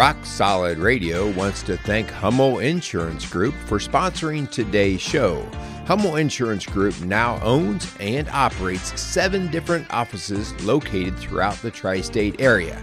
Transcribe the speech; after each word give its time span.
Rock 0.00 0.24
Solid 0.24 0.78
Radio 0.78 1.30
wants 1.32 1.62
to 1.64 1.76
thank 1.76 2.08
Hummel 2.08 2.60
Insurance 2.60 3.28
Group 3.28 3.54
for 3.66 3.78
sponsoring 3.78 4.50
today's 4.50 5.02
show. 5.02 5.46
Hummel 5.86 6.16
Insurance 6.16 6.64
Group 6.64 6.98
now 7.02 7.38
owns 7.42 7.86
and 8.00 8.26
operates 8.30 8.98
seven 8.98 9.50
different 9.50 9.86
offices 9.92 10.58
located 10.64 11.18
throughout 11.18 11.56
the 11.56 11.70
tri 11.70 12.00
state 12.00 12.40
area. 12.40 12.82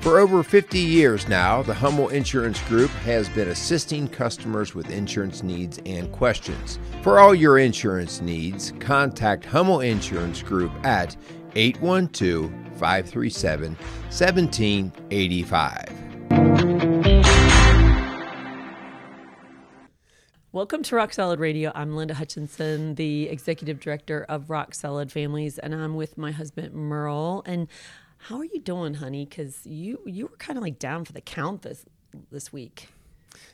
For 0.00 0.18
over 0.18 0.42
50 0.42 0.78
years 0.78 1.26
now, 1.26 1.62
the 1.62 1.72
Hummel 1.72 2.10
Insurance 2.10 2.60
Group 2.64 2.90
has 3.06 3.30
been 3.30 3.48
assisting 3.48 4.06
customers 4.06 4.74
with 4.74 4.90
insurance 4.90 5.42
needs 5.42 5.80
and 5.86 6.12
questions. 6.12 6.78
For 7.00 7.18
all 7.18 7.34
your 7.34 7.56
insurance 7.56 8.20
needs, 8.20 8.74
contact 8.78 9.46
Hummel 9.46 9.80
Insurance 9.80 10.42
Group 10.42 10.72
at 10.84 11.16
812 11.54 12.52
537 12.78 13.74
1785. 14.10 16.07
Welcome 20.50 20.82
to 20.84 20.96
Rock 20.96 21.12
Solid 21.12 21.40
Radio. 21.40 21.70
I'm 21.74 21.94
Linda 21.94 22.14
Hutchinson, 22.14 22.94
the 22.94 23.28
executive 23.28 23.80
director 23.80 24.24
of 24.28 24.48
Rock 24.48 24.74
Solid 24.74 25.12
Families, 25.12 25.58
and 25.58 25.74
I'm 25.74 25.94
with 25.94 26.16
my 26.16 26.32
husband 26.32 26.72
Merle. 26.74 27.42
And 27.44 27.68
how 28.16 28.38
are 28.38 28.44
you 28.44 28.58
doing, 28.60 28.94
honey? 28.94 29.26
Because 29.26 29.66
you 29.66 30.00
you 30.06 30.26
were 30.26 30.36
kind 30.38 30.56
of 30.56 30.62
like 30.62 30.78
down 30.78 31.04
for 31.04 31.12
the 31.12 31.20
count 31.20 31.62
this 31.62 31.84
this 32.30 32.50
week. 32.52 32.88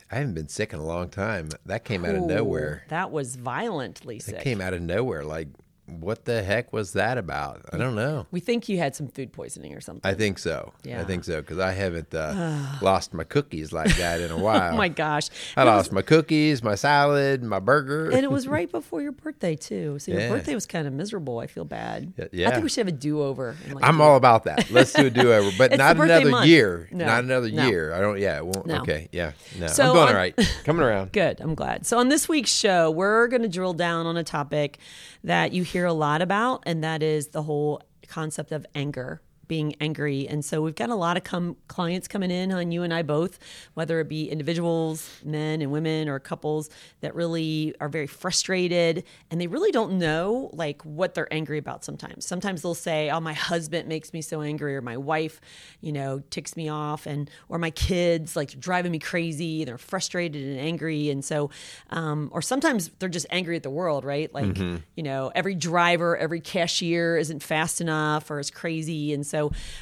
I 0.09 0.15
haven't 0.15 0.35
been 0.35 0.47
sick 0.47 0.71
in 0.71 0.79
a 0.79 0.85
long 0.85 1.09
time. 1.09 1.49
That 1.65 1.83
came 1.83 2.05
out 2.05 2.15
of 2.15 2.23
Ooh, 2.23 2.27
nowhere. 2.27 2.85
That 2.87 3.11
was 3.11 3.35
violently 3.35 4.17
It 4.17 4.23
sick. 4.23 4.39
came 4.41 4.61
out 4.61 4.73
of 4.73 4.81
nowhere. 4.81 5.23
Like, 5.25 5.49
what 5.87 6.25
the 6.25 6.41
heck 6.41 6.73
was 6.73 6.93
that 6.93 7.17
about? 7.17 7.61
I 7.71 7.77
don't 7.77 7.95
know. 7.95 8.25
we 8.31 8.39
think 8.39 8.67
you 8.69 8.77
had 8.79 8.95
some 8.95 9.07
food 9.07 9.31
poisoning 9.31 9.73
or 9.75 9.81
something. 9.81 10.01
I 10.09 10.15
think 10.15 10.39
so. 10.39 10.73
Yeah. 10.83 10.99
I 11.01 11.03
think 11.03 11.23
so 11.23 11.41
because 11.41 11.59
I 11.59 11.71
haven't 11.73 12.13
uh, 12.13 12.77
lost 12.81 13.13
my 13.13 13.23
cookies 13.23 13.71
like 13.71 13.95
that 13.97 14.19
in 14.19 14.31
a 14.31 14.37
while. 14.45 14.73
oh 14.73 14.77
my 14.77 14.87
gosh! 14.89 15.29
I 15.55 15.61
It 15.61 15.65
was- 15.65 15.75
lost 15.75 15.91
my 15.91 16.01
cookies, 16.01 16.63
my 16.63 16.75
salad, 16.75 17.43
my 17.43 17.59
burger. 17.59 18.09
and 18.09 18.23
it 18.23 18.31
was 18.31 18.47
right 18.57 18.71
before 18.71 19.01
your 19.01 19.11
birthday 19.11 19.55
too. 19.55 19.99
So 19.99 20.11
your 20.11 20.21
Yeah. 20.21 20.29
birthday 20.29 20.55
was 20.55 20.65
kind 20.65 20.87
of 20.87 20.93
miserable. 20.93 21.39
I 21.39 21.47
feel 21.47 21.65
bad. 21.65 22.13
Y- 22.17 22.23
I 22.25 22.29
yeah. 22.31 22.49
think 22.51 22.63
we 22.63 22.69
should 22.69 22.87
have 22.87 22.93
a 22.95 22.97
do 22.97 23.21
over. 23.21 23.55
I'm 23.81 24.01
all 24.01 24.15
about 24.17 24.45
that. 24.45 24.69
Let's 24.71 24.91
do 24.93 25.05
a 25.05 25.09
do 25.09 25.31
over, 25.33 25.51
but 25.57 25.71
not 25.77 25.97
another 25.97 26.29
month. 26.29 26.47
year. 26.47 26.89
No. 26.91 27.05
Not 27.05 27.23
another 27.23 27.51
No. 27.51 27.67
year. 27.67 27.93
I 27.93 27.99
don't. 27.99 28.19
Yeah. 28.19 28.37
It 28.37 28.45
won't, 28.45 28.65
No. 28.65 28.81
Okay. 28.81 29.07
Yeah. 29.11 29.33
No. 29.59 29.67
So 29.67 29.83
I'm 29.83 29.89
going 29.93 30.01
on- 30.03 30.09
all 30.09 30.15
right. 30.15 30.35
Coming 30.63 30.81
around. 30.83 31.11
Good. 31.11 31.39
I'm 31.41 31.53
glad. 31.55 31.85
So, 31.85 31.97
on 31.99 32.09
this 32.09 32.27
week's 32.27 32.49
show, 32.51 32.89
we're 32.91 33.27
going 33.27 33.43
to 33.43 33.47
drill 33.49 33.73
down 33.73 34.05
on 34.07 34.17
a 34.17 34.23
topic 34.23 34.79
that 35.23 35.53
you 35.53 35.63
hear 35.75 35.85
a 35.85 35.91
lot 35.91 36.21
about, 36.21 36.63
and 36.65 36.81
that 36.85 37.03
is 37.03 37.27
the 37.27 37.43
whole 37.43 37.81
concept 38.07 38.53
of 38.53 38.65
anger, 38.73 39.21
being 39.47 39.75
angry. 39.79 40.27
And 40.27 40.43
so, 40.43 40.61
we've 40.61 40.75
got 40.75 40.89
a 40.89 40.95
lot 40.95 41.17
of 41.17 41.23
com- 41.23 41.57
clients 41.67 42.07
coming 42.07 42.31
in 42.31 42.51
on 42.51 42.71
you 42.71 42.83
and 42.83 42.93
I 42.93 43.03
both, 43.03 43.39
whether 43.73 43.99
it 43.99 44.09
be 44.09 44.29
individuals, 44.29 45.09
men 45.23 45.61
and 45.61 45.71
women, 45.71 46.09
or 46.09 46.19
couples 46.19 46.69
that 47.01 47.13
really 47.15 47.73
are 47.79 47.89
very 47.89 48.07
frustrated 48.07 49.03
and 49.31 49.39
they 49.39 49.47
really 49.47 49.71
don't 49.71 49.97
know 49.99 50.49
like 50.53 50.81
what 50.83 51.13
they're 51.13 51.31
angry 51.33 51.57
about 51.57 51.83
sometimes. 51.83 52.25
Sometimes 52.25 52.61
they'll 52.61 52.73
say, 52.73 53.09
Oh, 53.09 53.19
my 53.19 53.33
husband 53.33 53.87
makes 53.87 54.13
me 54.13 54.21
so 54.21 54.41
angry, 54.41 54.75
or 54.75 54.81
my 54.81 54.97
wife, 54.97 55.39
you 55.81 55.91
know, 55.91 56.21
ticks 56.29 56.55
me 56.55 56.69
off, 56.69 57.05
and 57.05 57.29
or 57.49 57.57
my 57.57 57.71
kids 57.71 58.35
like 58.35 58.59
driving 58.59 58.91
me 58.91 58.99
crazy. 58.99 59.63
They're 59.65 59.77
frustrated 59.77 60.43
and 60.43 60.59
angry, 60.59 61.09
and 61.09 61.23
so, 61.23 61.49
um, 61.89 62.29
or 62.31 62.41
sometimes 62.41 62.89
they're 62.99 63.09
just 63.09 63.27
angry 63.29 63.55
at 63.55 63.63
the 63.63 63.69
world, 63.69 64.03
right? 64.05 64.33
Like, 64.33 64.57
you 64.95 65.03
know, 65.03 65.31
every 65.35 65.55
driver, 65.55 66.17
every 66.17 66.41
cashier 66.41 67.17
isn't 67.17 67.41
fast 67.43 67.81
enough 67.81 68.29
or 68.31 68.39
is 68.39 68.49
crazy, 68.51 69.13
and 69.13 69.25
so 69.25 69.34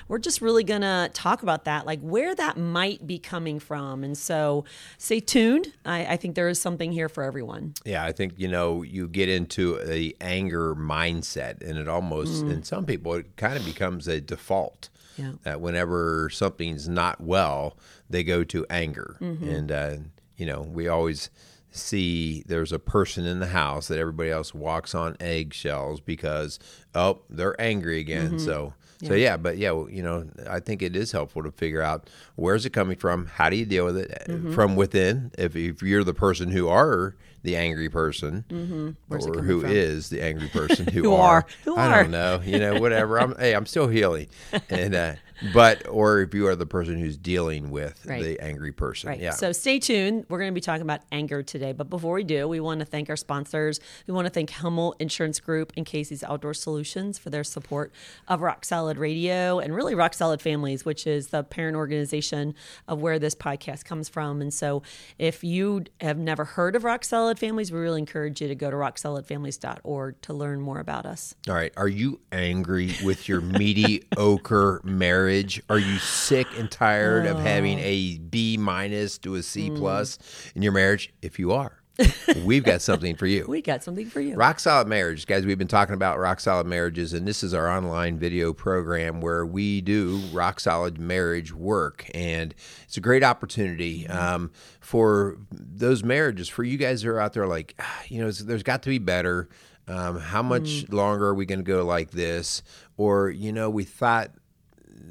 we're 0.08 0.20
just 0.20 0.42
really 0.42 0.64
gonna 0.64 1.10
talk 1.14 1.44
about 1.44 1.66
that, 1.66 1.86
like 1.86 2.00
where 2.02 2.34
that 2.36 2.58
might 2.58 3.06
be 3.06 3.20
coming 3.20 3.60
from, 3.60 4.04
and 4.04 4.18
so 4.18 4.66
stay 4.98 5.20
tuned. 5.20 5.74
I, 5.86 6.06
I 6.14 6.18
think 6.18 6.36
there 6.36 6.50
is 6.50 6.60
something 6.60 6.92
here 6.92 7.10
for 7.10 7.24
everyone. 7.24 7.74
Yeah, 7.86 8.04
I 8.04 8.12
think 8.12 8.34
you 8.38 8.48
know 8.48 8.82
you 8.82 9.08
get 9.08 9.30
into 9.30 9.80
a 9.86 10.14
anger 10.22 10.76
mindset, 10.76 11.62
and 11.62 11.78
it 11.78 11.88
almost, 11.88 12.44
in 12.44 12.64
some 12.64 12.86
people, 12.86 13.14
it 13.14 13.36
kind 13.38 13.58
of 13.58 13.66
becomes 13.66 14.08
a 14.08 14.20
default. 14.20 14.90
Yeah. 15.18 15.34
That 15.44 15.62
whenever 15.62 16.30
something's 16.32 16.90
not 16.90 17.22
well, 17.22 17.78
they 18.10 18.24
go 18.24 18.44
to 18.46 18.66
anger, 18.70 19.18
and 19.20 19.72
uh, 19.72 19.96
you 20.38 20.46
know 20.46 20.62
we 20.62 20.88
always 20.88 21.30
see 21.76 22.44
there's 22.48 22.72
a 22.72 22.80
person 22.80 23.26
in 23.26 23.40
the 23.40 23.48
house 23.48 23.88
that 23.88 24.00
everybody 24.00 24.30
else 24.30 24.54
walks 24.54 24.94
on 24.94 25.18
eggshells 25.20 26.00
because 26.00 26.60
oh 26.96 27.22
they're 27.30 27.60
angry 27.60 28.00
again. 28.00 28.40
So 28.40 28.74
so 29.04 29.16
yeah, 29.16 29.36
but 29.36 29.58
yeah, 29.58 29.72
you 29.90 30.02
know 30.02 30.30
I 30.50 30.60
think 30.60 30.82
it 30.82 30.96
is 30.96 31.12
helpful 31.12 31.44
to 31.44 31.52
figure 31.52 31.82
out 31.82 32.10
where's 32.36 32.66
it 32.66 32.70
coming 32.72 32.96
from, 32.96 33.26
how 33.26 33.50
do 33.50 33.58
you 33.58 33.66
deal 33.66 33.86
with 33.86 33.98
it 33.98 34.30
uh, 34.30 34.52
from 34.54 34.76
within. 34.76 35.32
If 35.38 35.56
if 35.56 35.82
you're 35.82 36.04
the 36.06 36.14
person 36.14 36.52
who 36.52 36.70
are 36.70 37.16
the 37.44 37.56
angry 37.56 37.90
person, 37.90 38.46
it 38.50 38.96
or 39.12 39.42
who 39.44 39.62
from? 39.62 39.72
is 39.72 40.10
the 40.10 40.22
angry 40.22 40.48
person 40.54 40.88
who, 40.88 41.04
Who 41.04 41.14
are, 41.14 41.38
are. 41.40 41.46
Who 41.66 41.76
I 41.76 41.88
are. 41.88 42.04
don't 42.04 42.12
know, 42.12 42.42
you 42.44 42.58
know, 42.60 42.80
whatever. 42.80 43.20
I'm 43.20 43.36
hey, 43.38 43.54
I'm 43.54 43.66
still 43.66 43.88
healing, 43.88 44.28
and 44.70 44.96
uh, 44.96 45.14
but 45.54 45.88
or 45.90 46.22
if 46.22 46.34
you 46.34 46.48
are 46.48 46.56
the 46.56 46.66
person 46.66 46.98
who's 46.98 47.18
dealing 47.18 47.70
with 47.70 48.06
Right. 48.06 48.24
the 48.24 48.40
angry 48.40 48.72
person, 48.72 49.10
Right. 49.10 49.20
yeah. 49.20 49.32
So 49.32 49.52
stay 49.52 49.78
tuned. 49.80 50.26
We're 50.30 50.38
going 50.40 50.52
to 50.52 50.56
be 50.56 50.62
talking 50.62 50.82
about 50.84 51.02
anger 51.12 51.44
today. 51.44 51.74
But 51.74 51.90
before 51.90 52.14
we 52.16 52.24
do, 52.24 52.48
we 52.48 52.60
want 52.62 52.80
to 52.80 52.86
thank 52.86 53.10
our 53.10 53.16
sponsors. 53.18 53.80
We 54.08 54.14
want 54.14 54.26
to 54.26 54.30
thank 54.30 54.52
Hummel 54.52 54.96
Insurance 55.00 55.40
Group 55.40 55.74
and 55.76 55.86
Casey's 55.86 56.24
Outdoor 56.24 56.54
Solutions 56.54 57.18
for 57.18 57.30
their 57.30 57.44
support 57.44 57.92
of 58.28 58.42
Rock 58.42 58.64
Solid 58.64 58.98
Radio 58.98 59.60
and 59.60 59.76
really 59.76 59.96
Rock 59.96 60.14
Solid 60.14 60.42
Families, 60.42 60.86
which 60.86 61.06
is 61.06 61.28
the 61.28 61.44
parent 61.44 61.76
organization 61.76 62.56
of 62.88 63.02
where 63.02 63.20
this 63.20 63.36
podcast 63.36 63.84
comes 63.86 64.08
from. 64.08 64.40
And 64.42 64.54
so 64.54 64.82
if 65.20 65.44
you 65.44 65.84
have 66.00 66.18
never 66.18 66.46
heard 66.46 66.76
of 66.78 66.84
Rock 66.86 67.04
Solid 67.04 67.33
Families, 67.40 67.72
we 67.72 67.80
really 67.80 68.00
encourage 68.00 68.42
you 68.42 68.48
to 68.48 68.56
go 68.56 68.70
to 68.70 68.76
rocksolidfamilies.org 68.76 70.22
to 70.22 70.34
learn 70.34 70.62
more 70.62 70.80
about 70.80 71.06
us. 71.06 71.36
All 71.48 71.56
right. 71.56 71.72
Are 71.78 71.88
you 71.88 72.20
angry 72.32 72.96
with 73.04 73.28
your 73.28 73.42
mediocre 73.42 74.82
marriage? 74.84 75.62
Are 75.70 75.80
you 75.80 75.98
sick 75.98 76.48
and 76.58 76.70
tired 76.72 77.26
of 77.26 77.40
having 77.40 77.80
oh. 77.80 77.84
a 77.84 78.18
B 78.18 78.58
minus 78.58 79.18
to 79.20 79.36
a 79.36 79.44
C 79.44 79.70
mm. 79.70 79.78
plus 79.78 80.18
in 80.56 80.62
your 80.62 80.72
marriage? 80.72 81.14
If 81.22 81.40
you 81.40 81.52
are, 81.52 81.83
we've 82.44 82.64
got 82.64 82.82
something 82.82 83.16
for 83.16 83.28
you. 83.28 83.46
We 83.48 83.62
got 83.62 83.84
something 83.84 84.08
for 84.08 84.20
you. 84.20 84.36
Rock 84.36 84.60
Solid 84.60 84.88
Marriage, 84.88 85.28
guys. 85.28 85.46
We've 85.46 85.58
been 85.58 85.68
talking 85.68 85.94
about 85.94 86.18
Rock 86.18 86.40
Solid 86.40 86.66
Marriages, 86.66 87.14
and 87.14 87.28
this 87.28 87.44
is 87.44 87.54
our 87.54 87.70
online 87.70 88.18
video 88.18 88.52
program 88.52 89.22
where 89.22 89.46
we 89.46 89.82
do 89.82 90.18
Rock 90.32 90.60
Solid 90.60 91.00
marriage 91.00 91.54
work, 91.54 92.10
and 92.14 92.56
it's 92.84 92.98
a 92.98 93.02
great 93.02 93.24
opportunity 93.24 94.08
um, 94.08 94.52
for 94.80 95.38
those 95.52 96.04
marriages. 96.04 96.50
For 96.50 96.64
you 96.64 96.78
guys 96.78 97.04
who 97.04 97.12
are 97.12 97.20
out 97.20 97.34
there, 97.34 97.46
like, 97.46 97.76
ah, 97.80 98.02
you 98.08 98.22
know, 98.22 98.32
there's 98.32 98.64
got 98.64 98.82
to 98.84 98.90
be 98.90 99.00
better. 99.00 99.50
Um, 99.88 100.20
how 100.20 100.42
much 100.42 100.90
longer 100.90 101.28
are 101.28 101.36
we 101.36 101.46
going 101.46 101.60
to 101.60 101.64
go 101.64 101.86
like 101.86 102.12
this? 102.12 102.64
Or 102.98 103.30
you 103.30 103.52
know, 103.52 103.70
we 103.70 103.84
thought 103.84 104.32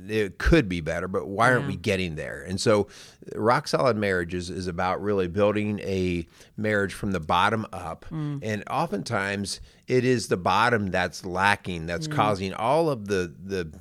it 0.08 0.38
could 0.38 0.68
be 0.68 0.80
better, 0.80 1.06
but 1.08 1.26
why 1.28 1.52
aren't 1.52 1.66
we 1.66 1.76
getting 1.76 2.16
there? 2.16 2.42
And 2.42 2.60
so, 2.60 2.88
rock 3.34 3.68
solid 3.68 3.96
marriages 3.96 4.50
is 4.50 4.66
about 4.66 5.00
really 5.02 5.28
building 5.28 5.78
a 5.80 6.26
marriage 6.56 6.92
from 6.94 7.12
the 7.12 7.20
bottom 7.20 7.66
up. 7.72 8.04
And 8.10 8.64
oftentimes, 8.68 9.60
it 9.86 10.04
is 10.04 10.28
the 10.28 10.36
bottom 10.36 10.90
that's 10.90 11.24
lacking, 11.24 11.86
that's 11.86 12.06
causing 12.08 12.52
all 12.54 12.90
of 12.90 13.06
the 13.08 13.32
the 13.44 13.72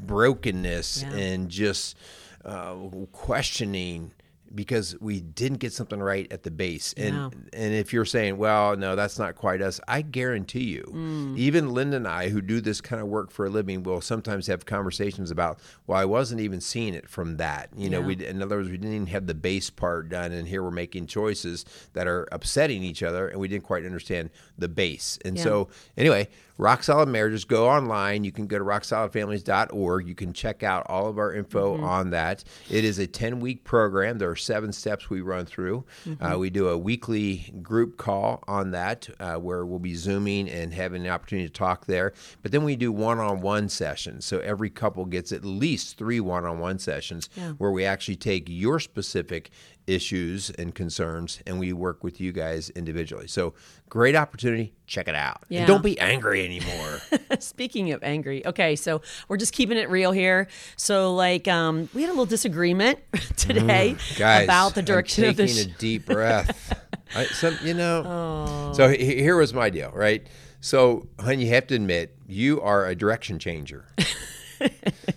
brokenness 0.00 1.02
Yeah. 1.02 1.12
and 1.16 1.48
just 1.48 1.96
uh, 2.44 2.74
questioning 3.12 4.12
because 4.54 4.96
we 5.00 5.20
didn't 5.20 5.58
get 5.58 5.72
something 5.72 6.00
right 6.00 6.30
at 6.32 6.42
the 6.42 6.50
base. 6.50 6.94
And 6.96 7.14
Yeah. 7.14 7.30
and 7.52 7.74
if 7.74 7.92
you're 7.92 8.04
saying, 8.04 8.36
well, 8.38 8.76
no, 8.76 8.96
that's 8.96 9.18
not 9.18 9.34
quite 9.34 9.60
us, 9.60 9.80
I 9.88 10.02
guarantee 10.02 10.64
you, 10.64 10.84
Mm. 10.94 11.36
even 11.38 11.74
Linda 11.74 11.96
and 11.96 12.08
I, 12.08 12.28
who 12.28 12.40
do 12.40 12.60
this 12.60 12.80
kind 12.80 13.02
of 13.02 13.08
work 13.08 13.30
for 13.30 13.46
a 13.46 13.50
living, 13.50 13.82
will 13.82 14.00
sometimes 14.00 14.46
have 14.46 14.64
conversations 14.66 15.30
about, 15.30 15.58
well, 15.86 15.98
I 15.98 16.04
wasn't 16.04 16.40
even 16.40 16.60
seeing 16.60 16.94
it 16.94 17.08
from 17.08 17.36
that. 17.38 17.70
You 17.76 17.90
know, 17.90 18.00
Yeah. 18.00 18.06
we 18.06 18.26
in 18.26 18.42
other 18.42 18.56
words, 18.56 18.68
we 18.70 18.76
didn't 18.76 18.94
even 18.94 19.06
have 19.08 19.26
the 19.26 19.34
base 19.34 19.70
part 19.70 20.08
done, 20.08 20.32
and 20.32 20.46
here 20.48 20.62
we're 20.62 20.70
making 20.70 21.06
choices 21.06 21.64
that 21.92 22.06
are 22.06 22.26
upsetting 22.32 22.82
each 22.82 23.02
other, 23.02 23.28
and 23.28 23.40
we 23.40 23.48
didn't 23.48 23.64
quite 23.64 23.84
understand 23.84 24.30
the 24.58 24.68
base. 24.68 25.18
And 25.24 25.36
Yeah. 25.36 25.42
so, 25.44 25.68
anyway, 25.96 26.28
Rock 26.58 26.82
Solid 26.82 27.08
Marriages, 27.10 27.44
go 27.44 27.68
online. 27.68 28.24
You 28.24 28.32
can 28.32 28.46
go 28.46 28.58
to 28.58 28.64
rocksolidfamilies.org. 28.64 30.08
You 30.08 30.14
can 30.14 30.32
check 30.32 30.62
out 30.62 30.86
all 30.88 31.06
of 31.08 31.18
our 31.18 31.32
info 31.34 31.66
Mm-hmm. 31.76 31.84
on 31.84 32.10
that. 32.10 32.44
It 32.70 32.84
is 32.84 32.98
a 32.98 33.06
10 33.06 33.40
week 33.40 33.64
program. 33.64 34.18
There 34.18 34.30
are 34.30 34.36
seven 34.36 34.72
steps 34.72 35.10
we 35.10 35.20
run 35.20 35.46
through. 35.46 35.84
Mm-hmm. 36.06 36.24
Uh, 36.24 36.38
we 36.38 36.48
do 36.50 36.68
a 36.68 36.78
weekly 36.78 37.52
group 37.62 37.96
call 37.96 38.42
on 38.46 38.70
that 38.70 39.08
uh, 39.20 39.34
where 39.36 39.66
we'll 39.66 39.78
be 39.78 39.94
Zooming 39.94 40.48
and 40.48 40.72
having 40.72 41.04
an 41.04 41.10
opportunity 41.12 41.48
to 41.48 41.52
talk 41.52 41.86
there. 41.86 42.12
But 42.42 42.52
then 42.52 42.64
we 42.64 42.76
do 42.76 42.92
one 42.92 43.18
on 43.18 43.40
one 43.40 43.68
sessions. 43.68 44.24
So 44.24 44.38
every 44.40 44.70
couple 44.70 45.04
gets 45.06 45.32
at 45.32 45.44
least 45.44 45.98
three 45.98 46.20
one 46.20 46.44
on 46.44 46.58
one 46.58 46.78
sessions 46.78 47.28
Yeah. 47.36 47.52
where 47.52 47.70
we 47.72 47.84
actually 47.84 48.16
take 48.16 48.44
your 48.48 48.80
specific 48.80 49.50
issues 49.86 50.50
and 50.50 50.74
concerns 50.74 51.40
and 51.46 51.58
we 51.58 51.72
work 51.72 52.02
with 52.02 52.20
you 52.20 52.32
guys 52.32 52.70
individually. 52.70 53.26
So 53.28 53.54
great 53.88 54.16
opportunity. 54.16 54.72
Check 54.86 55.06
it 55.08 55.14
out. 55.14 55.44
Yeah. 55.48 55.60
And 55.60 55.68
don't 55.68 55.82
be 55.82 55.98
angry 56.00 56.44
anymore. 56.44 57.00
Speaking 57.40 57.92
of 57.92 58.02
angry, 58.02 58.44
okay, 58.46 58.74
so 58.76 59.00
we're 59.28 59.36
just 59.36 59.52
keeping 59.52 59.76
it 59.78 59.88
real 59.88 60.12
here. 60.12 60.48
So, 60.76 61.14
like, 61.14 61.46
um, 61.48 61.88
we 61.94 62.02
had 62.02 62.08
a 62.08 62.12
little 62.12 62.26
disagreement 62.26 62.98
today 63.36 63.94
Mm, 63.96 64.18
Guys, 64.18 64.44
about 64.44 64.74
the 64.74 64.82
direction 64.82 65.24
I'm 65.24 65.30
of 65.30 65.36
the. 65.36 65.46
taking 65.46 65.70
Sh- 65.70 65.74
a 65.74 65.78
deep 65.78 66.06
breath. 66.06 66.82
I, 67.14 67.24
some, 67.26 67.56
you 67.62 67.74
know. 67.74 68.02
Oh. 68.04 68.72
So 68.74 68.88
he- 68.88 69.16
here 69.22 69.36
was 69.36 69.54
my 69.54 69.70
deal, 69.70 69.90
right? 69.92 70.26
So, 70.60 71.06
honey, 71.20 71.44
you 71.44 71.50
have 71.54 71.66
to 71.68 71.74
admit 71.76 72.16
you 72.26 72.60
are 72.60 72.86
a 72.86 72.94
direction 72.96 73.38
changer. 73.38 73.86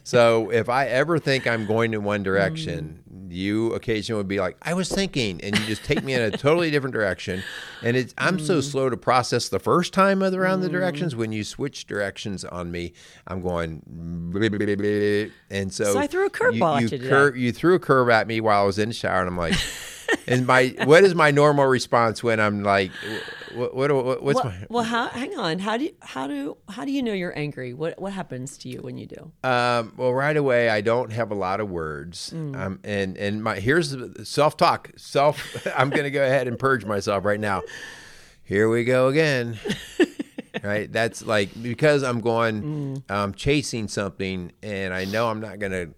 so 0.04 0.50
if 0.52 0.70
I 0.70 0.88
ever 0.88 1.18
think 1.20 1.48
I'm 1.48 1.66
going 1.66 1.94
in 1.94 2.04
one 2.04 2.24
direction, 2.24 3.04
you 3.30 3.74
occasionally 3.74 4.18
would 4.18 4.28
be 4.28 4.40
like, 4.40 4.58
"I 4.62 4.74
was 4.74 4.90
thinking," 4.90 5.40
and 5.42 5.58
you 5.58 5.66
just 5.66 5.84
take 5.84 6.04
me 6.04 6.14
in 6.14 6.22
a 6.22 6.32
totally 6.32 6.72
different 6.72 6.94
direction. 6.94 7.44
And 7.84 7.96
it's 7.96 8.14
I'm 8.18 8.38
Mm. 8.38 8.48
so 8.48 8.62
slow 8.62 8.90
to 8.90 8.98
process 8.98 9.50
the 9.50 9.60
first 9.60 9.94
time 9.94 10.22
of 10.22 10.34
around 10.34 10.62
the 10.62 10.70
directions. 10.70 11.16
When 11.16 11.32
you 11.32 11.44
switch 11.44 11.86
directions 11.88 12.44
on 12.46 12.72
me, 12.72 12.94
I'm 13.28 13.42
going, 13.42 13.82
and 15.50 15.74
so, 15.74 15.94
So 15.94 16.00
I 16.00 16.08
threw 16.08 16.26
a 16.26 16.30
curveball 16.30 16.78
at 16.78 16.82
you 16.84 16.90
today. 16.90 17.10
cur- 17.10 17.36
you 17.36 17.52
threw 17.52 17.76
a 17.76 17.80
curve 17.80 18.10
at 18.10 18.28
me 18.28 18.42
while 18.42 18.64
I 18.64 18.66
was 18.66 18.80
in 18.80 18.90
the 18.90 18.96
shower, 18.96 19.20
and 19.22 19.28
I'm 19.30 19.38
like. 19.38 19.56
And 20.28 20.46
my 20.46 20.76
what 20.84 21.04
is 21.04 21.16
my 21.16 21.32
normal 21.32 21.66
response 21.66 22.24
when 22.24 22.40
I'm 22.40 22.64
like, 22.64 22.92
what, 23.54 23.76
what, 23.76 23.92
what 23.94 24.24
what's 24.24 24.36
well, 24.36 24.46
my 24.46 24.66
well, 24.70 24.84
how, 24.84 25.08
hang 25.08 25.38
on. 25.38 25.60
How 25.60 25.78
do 25.78 25.86
you, 25.86 25.96
how 26.02 26.28
do 26.28 26.58
how 26.70 26.86
do 26.86 26.92
you 26.92 27.02
know 27.02 27.14
you're 27.14 27.38
angry? 27.38 27.74
What 27.74 28.00
what 28.00 28.14
happens 28.14 28.58
to 28.60 28.70
you 28.70 28.82
when 28.82 28.98
you 28.98 29.08
do? 29.08 29.32
Um, 29.44 29.94
well, 29.98 30.14
right 30.14 30.38
away, 30.38 30.70
I 30.70 30.82
don't 30.82 31.12
have 31.12 31.32
a 31.32 31.36
lot 31.36 31.60
of 31.60 31.70
words. 31.70 32.32
Mm. 32.36 32.56
Um, 32.56 32.80
and 32.84 33.18
and 33.18 33.44
my 33.44 33.60
here's 33.60 33.96
self 34.28 34.56
talk. 34.58 34.92
Self. 34.98 35.66
I'm 35.76 35.90
going 35.90 36.04
to 36.04 36.12
go 36.12 36.24
ahead 36.24 36.48
and 36.48 36.58
purge 36.60 36.86
myself 36.86 37.26
right 37.26 37.40
now. 37.40 37.62
Here 38.44 38.70
we 38.70 38.84
go 38.84 39.08
again. 39.08 39.58
right. 40.64 40.92
That's 40.92 41.26
like 41.26 41.50
because 41.62 42.04
I'm 42.04 42.22
going, 42.22 42.62
Mm. 42.62 43.12
um, 43.12 43.34
chasing 43.34 43.88
something, 43.88 44.52
and 44.62 44.94
I 44.94 45.06
know 45.06 45.30
I'm 45.30 45.40
not 45.42 45.60
going 45.60 45.72
to. 45.72 45.90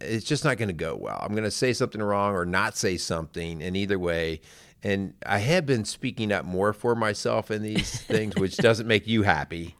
It's 0.00 0.24
just 0.24 0.44
not 0.44 0.56
going 0.56 0.68
to 0.68 0.74
go 0.74 0.96
well. 0.96 1.18
I'm 1.20 1.32
going 1.32 1.44
to 1.44 1.50
say 1.50 1.72
something 1.72 2.02
wrong 2.02 2.34
or 2.34 2.44
not 2.44 2.76
say 2.76 2.96
something, 2.96 3.62
and 3.62 3.76
either 3.76 3.98
way. 3.98 4.40
And 4.82 5.14
I 5.26 5.38
have 5.38 5.66
been 5.66 5.84
speaking 5.84 6.30
up 6.30 6.44
more 6.44 6.72
for 6.72 6.94
myself 6.94 7.50
in 7.50 7.62
these 7.62 8.00
things, 8.02 8.36
which 8.36 8.56
doesn't 8.56 8.86
make 8.86 9.06
you 9.06 9.22
happy. 9.22 9.74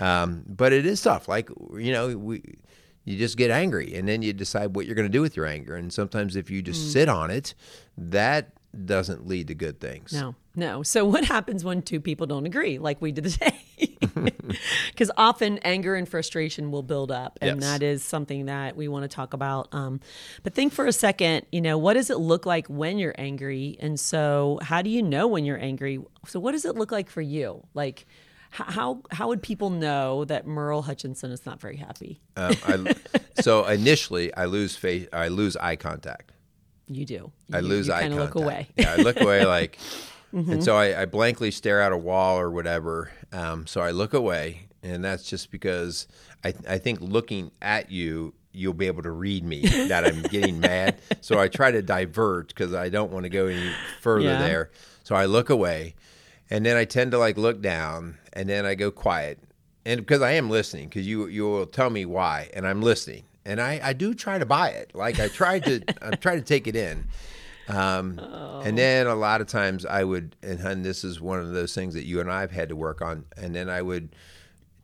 Um, 0.00 0.44
but 0.46 0.72
it 0.72 0.86
is 0.86 1.02
tough. 1.02 1.28
Like 1.28 1.48
you 1.74 1.92
know, 1.92 2.16
we 2.16 2.42
you 3.04 3.18
just 3.18 3.36
get 3.36 3.50
angry, 3.50 3.94
and 3.94 4.08
then 4.08 4.22
you 4.22 4.32
decide 4.32 4.74
what 4.74 4.86
you're 4.86 4.94
going 4.94 5.08
to 5.08 5.12
do 5.12 5.20
with 5.20 5.36
your 5.36 5.46
anger. 5.46 5.76
And 5.76 5.92
sometimes, 5.92 6.36
if 6.36 6.50
you 6.50 6.62
just 6.62 6.92
sit 6.92 7.08
on 7.08 7.30
it, 7.30 7.54
that 7.98 8.52
doesn't 8.86 9.26
lead 9.26 9.48
to 9.48 9.54
good 9.54 9.80
things. 9.80 10.12
No, 10.12 10.34
no. 10.54 10.82
So 10.82 11.04
what 11.04 11.24
happens 11.36 11.64
when 11.64 11.82
two 11.82 12.00
people 12.00 12.26
don't 12.26 12.46
agree, 12.46 12.78
like 12.78 13.00
we 13.00 13.12
did 13.12 13.24
today? 13.24 13.58
Because 14.90 15.10
often 15.16 15.58
anger 15.58 15.94
and 15.96 16.08
frustration 16.08 16.70
will 16.70 16.82
build 16.82 17.10
up, 17.10 17.38
and 17.40 17.60
Yes. 17.60 17.70
that 17.70 17.82
is 17.82 18.04
something 18.04 18.46
that 18.46 18.76
we 18.76 18.86
want 18.86 19.02
to 19.02 19.08
talk 19.08 19.32
about. 19.34 19.68
Um, 19.72 20.00
but 20.42 20.54
think 20.54 20.72
for 20.72 20.86
a 20.86 20.92
second. 20.92 21.46
You 21.50 21.60
know, 21.60 21.78
what 21.78 21.94
does 21.94 22.10
it 22.10 22.18
look 22.18 22.46
like 22.46 22.68
when 22.68 22.98
you're 22.98 23.14
angry? 23.18 23.76
And 23.80 23.98
so, 23.98 24.58
how 24.62 24.82
do 24.82 24.90
you 24.90 25.02
know 25.02 25.26
when 25.26 25.44
you're 25.44 25.58
angry? 25.58 25.98
So, 26.26 26.38
what 26.38 26.52
does 26.52 26.64
it 26.64 26.76
look 26.76 26.92
like 26.92 27.10
for 27.10 27.22
you? 27.22 27.66
Like, 27.74 28.06
how 28.50 29.02
how 29.10 29.28
would 29.28 29.42
people 29.42 29.70
know 29.70 30.24
that 30.26 30.46
Merle 30.46 30.82
Hutchinson 30.82 31.32
is 31.32 31.44
not 31.44 31.60
very 31.60 31.76
happy? 31.76 32.20
Um, 32.36 32.54
I, 32.66 32.94
so 33.40 33.64
initially, 33.66 34.32
I 34.34 34.44
lose 34.44 34.76
face. 34.76 35.08
I 35.12 35.28
lose 35.28 35.56
eye 35.56 35.76
contact. 35.76 36.30
You 36.88 37.04
do. 37.06 37.32
I 37.52 37.58
You- 37.60 37.66
lose 37.68 37.86
you 37.88 37.92
eye 37.94 38.02
contact. 38.02 38.20
look 38.20 38.34
away. 38.44 38.68
yeah, 38.76 38.92
I 38.92 39.02
look 39.02 39.20
away 39.20 39.44
like, 39.56 39.78
and 40.32 40.62
so 40.64 40.76
I, 40.76 41.02
I 41.02 41.04
blankly 41.04 41.50
stare 41.50 41.80
at 41.80 41.92
a 41.92 41.96
wall 41.96 42.38
or 42.38 42.50
whatever. 42.50 43.10
Um, 43.32 43.66
so 43.66 43.80
I 43.80 43.90
look 43.92 44.12
away, 44.14 44.68
and 44.82 45.04
that's 45.04 45.22
just 45.24 45.50
because 45.50 46.06
I 46.44 46.52
I 46.68 46.78
think 46.78 47.00
looking 47.00 47.50
at 47.62 47.90
you, 47.90 48.34
you'll 48.52 48.74
be 48.74 48.86
able 48.86 49.02
to 49.04 49.10
read 49.10 49.44
me 49.44 49.62
that 49.88 50.04
I'm 50.04 50.22
getting 50.22 50.60
mad. 50.60 50.98
So 51.20 51.38
I 51.38 51.48
try 51.48 51.70
to 51.70 51.82
divert 51.82 52.48
because 52.48 52.74
I 52.74 52.88
don't 52.88 53.12
want 53.12 53.24
to 53.24 53.30
go 53.30 53.46
any 53.46 53.70
further 54.00 54.26
Yeah. 54.26 54.38
there. 54.42 54.70
So 55.04 55.14
I 55.14 55.24
look 55.26 55.50
away, 55.50 55.94
and 56.50 56.64
then 56.66 56.76
I 56.76 56.84
tend 56.84 57.12
to 57.12 57.18
like 57.18 57.36
look 57.38 57.60
down, 57.62 58.18
and 58.32 58.48
then 58.48 58.66
I 58.66 58.74
go 58.74 58.90
quiet, 58.90 59.38
and 59.86 60.00
because 60.00 60.20
I 60.22 60.32
am 60.32 60.50
listening, 60.50 60.88
because 60.88 61.06
you 61.06 61.26
you 61.28 61.44
will 61.44 61.66
tell 61.66 61.90
me 61.90 62.04
why, 62.06 62.50
and 62.54 62.66
I'm 62.66 62.82
listening, 62.82 63.22
and 63.44 63.60
I 63.60 63.80
I 63.82 63.92
do 63.92 64.14
try 64.14 64.38
to 64.38 64.46
buy 64.46 64.70
it. 64.70 64.94
Like 64.94 65.20
I 65.20 65.28
tried 65.28 65.64
to 65.64 65.82
I 66.02 66.10
try 66.16 66.36
to 66.36 66.42
take 66.42 66.66
it 66.66 66.76
in. 66.76 67.06
Um, 67.68 68.18
And 68.64 68.76
then 68.76 69.06
a 69.06 69.14
lot 69.14 69.40
of 69.40 69.46
times 69.46 69.86
I 69.86 70.04
would, 70.04 70.36
and 70.42 70.60
hun, 70.60 70.82
this 70.82 71.02
is 71.02 71.18
one 71.20 71.38
of 71.38 71.52
those 71.52 71.74
things 71.74 71.94
that 71.94 72.04
you 72.04 72.20
and 72.20 72.30
I 72.30 72.40
have 72.42 72.50
had 72.50 72.68
to 72.68 72.76
work 72.76 73.00
on. 73.00 73.24
And 73.38 73.54
then 73.54 73.70
I 73.70 73.80
would, 73.80 74.14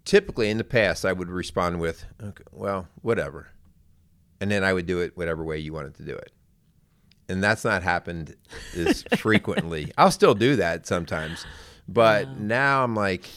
typically 0.06 0.48
in 0.48 0.56
the 0.56 0.64
past, 0.64 1.04
I 1.04 1.12
would 1.12 1.28
respond 1.28 1.78
with, 1.80 2.06
okay, 2.22 2.42
well, 2.52 2.88
whatever. 3.02 3.48
And 4.40 4.50
then 4.50 4.64
I 4.64 4.72
would 4.72 4.86
do 4.86 5.00
it 5.00 5.14
whatever 5.14 5.44
way 5.44 5.58
you 5.58 5.74
wanted 5.74 5.94
to 5.96 6.04
do 6.04 6.14
it. 6.14 6.32
And 7.28 7.44
that's 7.44 7.64
not 7.64 7.82
happened 7.82 8.34
as 8.74 9.04
frequently. 9.18 9.92
I'll 9.98 10.10
still 10.10 10.34
do 10.34 10.56
that 10.56 10.86
sometimes. 10.86 11.44
But 11.86 12.38
now 12.40 12.82
I'm 12.82 12.94
like, 12.96 13.28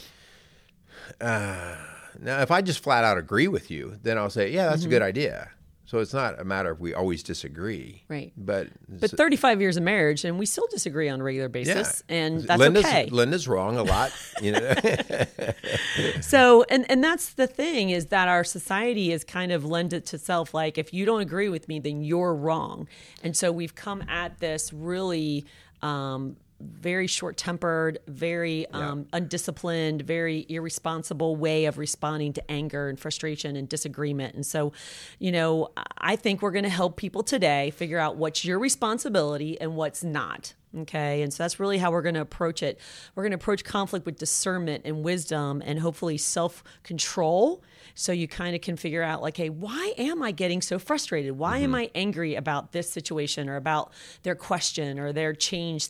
uh, 1.19 1.75
now 2.23 2.41
if 2.41 2.51
I 2.51 2.61
just 2.61 2.81
flat 2.81 3.03
out 3.03 3.17
agree 3.17 3.47
with 3.47 3.69
you, 3.69 3.97
then 4.01 4.17
I'll 4.17 4.29
say, 4.29 4.51
yeah, 4.51 4.69
that's 4.69 4.85
a 4.85 4.89
good 4.89 5.01
idea. 5.01 5.49
So 5.85 5.99
it's 5.99 6.13
not 6.13 6.39
a 6.39 6.43
matter 6.43 6.71
of 6.71 6.79
we 6.79 6.95
always 6.95 7.21
disagree. 7.21 8.03
Right. 8.07 8.33
But 8.35 8.69
But 8.89 9.11
35 9.11 9.61
years 9.61 9.77
of 9.77 9.83
marriage, 9.83 10.25
and 10.25 10.39
we 10.39 10.47
still 10.47 10.65
disagree 10.71 11.07
on 11.07 11.19
a 11.19 11.23
regular 11.23 11.49
basis, 11.49 12.03
and 12.09 12.41
that's 12.41 12.59
Linda's, 12.59 12.85
okay. 12.85 13.05
Linda's 13.11 13.47
wrong 13.47 13.77
a 13.77 13.83
lot. 13.83 14.11
You 14.41 14.53
know, 14.53 14.73
So, 16.21 16.63
and 16.69 16.89
and 16.89 17.03
that's 17.03 17.33
the 17.33 17.45
thing 17.45 17.91
is 17.91 18.07
that 18.07 18.27
our 18.27 18.43
society 18.43 19.11
is 19.11 19.23
kind 19.23 19.51
of 19.51 19.65
lend 19.65 19.93
it 19.93 20.05
to 20.07 20.17
self. 20.17 20.53
Like, 20.53 20.79
if 20.79 20.93
you 20.93 21.05
don't 21.05 21.21
agree 21.21 21.49
with 21.49 21.67
me, 21.67 21.79
then 21.79 22.01
you're 22.01 22.33
wrong. 22.33 22.87
And 23.21 23.37
so 23.37 23.51
we've 23.51 23.75
come 23.75 24.01
at 24.09 24.39
this 24.39 24.73
really. 24.73 25.45
Um, 25.83 26.37
very 26.63 27.07
short 27.07 27.37
tempered, 27.37 27.99
very 28.07 28.67
um, 28.67 29.07
undisciplined, 29.13 30.01
very 30.01 30.45
irresponsible 30.49 31.35
way 31.35 31.65
of 31.65 31.77
responding 31.77 32.33
to 32.33 32.51
anger 32.51 32.89
and 32.89 32.99
frustration 32.99 33.55
and 33.55 33.69
disagreement. 33.69 34.35
And 34.35 34.45
so, 34.45 34.73
you 35.19 35.31
know, 35.31 35.69
I 35.97 36.15
think 36.15 36.41
we're 36.41 36.51
going 36.51 36.63
to 36.63 36.69
help 36.69 36.97
people 36.97 37.23
today 37.23 37.71
figure 37.71 37.99
out 37.99 38.17
what's 38.17 38.45
your 38.45 38.59
responsibility 38.59 39.59
and 39.59 39.75
what's 39.75 40.03
not. 40.03 40.53
Okay. 40.75 41.21
And 41.21 41.31
so 41.31 41.43
that's 41.43 41.59
really 41.59 41.77
how 41.77 41.91
we're 41.91 42.01
going 42.01 42.15
to 42.15 42.21
approach 42.21 42.63
it. 42.63 42.79
We're 43.13 43.23
going 43.23 43.31
to 43.31 43.35
approach 43.35 43.63
conflict 43.63 44.05
with 44.05 44.17
discernment 44.17 44.83
and 44.85 45.03
wisdom 45.03 45.61
and 45.63 45.79
hopefully 45.79 46.17
self 46.17 46.63
control. 46.81 47.63
So 47.95 48.11
you 48.11 48.27
kind 48.27 48.55
of 48.55 48.61
can 48.61 48.75
figure 48.75 49.03
out, 49.03 49.21
like, 49.21 49.37
hey, 49.37 49.49
why 49.49 49.93
am 49.97 50.23
I 50.23 50.31
getting 50.31 50.61
so 50.61 50.79
frustrated? 50.79 51.37
Why 51.37 51.59
am 51.59 51.75
I 51.75 51.91
angry 51.93 52.33
about 52.33 52.71
this 52.71 52.89
situation 52.89 53.49
or 53.49 53.55
about 53.55 53.93
their 54.23 54.35
question 54.35 54.99
or 54.99 55.13
their 55.13 55.33
change? 55.33 55.89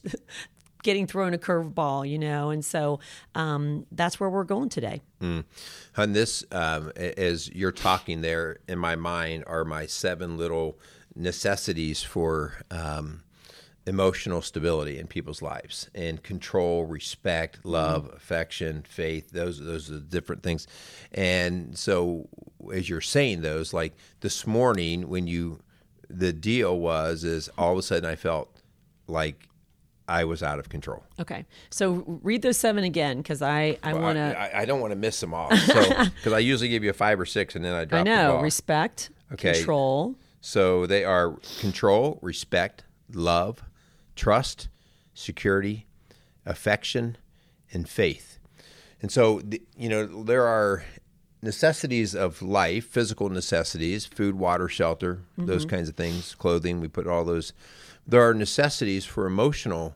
Getting 0.84 1.08
thrown 1.08 1.34
a 1.34 1.38
curveball, 1.38 2.08
you 2.10 2.20
know, 2.20 2.50
and 2.50 2.64
so 2.64 3.00
um, 3.36 3.86
that's 3.92 4.20
where 4.20 4.30
we're 4.30 4.44
going 4.44 4.70
today. 4.70 5.02
And 5.22 6.16
this, 6.16 6.44
um, 6.52 6.92
as 6.98 7.50
you're 7.50 7.72
talking 7.72 8.22
there 8.22 8.58
in 8.68 8.78
my 8.78 8.96
mind, 8.96 9.46
are 9.48 9.64
my 9.64 9.86
seven 9.86 10.38
little 10.38 10.78
necessities 11.16 12.04
for 12.04 12.56
um, 12.70 13.24
emotional 13.86 14.42
stability 14.42 14.98
in 15.00 15.08
people's 15.08 15.42
lives 15.42 15.90
and 15.94 16.22
control, 16.24 16.86
respect, 16.86 17.66
love, 17.66 18.10
affection, 18.16 18.84
faith. 18.88 19.32
Those 19.32 19.60
those 19.60 19.90
are 19.90 19.96
the 19.96 20.00
different 20.00 20.44
things. 20.44 20.68
And 21.12 21.78
so, 21.78 22.30
as 22.74 22.90
you're 22.90 23.02
saying 23.02 23.42
those, 23.42 23.74
like 23.74 23.94
this 24.22 24.48
morning 24.48 25.10
when 25.10 25.28
you, 25.28 25.60
the 26.10 26.34
deal 26.34 26.78
was 26.80 27.24
is 27.24 27.50
all 27.58 27.74
of 27.74 27.78
a 27.78 27.82
sudden 27.82 28.10
I 28.10 28.16
felt 28.16 28.50
like 29.08 29.48
I 30.08 30.26
was 30.26 30.44
out 30.44 30.60
of 30.60 30.70
control. 30.70 31.04
Okay, 31.20 31.46
so 31.70 32.20
read 32.24 32.42
those 32.42 32.58
seven 32.58 32.84
again 32.84 33.18
because 33.18 33.42
I 33.42 33.78
I 33.84 33.94
want 33.94 34.18
to. 34.18 34.38
I, 34.38 34.62
I 34.62 34.66
don't 34.66 34.82
want 34.82 34.92
to 34.92 34.98
miss 34.98 35.20
them 35.20 35.34
all. 35.34 35.56
So 35.56 36.06
because 36.16 36.34
I 36.34 36.40
usually 36.40 36.70
give 36.70 36.84
you 36.84 36.90
a 36.90 36.94
five 36.94 37.20
or 37.20 37.26
six, 37.26 37.56
and 37.56 37.64
then 37.64 37.74
I 37.74 37.86
drop 37.86 38.02
I 38.02 38.04
know 38.04 38.42
respect, 38.42 39.10
Okay. 39.32 39.54
control, 39.54 40.16
so 40.42 40.86
they 40.86 41.06
are 41.06 41.38
control, 41.60 42.20
respect, 42.22 42.84
love, 43.14 43.64
trust, 44.16 44.68
security, 45.14 45.86
affection, 46.46 47.18
and 47.72 47.88
faith. 47.88 48.40
And 49.02 49.12
so 49.12 49.42
the, 49.44 49.62
you 49.78 49.90
know 49.90 50.24
there 50.24 50.46
are 50.46 50.84
necessities 51.42 52.16
of 52.16 52.42
life, 52.42 52.86
physical 52.86 53.30
necessities, 53.30 54.06
food, 54.06 54.36
water, 54.36 54.68
shelter, 54.68 55.20
those 55.38 55.66
mm-hmm. 55.66 55.76
kinds 55.76 55.90
of 55.90 55.96
things, 55.96 56.36
clothing. 56.36 56.80
We 56.80 56.88
put 56.88 57.06
all 57.06 57.26
those. 57.26 57.54
There 58.06 58.28
are 58.28 58.34
necessities 58.34 59.06
for 59.06 59.26
emotional 59.26 59.96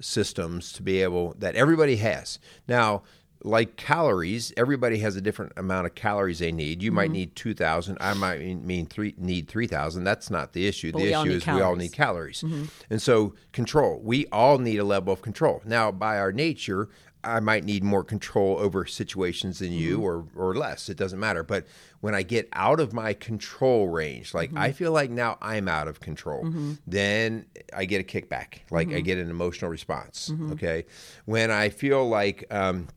systems 0.00 0.72
to 0.72 0.82
be 0.82 1.02
able 1.02 1.34
that 1.38 1.54
everybody 1.54 1.96
has. 1.96 2.38
Now, 2.66 3.02
like 3.46 3.76
calories, 3.76 4.52
everybody 4.56 4.98
has 4.98 5.14
a 5.16 5.20
different 5.20 5.52
amount 5.58 5.86
of 5.86 5.94
calories 5.94 6.38
they 6.40 6.50
need. 6.50 6.82
You 6.82 6.90
Mm-hmm. 6.90 6.96
might 6.96 7.10
need 7.10 7.36
2,000. 7.36 7.98
I 8.00 8.14
might 8.14 8.40
mean 8.40 8.86
three, 8.86 9.14
need 9.18 9.48
3,000. 9.48 10.02
That's 10.02 10.30
not 10.30 10.54
the 10.54 10.66
issue. 10.66 10.90
the 10.92 11.12
issue 11.12 11.30
is 11.32 11.46
we 11.46 11.52
all 11.52 11.76
calories. 11.76 11.76
Mm-hmm. 11.76 11.78
need 11.80 11.92
calories. 11.92 12.44
And 12.90 13.02
so, 13.02 13.34
control. 13.52 14.00
We 14.02 14.26
all 14.32 14.58
need 14.58 14.78
a 14.78 14.84
level 14.84 15.12
of 15.12 15.20
control. 15.22 15.60
Now, 15.66 15.92
by 15.92 16.18
our 16.18 16.32
nature, 16.32 16.88
I 17.22 17.40
might 17.40 17.64
need 17.64 17.82
more 17.84 18.02
control 18.04 18.58
over 18.58 18.84
situations 18.86 19.58
than 19.58 19.72
you 19.72 19.96
Mm-hmm. 19.98 20.04
or, 20.04 20.50
or 20.50 20.54
less. 20.54 20.88
It 20.88 20.96
doesn't 20.96 21.20
matter. 21.20 21.42
But 21.42 21.66
when 22.00 22.14
I 22.14 22.22
get 22.22 22.48
out 22.54 22.80
of 22.80 22.92
my 22.94 23.12
control 23.12 23.88
range, 23.88 24.32
like 24.32 24.50
Mm-hmm. 24.50 24.58
I 24.58 24.72
feel 24.72 24.92
like 24.92 25.10
now 25.10 25.36
I'm 25.42 25.68
out 25.68 25.86
of 25.88 26.00
control, 26.00 26.50
then 26.86 27.44
I 27.76 27.84
get 27.84 28.00
a 28.00 28.04
kickback. 28.04 28.60
Like 28.70 28.88
Mm-hmm. 28.88 28.96
I 28.96 29.00
get 29.00 29.18
an 29.18 29.28
emotional 29.28 29.70
response. 29.70 30.32
Okay. 30.52 30.86
When 31.26 31.50
I 31.50 31.68
feel 31.68 32.08
like, 32.08 32.44
um, 32.50 32.88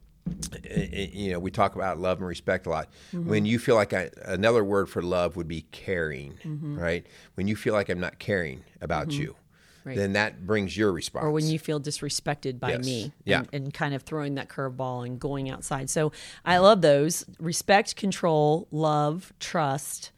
you 1.15 1.31
know, 1.31 1.39
we 1.39 1.51
talk 1.51 1.75
about 1.75 2.00
love 2.00 2.19
and 2.19 2.27
respect 2.27 2.65
a 2.67 2.69
lot. 2.69 2.89
Mm-hmm. 3.13 3.29
When 3.29 3.46
you 3.46 3.60
feel 3.60 3.75
like 3.75 3.93
I, 3.93 4.10
another 4.25 4.63
word 4.63 4.89
for 4.89 5.01
love 5.01 5.36
would 5.36 5.48
be 5.48 5.62
caring, 5.72 6.34
Mm-hmm. 6.43 6.77
right? 6.79 7.05
When 7.36 7.48
you 7.48 7.55
feel 7.55 7.74
like 7.74 7.89
I'm 7.89 8.00
not 8.00 8.19
caring 8.19 8.63
about 8.81 9.12
you, 9.12 9.36
Right. 9.84 9.96
then 9.96 10.13
that 10.13 10.46
brings 10.46 10.75
your 10.75 10.91
response. 10.91 11.24
or 11.24 11.31
when 11.31 11.48
you 11.48 11.57
feel 11.57 11.79
disrespected 11.79 12.60
by 12.60 12.72
Yes. 12.72 12.86
me 12.86 13.13
Yeah. 13.24 13.39
and, 13.39 13.50
and 13.53 13.74
kind 13.74 13.93
of 13.93 14.01
throwing 14.03 14.36
that 14.36 14.50
curveball 14.50 15.05
and 15.05 15.17
going 15.17 15.50
outside. 15.50 15.89
So 15.89 16.12
I 16.43 16.57
love 16.57 16.81
those 16.81 17.25
respect, 17.39 17.96
control, 17.96 18.67
love, 18.69 19.31
trust, 19.39 20.12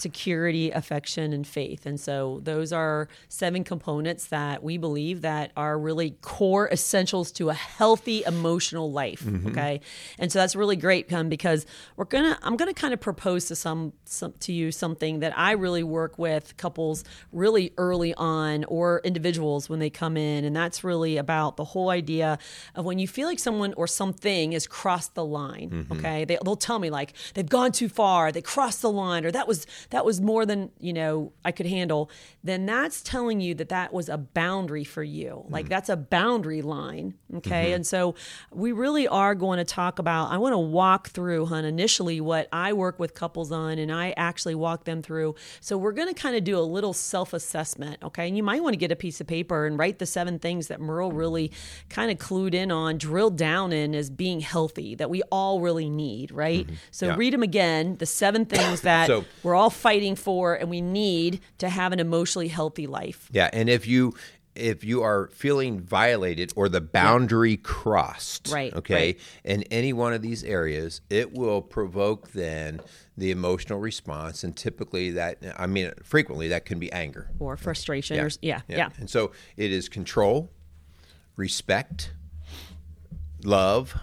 security, 0.00 0.70
affection, 0.70 1.32
and 1.32 1.46
faith. 1.46 1.86
And 1.86 2.00
so 2.00 2.40
those 2.42 2.72
are 2.72 3.08
seven 3.28 3.64
components 3.64 4.26
that 4.26 4.62
we 4.62 4.78
believe 4.78 5.20
that 5.22 5.52
are 5.56 5.78
really 5.78 6.10
core 6.22 6.68
essentials 6.70 7.30
to 7.32 7.50
a 7.50 7.54
healthy 7.54 8.22
emotional 8.26 8.90
life. 8.90 9.26
Okay. 9.46 9.80
And 10.18 10.32
so 10.32 10.38
that's 10.38 10.56
really 10.56 10.76
great 10.76 11.12
um, 11.12 11.28
because 11.28 11.66
we're 11.96 12.04
gonna 12.06 12.38
I'm 12.42 12.56
gonna 12.56 12.74
kind 12.74 12.94
of 12.94 13.00
propose 13.00 13.46
to 13.46 13.56
some, 13.56 13.92
some 14.04 14.32
to 14.40 14.52
you 14.52 14.72
something 14.72 15.20
that 15.20 15.36
I 15.38 15.52
really 15.52 15.82
work 15.82 16.18
with 16.18 16.56
couples 16.56 17.04
really 17.32 17.72
early 17.76 18.14
on 18.14 18.64
or 18.64 19.00
individuals 19.04 19.68
when 19.68 19.78
they 19.78 19.90
come 19.90 20.16
in. 20.16 20.44
And 20.44 20.54
that's 20.54 20.82
really 20.84 21.16
about 21.16 21.56
the 21.56 21.64
whole 21.64 21.90
idea 21.90 22.38
of 22.74 22.84
when 22.84 22.98
you 22.98 23.08
feel 23.08 23.26
like 23.26 23.38
someone 23.38 23.74
or 23.74 23.86
something 23.86 24.52
has 24.52 24.66
crossed 24.66 25.14
the 25.14 25.24
line. 25.24 25.86
Okay. 25.90 26.24
They, 26.24 26.38
they'll 26.44 26.56
tell 26.56 26.78
me 26.78 26.90
like 26.90 27.14
they've 27.34 27.48
gone 27.48 27.72
too 27.72 27.88
far, 27.88 28.32
they 28.32 28.42
crossed 28.42 28.82
the 28.82 28.90
line, 28.90 29.24
or 29.24 29.30
that 29.30 29.46
was 29.46 29.66
that 29.90 30.04
was 30.04 30.20
more 30.20 30.46
than 30.46 30.70
you 30.78 30.92
know 30.92 31.32
I 31.44 31.52
could 31.52 31.66
handle. 31.66 32.10
Then 32.42 32.66
that's 32.66 33.02
telling 33.02 33.40
you 33.40 33.54
that 33.56 33.68
that 33.68 33.92
was 33.92 34.08
a 34.08 34.18
boundary 34.18 34.84
for 34.84 35.02
you. 35.02 35.44
Like 35.48 35.66
hmm. 35.66 35.70
that's 35.70 35.88
a 35.88 35.96
boundary 35.96 36.62
line. 36.62 37.14
Okay. 37.36 37.66
Mm-hmm. 37.66 37.74
And 37.74 37.86
so 37.86 38.14
we 38.52 38.72
really 38.72 39.06
are 39.06 39.34
going 39.34 39.58
to 39.58 39.64
talk 39.64 39.98
about. 39.98 40.30
I 40.30 40.38
want 40.38 40.52
to 40.52 40.58
walk 40.58 41.08
through, 41.10 41.46
hun, 41.46 41.64
initially 41.64 42.20
what 42.20 42.48
I 42.52 42.72
work 42.72 42.98
with 42.98 43.14
couples 43.14 43.52
on, 43.52 43.78
and 43.78 43.92
I 43.92 44.14
actually 44.16 44.54
walk 44.54 44.84
them 44.84 45.02
through. 45.02 45.34
So 45.60 45.76
we're 45.76 45.92
going 45.92 46.08
to 46.08 46.14
kind 46.14 46.36
of 46.36 46.44
do 46.44 46.58
a 46.58 46.60
little 46.60 46.92
self 46.92 47.32
assessment. 47.32 47.98
Okay. 48.02 48.26
And 48.28 48.36
you 48.36 48.42
might 48.42 48.62
want 48.62 48.72
to 48.72 48.78
get 48.78 48.90
a 48.90 48.96
piece 48.96 49.20
of 49.20 49.26
paper 49.26 49.66
and 49.66 49.78
write 49.78 49.98
the 49.98 50.06
seven 50.06 50.38
things 50.38 50.68
that 50.68 50.80
Merle 50.80 51.12
really 51.12 51.52
kind 51.88 52.10
of 52.10 52.18
clued 52.18 52.54
in 52.54 52.70
on, 52.70 52.98
drilled 52.98 53.36
down 53.36 53.72
in 53.72 53.94
as 53.94 54.10
being 54.10 54.40
healthy 54.40 54.94
that 54.96 55.10
we 55.10 55.22
all 55.30 55.60
really 55.60 55.88
need. 55.90 56.32
Right. 56.32 56.66
Mm-hmm. 56.66 56.74
So 56.90 57.06
Yeah. 57.06 57.16
read 57.16 57.32
them 57.32 57.42
again. 57.42 57.96
The 57.98 58.06
seven 58.06 58.44
things 58.44 58.82
that 58.82 59.06
So- 59.08 59.24
we're 59.42 59.54
all 59.54 59.70
fighting 59.80 60.14
for 60.16 60.54
and 60.54 60.68
we 60.70 60.80
need 60.80 61.40
to 61.58 61.68
have 61.68 61.92
an 61.92 62.00
emotionally 62.00 62.48
healthy 62.48 62.86
life. 62.86 63.28
Yeah, 63.32 63.48
and 63.52 63.68
if 63.68 63.86
you 63.86 64.14
if 64.56 64.82
you 64.84 65.02
are 65.02 65.28
feeling 65.28 65.80
violated 65.80 66.52
or 66.56 66.68
the 66.68 66.80
boundary 66.80 67.56
crossed, 67.56 68.48
Right, 68.52 68.74
Okay, 68.74 68.94
right. 68.94 69.18
in 69.44 69.62
any 69.64 69.92
one 69.92 70.12
of 70.12 70.22
these 70.22 70.42
areas, 70.42 71.00
it 71.08 71.32
will 71.32 71.62
provoke 71.62 72.32
then 72.32 72.80
the 73.16 73.30
emotional 73.30 73.78
response, 73.78 74.42
and 74.44 74.56
typically 74.56 75.12
that 75.12 75.38
I 75.56 75.66
mean 75.66 75.92
frequently 76.02 76.48
that 76.48 76.64
can 76.64 76.78
be 76.78 76.90
anger. 76.92 77.30
Or 77.38 77.56
frustration, 77.56 78.18
or 78.18 78.28
yeah, 78.42 78.62
yeah, 78.68 78.90
And 78.98 79.08
so 79.08 79.30
it 79.56 79.70
is 79.72 79.88
control, 79.88 80.50
respect, 81.36 82.12
love, 83.44 83.96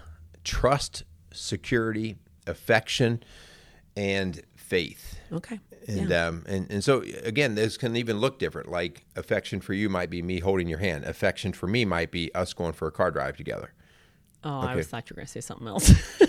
trust, 0.44 1.04
security, 1.32 2.16
affection, 2.46 3.22
and 3.96 4.42
faith. 4.56 5.18
Okay. 5.32 5.60
And 5.88 6.10
yeah. 6.10 6.26
um 6.26 6.44
and, 6.46 6.70
and 6.70 6.84
so 6.84 7.02
again, 7.22 7.54
this 7.54 7.76
can 7.76 7.96
even 7.96 8.18
look 8.18 8.38
different. 8.38 8.70
Like 8.70 9.06
affection 9.16 9.60
for 9.60 9.72
you 9.72 9.88
might 9.88 10.10
be 10.10 10.22
me 10.22 10.38
holding 10.40 10.68
your 10.68 10.78
hand. 10.78 11.04
Affection 11.04 11.52
for 11.52 11.66
me 11.66 11.84
might 11.84 12.10
be 12.10 12.32
us 12.34 12.52
going 12.52 12.74
for 12.74 12.86
a 12.86 12.92
car 12.92 13.10
drive 13.10 13.36
together. 13.36 13.72
oh, 14.44 14.60
I 14.60 14.76
was 14.76 14.86
thought 14.86 15.08
you 15.08 15.14
were 15.14 15.20
going 15.20 15.26
to 15.26 15.32
say 15.32 15.40
something 15.40 15.66
else. 15.66 15.92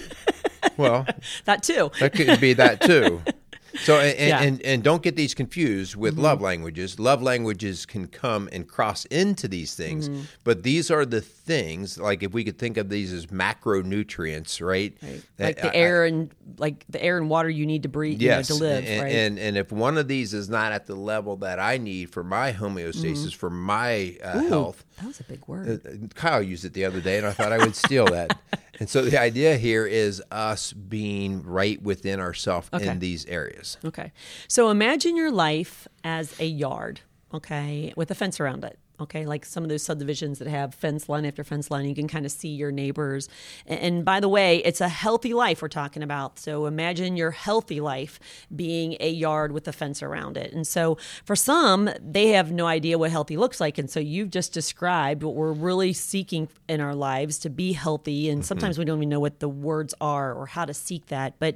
Well, 0.80 1.06
that 1.44 1.62
too. 1.62 1.92
that 2.00 2.13
could 2.13 2.39
be 2.39 2.54
that 2.54 2.80
too. 2.80 3.22
So 3.77 3.99
and, 3.99 4.17
Yeah. 4.19 4.38
Mm-hmm. 4.39 4.47
and, 4.47 4.61
and 4.63 4.83
don't 4.83 5.01
get 5.03 5.15
these 5.15 5.33
confused 5.33 5.95
with 5.95 6.17
love 6.17 6.41
languages. 6.41 6.99
Love 6.99 7.21
languages 7.21 7.85
can 7.85 8.07
come 8.07 8.49
and 8.51 8.67
cross 8.67 9.05
into 9.05 9.47
these 9.47 9.75
things, 9.75 10.09
Mm-hmm. 10.09 10.21
but 10.43 10.63
these 10.63 10.89
are 10.91 11.05
the 11.05 11.21
things. 11.21 11.97
Like 11.97 12.23
if 12.23 12.33
we 12.33 12.43
could 12.43 12.57
think 12.57 12.77
of 12.77 12.89
these 12.89 13.13
as 13.13 13.27
macronutrients, 13.27 14.65
right? 14.65 14.95
Right. 15.01 15.21
I- 15.39 15.43
Like 15.43 15.61
the 15.61 15.71
I- 15.73 15.75
air 15.79 16.05
and 16.05 16.33
like 16.57 16.85
the 16.89 17.01
air 17.03 17.17
and 17.17 17.29
water 17.29 17.49
you 17.49 17.65
need 17.65 17.83
to 17.83 17.89
breathe, 17.89 18.21
you 18.21 18.29
know, 18.29 18.41
to 18.41 18.53
live, 18.55 18.83
and, 18.85 19.01
right? 19.03 19.11
and 19.15 19.39
and 19.39 19.57
if 19.57 19.71
one 19.71 19.97
of 19.97 20.07
these 20.07 20.33
is 20.33 20.49
not 20.49 20.71
at 20.71 20.85
the 20.88 20.95
level 20.95 21.38
that 21.38 21.59
I 21.59 21.77
need 21.77 22.11
for 22.11 22.23
my 22.23 22.51
homeostasis 22.53 23.33
for 23.35 23.49
my 23.49 24.17
uh, 24.23 24.39
health, 24.41 24.83
that 24.97 25.07
was 25.07 25.19
a 25.19 25.23
big 25.23 25.47
word. 25.47 25.81
uh, 25.85 26.07
Kyle 26.15 26.41
used 26.41 26.65
it 26.65 26.73
the 26.73 26.85
other 26.85 27.01
day, 27.01 27.17
and 27.17 27.27
I 27.27 27.31
thought 27.31 27.51
I 27.51 27.57
would 27.59 27.75
steal 27.75 28.05
that. 28.07 28.38
And 28.79 28.89
so 28.89 29.01
the 29.03 29.19
idea 29.19 29.57
here 29.57 29.86
is 29.86 30.21
us 30.31 30.71
being 30.74 31.43
right 31.43 31.81
within 31.81 32.19
ourselves 32.19 32.69
Okay. 32.74 32.88
in 32.88 33.00
these 33.00 33.25
areas. 33.25 33.77
Okay. 33.83 34.12
So 34.48 34.69
imagine 34.69 35.15
your 35.15 35.31
life 35.31 35.88
as 36.03 36.33
a 36.39 36.45
yard, 36.45 37.01
okay, 37.33 37.93
with 37.95 38.09
a 38.12 38.15
fence 38.15 38.39
around 38.39 38.63
it. 38.63 38.79
Okay, 39.01 39.25
like 39.25 39.46
some 39.46 39.63
of 39.63 39.70
those 39.70 39.82
subdivisions 39.84 40.39
that 40.39 40.48
have 40.48 40.75
fence 40.75 41.08
line 41.08 41.25
after 41.25 41.44
fence 41.44 41.72
line, 41.72 41.86
you 41.86 41.96
can 41.96 42.08
kind 42.08 42.25
of 42.25 42.32
see 42.32 42.50
your 42.50 42.72
neighbors. 42.72 43.29
And, 43.65 44.03
by 44.03 44.20
the 44.20 44.27
way, 44.27 44.58
it's 44.58 44.82
a 44.82 44.89
healthy 44.89 45.34
life 45.34 45.62
we're 45.62 45.70
talking 45.70 46.03
about. 46.03 46.38
So 46.38 46.65
imagine 46.65 47.15
your 47.15 47.32
healthy 47.32 47.79
life 47.79 48.20
being 48.53 48.98
a 49.00 49.10
yard 49.10 49.53
with 49.53 49.68
a 49.70 49.72
fence 49.72 50.03
around 50.03 50.36
it. 50.36 50.51
And 50.51 50.68
so 50.68 50.98
for 51.24 51.36
some, 51.36 51.89
they 52.01 52.29
have 52.29 52.51
no 52.51 52.65
idea 52.65 52.98
what 52.98 53.12
healthy 53.12 53.38
looks 53.38 53.62
like. 53.62 53.77
And 53.77 53.89
so 53.89 54.00
you've 54.00 54.32
just 54.32 54.51
described 54.51 55.24
what 55.24 55.36
we're 55.36 55.53
really 55.53 55.94
seeking 55.94 56.50
in 56.68 56.82
our 56.82 56.96
lives 56.96 57.39
to 57.39 57.50
be 57.50 57.72
healthy. 57.74 58.29
And 58.29 58.41
mm-hmm. 58.41 58.48
sometimes 58.48 58.77
we 58.77 58.84
don't 58.86 58.98
even 58.98 59.10
know 59.10 59.20
what 59.22 59.39
the 59.39 59.50
words 59.50 59.94
are 60.01 60.34
or 60.34 60.46
how 60.46 60.65
to 60.65 60.74
seek 60.74 61.06
that. 61.08 61.36
But 61.39 61.56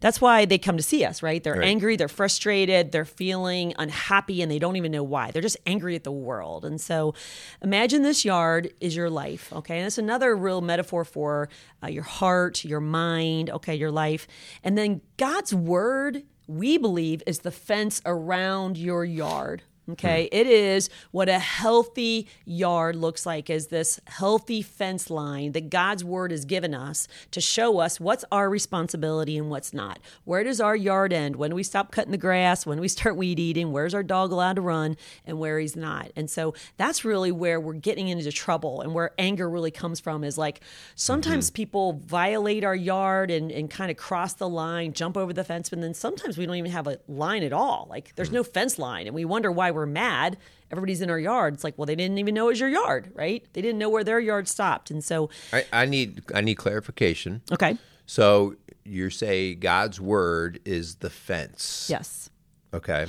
that's 0.00 0.20
why 0.20 0.44
they 0.44 0.58
come 0.58 0.76
to 0.76 0.82
see 0.82 1.04
us, 1.04 1.22
right? 1.22 1.42
They're 1.42 1.56
Right. 1.56 1.68
angry, 1.68 1.96
they're 1.96 2.06
frustrated, 2.06 2.92
they're 2.92 3.06
feeling 3.06 3.74
unhappy, 3.78 4.42
and 4.42 4.52
they 4.52 4.58
don't 4.58 4.76
even 4.76 4.92
know 4.92 5.02
why. 5.02 5.30
They're 5.30 5.40
just 5.40 5.56
angry 5.66 5.96
at 5.96 6.04
the 6.04 6.12
world. 6.12 6.64
And 6.64 6.75
so 6.80 7.14
imagine 7.62 8.02
this 8.02 8.24
yard 8.24 8.72
is 8.80 8.96
your 8.96 9.10
life, 9.10 9.52
okay? 9.52 9.78
And 9.78 9.86
it's 9.86 9.98
another 9.98 10.34
real 10.36 10.60
metaphor 10.60 11.04
for 11.04 11.48
uh, 11.82 11.88
your 11.88 12.02
heart, 12.02 12.64
your 12.64 12.80
mind, 12.80 13.50
okay, 13.50 13.74
your 13.74 13.90
life. 13.90 14.26
And 14.62 14.76
then 14.76 15.00
God's 15.16 15.54
word, 15.54 16.22
we 16.46 16.78
believe, 16.78 17.22
is 17.26 17.40
the 17.40 17.50
fence 17.50 18.00
around 18.04 18.76
your 18.78 19.04
yard. 19.04 19.62
Okay, 19.88 20.28
hmm. 20.30 20.36
it 20.36 20.46
is 20.46 20.90
what 21.12 21.28
a 21.28 21.38
healthy 21.38 22.26
yard 22.44 22.96
looks 22.96 23.24
like 23.24 23.48
is 23.48 23.68
this 23.68 24.00
healthy 24.06 24.62
fence 24.62 25.10
line 25.10 25.52
that 25.52 25.70
God's 25.70 26.04
word 26.04 26.32
has 26.32 26.44
given 26.44 26.74
us 26.74 27.06
to 27.30 27.40
show 27.40 27.78
us 27.78 28.00
what's 28.00 28.24
our 28.32 28.50
responsibility 28.50 29.38
and 29.38 29.48
what's 29.48 29.72
not. 29.72 30.00
Where 30.24 30.42
does 30.42 30.60
our 30.60 30.74
yard 30.74 31.12
end? 31.12 31.36
When 31.36 31.50
do 31.50 31.56
we 31.56 31.62
stop 31.62 31.92
cutting 31.92 32.10
the 32.10 32.18
grass? 32.18 32.66
When 32.66 32.78
do 32.78 32.82
we 32.82 32.88
start 32.88 33.16
weed 33.16 33.38
eating? 33.38 33.70
Where's 33.70 33.94
our 33.94 34.02
dog 34.02 34.32
allowed 34.32 34.56
to 34.56 34.62
run 34.62 34.96
and 35.24 35.38
where 35.38 35.58
he's 35.60 35.76
not? 35.76 36.10
And 36.16 36.28
so 36.28 36.54
that's 36.76 37.04
really 37.04 37.30
where 37.30 37.60
we're 37.60 37.74
getting 37.74 38.08
into 38.08 38.32
trouble 38.32 38.80
and 38.80 38.92
where 38.92 39.12
anger 39.18 39.48
really 39.48 39.70
comes 39.70 40.00
from 40.00 40.24
is 40.24 40.36
like 40.36 40.60
sometimes 40.96 41.48
mm-hmm. 41.48 41.54
people 41.56 41.92
violate 42.04 42.64
our 42.64 42.74
yard 42.74 43.30
and, 43.30 43.52
and 43.52 43.70
kind 43.70 43.90
of 43.90 43.96
cross 43.96 44.34
the 44.34 44.48
line, 44.48 44.92
jump 44.92 45.16
over 45.16 45.32
the 45.32 45.44
fence, 45.44 45.70
but 45.70 45.80
then 45.80 45.94
sometimes 45.94 46.36
we 46.36 46.44
don't 46.44 46.56
even 46.56 46.72
have 46.72 46.88
a 46.88 46.98
line 47.06 47.44
at 47.44 47.52
all. 47.52 47.86
Like 47.88 48.14
there's 48.16 48.28
hmm. 48.28 48.36
no 48.36 48.42
fence 48.42 48.78
line 48.78 49.06
and 49.06 49.14
we 49.14 49.24
wonder 49.24 49.52
why 49.52 49.70
we're 49.76 49.86
mad. 49.86 50.36
Everybody's 50.72 51.00
in 51.00 51.10
our 51.10 51.18
yard. 51.20 51.54
It's 51.54 51.62
like, 51.62 51.78
well, 51.78 51.86
they 51.86 51.94
didn't 51.94 52.18
even 52.18 52.34
know 52.34 52.46
it 52.46 52.52
was 52.52 52.60
your 52.60 52.68
yard, 52.68 53.12
right? 53.14 53.44
They 53.52 53.62
didn't 53.62 53.78
know 53.78 53.88
where 53.88 54.02
their 54.02 54.18
yard 54.18 54.48
stopped. 54.48 54.90
And 54.90 55.04
so, 55.04 55.30
I, 55.52 55.64
I 55.72 55.84
need 55.86 56.22
I 56.34 56.40
need 56.40 56.56
clarification. 56.56 57.42
okay. 57.52 57.76
So 58.06 58.56
you 58.84 59.10
say 59.10 59.54
God's 59.54 60.00
word 60.00 60.58
is 60.64 60.96
the 60.96 61.10
fence. 61.10 61.86
Yes. 61.90 62.30
Okay. 62.74 63.06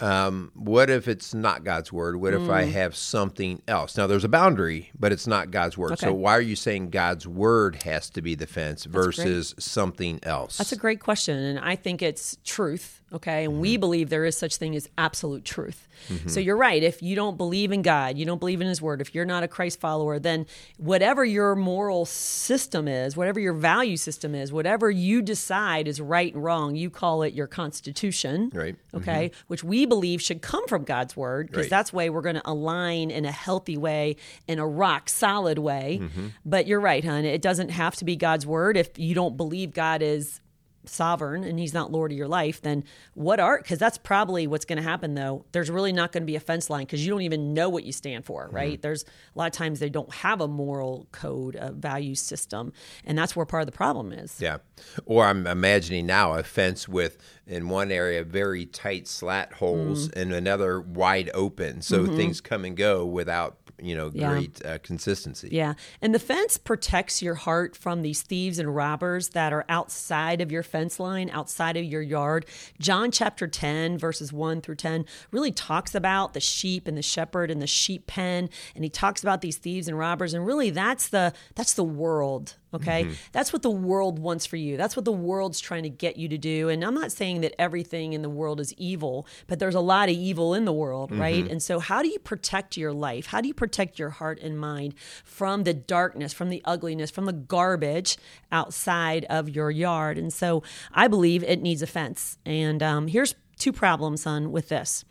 um, 0.00 0.50
what 0.54 0.88
if 0.88 1.06
it's 1.08 1.34
not 1.34 1.62
God's 1.62 1.92
word? 1.92 2.16
What 2.16 2.32
if 2.32 2.48
I 2.48 2.62
have 2.62 2.96
something 2.96 3.60
else? 3.68 3.96
Now, 3.98 4.06
there's 4.06 4.24
a 4.24 4.28
boundary, 4.30 4.90
but 4.98 5.12
it's 5.12 5.26
not 5.26 5.50
God's 5.50 5.76
word. 5.76 5.98
So, 5.98 6.12
why 6.14 6.32
are 6.32 6.40
you 6.40 6.56
saying 6.56 6.90
God's 6.90 7.26
word 7.26 7.82
has 7.82 8.08
to 8.10 8.22
be 8.22 8.34
the 8.34 8.46
fence 8.46 8.84
versus 8.84 9.54
something 9.58 10.18
else? 10.22 10.56
That's 10.56 10.72
a 10.72 10.76
great 10.76 11.00
question, 11.00 11.36
and 11.36 11.58
I 11.58 11.76
think 11.76 12.00
it's 12.00 12.38
truth. 12.44 12.99
Okay, 13.12 13.44
and 13.44 13.60
we 13.60 13.74
mm-hmm. 13.74 13.80
believe 13.80 14.08
there 14.08 14.24
is 14.24 14.36
such 14.36 14.56
thing 14.56 14.76
as 14.76 14.88
absolute 14.96 15.44
truth. 15.44 15.88
So 16.08 16.14
mm-hmm. 16.14 16.40
you're 16.40 16.56
right. 16.56 16.82
If 16.82 17.02
you 17.02 17.14
don't 17.16 17.36
believe 17.36 17.72
in 17.72 17.82
God, 17.82 18.16
you 18.16 18.24
don't 18.24 18.38
believe 18.38 18.60
in 18.60 18.68
His 18.68 18.80
Word. 18.80 19.00
If 19.00 19.14
you're 19.14 19.24
not 19.24 19.42
a 19.42 19.48
Christ 19.48 19.80
follower, 19.80 20.18
then 20.18 20.46
whatever 20.78 21.24
your 21.24 21.54
moral 21.56 22.06
system 22.06 22.88
is, 22.88 23.16
whatever 23.16 23.40
your 23.40 23.52
value 23.52 23.96
system 23.96 24.34
is, 24.34 24.52
whatever 24.52 24.90
you 24.90 25.22
decide 25.22 25.88
is 25.88 26.00
right 26.00 26.32
and 26.32 26.42
wrong, 26.42 26.76
you 26.76 26.88
call 26.88 27.22
it 27.22 27.34
your 27.34 27.46
constitution. 27.46 28.50
Right. 28.54 28.76
Okay, 28.94 29.30
mm-hmm. 29.30 29.44
which 29.48 29.62
we 29.64 29.86
believe 29.86 30.22
should 30.22 30.40
come 30.40 30.66
from 30.68 30.84
God's 30.84 31.16
Word 31.16 31.48
because 31.48 31.64
Right. 31.64 31.70
that's 31.70 31.92
way 31.92 32.10
we're 32.10 32.22
going 32.22 32.36
to 32.36 32.50
align 32.50 33.10
in 33.10 33.24
a 33.24 33.32
healthy 33.32 33.76
way, 33.76 34.16
in 34.46 34.58
a 34.58 34.66
rock 34.66 35.08
solid 35.08 35.58
way. 35.58 36.00
But 36.44 36.66
you're 36.66 36.80
right, 36.80 37.04
hon. 37.04 37.24
It 37.24 37.42
doesn't 37.42 37.70
have 37.70 37.96
to 37.96 38.04
be 38.04 38.16
God's 38.16 38.46
Word 38.46 38.76
if 38.76 38.98
you 38.98 39.14
don't 39.14 39.36
believe 39.36 39.74
God 39.74 40.00
is 40.00 40.40
sovereign 40.86 41.44
and 41.44 41.58
he's 41.58 41.74
not 41.74 41.92
lord 41.92 42.10
of 42.10 42.16
your 42.18 42.26
life 42.28 42.60
then 42.62 42.82
what 43.14 43.38
are 43.38 43.58
because 43.58 43.78
that's 43.78 43.98
probably 43.98 44.46
what's 44.46 44.64
going 44.64 44.76
to 44.78 44.82
happen 44.82 45.14
though 45.14 45.44
there's 45.52 45.70
really 45.70 45.92
not 45.92 46.10
going 46.10 46.22
to 46.22 46.26
be 46.26 46.36
a 46.36 46.40
fence 46.40 46.70
line 46.70 46.84
because 46.86 47.04
you 47.04 47.10
don't 47.10 47.22
even 47.22 47.52
know 47.52 47.68
what 47.68 47.84
you 47.84 47.92
stand 47.92 48.24
for 48.24 48.48
right 48.50 48.80
there's 48.82 49.04
a 49.04 49.38
lot 49.38 49.46
of 49.46 49.52
times 49.52 49.78
they 49.78 49.90
don't 49.90 50.12
have 50.14 50.40
a 50.40 50.48
moral 50.48 51.06
code 51.12 51.54
a 51.60 51.70
value 51.72 52.14
system 52.14 52.72
and 53.04 53.18
that's 53.18 53.36
where 53.36 53.44
part 53.44 53.62
of 53.62 53.66
the 53.66 53.72
problem 53.72 54.12
is 54.12 54.36
Yeah. 54.40 54.58
Or 55.04 55.26
I'm 55.26 55.46
imagining 55.46 56.06
now 56.06 56.32
a 56.32 56.42
fence 56.42 56.88
with, 56.88 57.18
in 57.46 57.68
one 57.68 57.92
area, 57.92 58.24
very 58.24 58.64
tight 58.64 59.06
slat 59.06 59.52
holes 59.54 60.08
Mm. 60.08 60.16
and 60.16 60.32
another 60.32 60.80
wide 60.80 61.30
open. 61.34 61.82
So 61.82 62.06
things 62.06 62.40
come 62.40 62.64
and 62.64 62.74
go 62.76 63.04
without, 63.04 63.58
you 63.82 63.94
know, 63.94 64.10
Mm-hmm. 64.10 64.18
Yeah. 64.20 64.30
great 64.30 64.64
uh, 64.66 64.78
consistency. 64.82 65.48
Yeah. 65.52 65.74
And 66.02 66.14
the 66.14 66.18
fence 66.18 66.58
protects 66.58 67.22
your 67.22 67.34
heart 67.34 67.76
from 67.76 68.02
these 68.02 68.22
thieves 68.22 68.58
and 68.58 68.74
robbers 68.74 69.30
that 69.30 69.52
are 69.52 69.64
outside 69.68 70.40
of 70.40 70.50
your 70.50 70.62
fence 70.62 70.98
line, 70.98 71.30
outside 71.30 71.76
of 71.76 71.84
your 71.84 72.02
yard. 72.02 72.46
John 72.80 73.10
chapter 73.10 73.46
10, 73.46 73.98
verses 73.98 74.32
1 74.32 74.60
through 74.62 74.76
10, 74.76 75.04
really 75.30 75.52
talks 75.52 75.94
about 75.94 76.34
the 76.34 76.40
sheep 76.40 76.88
and 76.88 76.96
the 76.96 77.02
shepherd 77.02 77.50
and 77.50 77.60
the 77.62 77.66
sheep 77.66 78.06
pen. 78.06 78.48
And 78.74 78.84
he 78.84 78.90
talks 78.90 79.22
about 79.22 79.40
these 79.40 79.56
thieves 79.56 79.86
and 79.88 79.98
robbers. 79.98 80.34
And 80.34 80.46
really 80.46 80.70
that's 80.70 81.08
the 81.08 81.32
that's 81.54 81.74
the 81.74 81.84
world. 81.84 82.56
Okay. 82.72 83.10
That's 83.32 83.52
what 83.52 83.62
the 83.62 83.70
world 83.70 84.18
wants 84.18 84.46
for 84.46 84.56
you. 84.56 84.76
That's 84.76 84.94
what 84.94 85.04
the 85.04 85.12
world's 85.12 85.60
trying 85.60 85.82
to 85.82 85.88
get 85.88 86.16
you 86.16 86.28
to 86.28 86.38
do. 86.38 86.68
And 86.68 86.84
I'm 86.84 86.94
not 86.94 87.10
saying 87.10 87.40
that 87.40 87.54
everything 87.60 88.12
in 88.12 88.22
the 88.22 88.30
world 88.30 88.60
is 88.60 88.72
evil, 88.74 89.26
but 89.48 89.58
there's 89.58 89.74
a 89.74 89.80
lot 89.80 90.08
of 90.08 90.14
evil 90.14 90.54
in 90.54 90.64
the 90.64 90.72
world, 90.72 91.10
right? 91.10 91.44
And 91.50 91.62
so, 91.62 91.80
how 91.80 92.00
do 92.02 92.08
you 92.08 92.18
protect 92.20 92.76
your 92.76 92.92
life? 92.92 93.26
How 93.26 93.40
do 93.40 93.48
you 93.48 93.54
protect 93.54 93.98
your 93.98 94.10
heart 94.10 94.38
and 94.40 94.58
mind 94.58 94.94
from 95.24 95.64
the 95.64 95.74
darkness, 95.74 96.32
from 96.32 96.48
the 96.48 96.62
ugliness, 96.64 97.10
from 97.10 97.26
the 97.26 97.32
garbage 97.32 98.16
outside 98.52 99.24
of 99.28 99.48
your 99.48 99.70
yard? 99.70 100.16
And 100.18 100.32
so, 100.32 100.62
I 100.92 101.08
believe 101.08 101.42
it 101.42 101.60
needs 101.60 101.82
a 101.82 101.86
fence. 101.88 102.38
And 102.46 102.82
um, 102.82 103.08
here's 103.08 103.34
two 103.58 103.72
problems, 103.72 104.22
son, 104.22 104.52
with 104.52 104.68
this. 104.68 105.04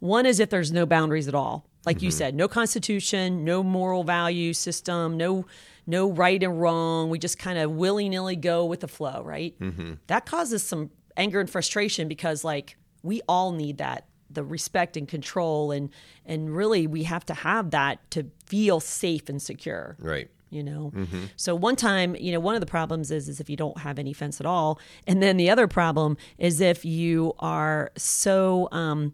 One 0.00 0.26
is 0.26 0.40
if 0.40 0.50
there's 0.50 0.72
no 0.72 0.86
boundaries 0.86 1.28
at 1.28 1.34
all. 1.34 1.66
Like 1.84 2.00
you 2.00 2.10
mm-hmm. 2.10 2.18
said, 2.18 2.34
no 2.34 2.48
constitution, 2.48 3.44
no 3.44 3.62
moral 3.62 4.04
value 4.04 4.52
system, 4.52 5.16
no 5.16 5.46
no 5.86 6.10
right 6.10 6.40
and 6.42 6.60
wrong. 6.60 7.10
We 7.10 7.18
just 7.18 7.38
kind 7.38 7.58
of 7.58 7.72
willy 7.72 8.08
nilly 8.08 8.36
go 8.36 8.64
with 8.64 8.80
the 8.80 8.88
flow, 8.88 9.22
right? 9.24 9.58
Mm-hmm. 9.58 9.94
That 10.06 10.26
causes 10.26 10.62
some 10.62 10.90
anger 11.16 11.40
and 11.40 11.50
frustration 11.50 12.08
because 12.08 12.44
like 12.44 12.76
we 13.02 13.20
all 13.28 13.52
need 13.52 13.78
that 13.78 14.06
the 14.30 14.42
respect 14.42 14.96
and 14.96 15.06
control 15.06 15.70
and 15.72 15.90
and 16.24 16.54
really 16.54 16.86
we 16.86 17.04
have 17.04 17.24
to 17.26 17.34
have 17.34 17.70
that 17.70 18.10
to 18.10 18.30
feel 18.46 18.80
safe 18.80 19.28
and 19.28 19.42
secure 19.42 19.96
Right. 19.98 20.30
you 20.50 20.62
know 20.62 20.92
mm-hmm. 20.94 21.24
so 21.36 21.54
one 21.54 21.76
time 21.76 22.16
you 22.16 22.32
know 22.32 22.40
one 22.40 22.54
of 22.54 22.60
the 22.60 22.66
problems 22.66 23.10
is 23.10 23.28
is 23.28 23.40
if 23.40 23.50
you 23.50 23.56
don't 23.56 23.78
have 23.78 23.98
any 23.98 24.12
fence 24.12 24.40
at 24.40 24.46
all 24.46 24.80
and 25.06 25.22
then 25.22 25.36
the 25.36 25.50
other 25.50 25.68
problem 25.68 26.16
is 26.38 26.60
if 26.60 26.84
you 26.84 27.34
are 27.40 27.92
so 27.96 28.68
um 28.72 29.12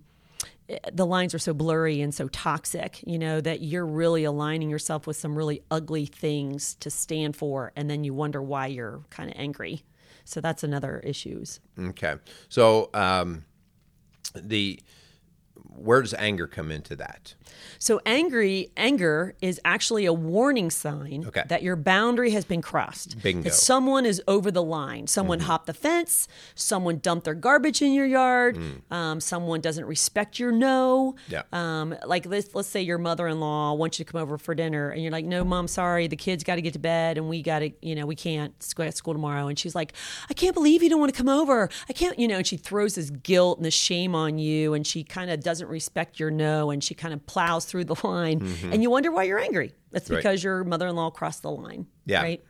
the 0.92 1.06
lines 1.06 1.34
are 1.34 1.38
so 1.38 1.54
blurry 1.54 2.00
and 2.00 2.14
so 2.14 2.28
toxic, 2.28 3.02
you 3.06 3.18
know, 3.18 3.40
that 3.40 3.62
you're 3.62 3.86
really 3.86 4.24
aligning 4.24 4.68
yourself 4.68 5.06
with 5.06 5.16
some 5.16 5.36
really 5.36 5.62
ugly 5.70 6.06
things 6.06 6.74
to 6.76 6.90
stand 6.90 7.36
for, 7.36 7.72
and 7.76 7.88
then 7.88 8.04
you 8.04 8.12
wonder 8.12 8.42
why 8.42 8.66
you're 8.66 9.00
kind 9.10 9.30
of 9.30 9.36
angry. 9.38 9.82
So 10.24 10.40
that's 10.40 10.62
another 10.62 11.00
issues. 11.00 11.60
Okay. 11.78 12.16
So, 12.50 12.90
um, 12.92 13.44
the 14.34 14.80
where 15.80 16.02
does 16.02 16.14
anger 16.14 16.46
come 16.46 16.70
into 16.70 16.94
that? 16.96 17.34
So 17.78 18.00
angry 18.04 18.70
anger 18.76 19.34
is 19.40 19.60
actually 19.64 20.04
a 20.04 20.12
warning 20.12 20.70
sign 20.70 21.24
Okay. 21.26 21.42
that 21.48 21.62
your 21.62 21.76
boundary 21.76 22.30
has 22.32 22.44
been 22.44 22.60
crossed. 22.62 23.20
Bingo. 23.22 23.44
That 23.44 23.54
someone 23.54 24.04
is 24.04 24.20
over 24.28 24.50
the 24.50 24.62
line. 24.62 25.06
Someone 25.06 25.40
hopped 25.40 25.66
the 25.66 25.74
fence. 25.74 26.28
Someone 26.54 26.98
dumped 26.98 27.24
their 27.24 27.34
garbage 27.34 27.80
in 27.82 27.92
your 27.92 28.06
yard. 28.06 28.58
Um, 28.90 29.20
someone 29.20 29.60
doesn't 29.60 29.84
respect 29.86 30.38
your 30.38 30.52
no. 30.52 31.14
Yeah. 31.28 31.42
Um, 31.52 31.94
like 32.06 32.26
let's 32.26 32.54
let's 32.54 32.68
say 32.68 32.82
your 32.82 32.98
mother-in-law 32.98 33.74
wants 33.74 33.98
you 33.98 34.04
to 34.04 34.12
come 34.12 34.20
over 34.20 34.38
for 34.38 34.54
dinner, 34.54 34.90
and 34.90 35.02
you're 35.02 35.12
like, 35.12 35.24
"No, 35.24 35.44
mom, 35.44 35.68
sorry, 35.68 36.06
the 36.08 36.16
kids 36.16 36.44
got 36.44 36.56
to 36.56 36.62
get 36.62 36.72
to 36.74 36.78
bed, 36.78 37.16
and 37.18 37.28
we 37.28 37.42
got 37.42 37.60
to, 37.60 37.70
you 37.82 37.94
know, 37.94 38.06
we 38.06 38.16
can't 38.16 38.54
go 38.74 38.84
to 38.84 38.92
school 38.92 39.14
tomorrow." 39.14 39.46
And 39.48 39.58
she's 39.58 39.74
like, 39.74 39.92
"I 40.28 40.34
can't 40.34 40.54
believe 40.54 40.82
you 40.82 40.88
don't 40.90 41.00
want 41.00 41.12
to 41.12 41.16
come 41.16 41.28
over. 41.28 41.68
I 41.88 41.92
can't, 41.92 42.18
you 42.18 42.26
know." 42.28 42.38
And 42.38 42.46
she 42.46 42.56
throws 42.56 42.96
this 42.96 43.10
guilt 43.10 43.58
and 43.58 43.64
this 43.64 43.74
shame 43.74 44.14
on 44.14 44.38
you, 44.38 44.74
and 44.74 44.86
she 44.86 45.04
kind 45.04 45.30
of 45.30 45.40
doesn't 45.42 45.67
respect 45.68 46.18
your 46.20 46.30
no, 46.30 46.70
and 46.70 46.82
she 46.82 46.94
kind 46.94 47.12
of 47.14 47.24
plows 47.26 47.64
through 47.64 47.84
the 47.84 47.96
line, 48.06 48.46
and 48.72 48.82
you 48.82 48.90
wonder 48.90 49.10
why 49.12 49.24
you're 49.24 49.38
angry. 49.38 49.74
That's 49.90 50.06
Mm-hmm. 50.06 50.14
Right. 50.14 50.22
because 50.22 50.42
your 50.44 50.64
mother-in-law 50.64 51.10
crossed 51.10 51.42
the 51.42 51.50
line. 51.50 51.86
Yeah. 52.06 52.22
Right. 52.22 52.44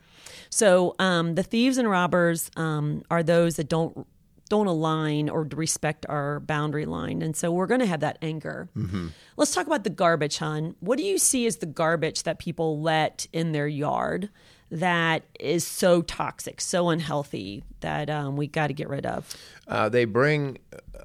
So 0.51 0.95
um, 0.99 1.35
the 1.35 1.43
thieves 1.43 1.79
and 1.79 1.89
robbers 1.91 2.51
um, 2.57 3.03
are 3.11 3.23
those 3.23 3.57
that 3.57 3.69
don't 3.69 4.07
don't 4.49 4.67
align 4.67 5.29
or 5.29 5.43
respect 5.55 6.07
our 6.09 6.41
boundary 6.41 6.87
line, 6.87 7.21
and 7.21 7.37
so 7.37 7.53
we're 7.53 7.67
going 7.67 7.81
to 7.81 7.87
have 7.87 8.01
that 8.01 8.17
anger. 8.23 8.69
Let's 9.37 9.55
talk 9.55 9.67
about 9.67 9.85
the 9.85 9.91
garbage, 9.91 10.39
hon. 10.39 10.75
What 10.81 10.97
do 10.97 11.05
you 11.05 11.19
see 11.19 11.47
as 11.47 11.59
the 11.59 11.67
garbage 11.67 12.23
that 12.23 12.39
people 12.39 12.81
let 12.81 13.27
in 13.33 13.53
their 13.53 13.69
yard 13.69 14.31
that 14.71 15.23
is 15.41 15.67
so 15.67 16.03
toxic, 16.03 16.61
so 16.61 16.89
unhealthy 16.89 17.65
that 17.81 18.11
um, 18.11 18.37
we 18.37 18.47
got 18.47 18.69
to 18.69 18.75
get 18.75 18.89
rid 18.89 19.07
of? 19.07 19.37
Uh, 19.67 19.89
they 19.89 20.05
bring 20.05 20.59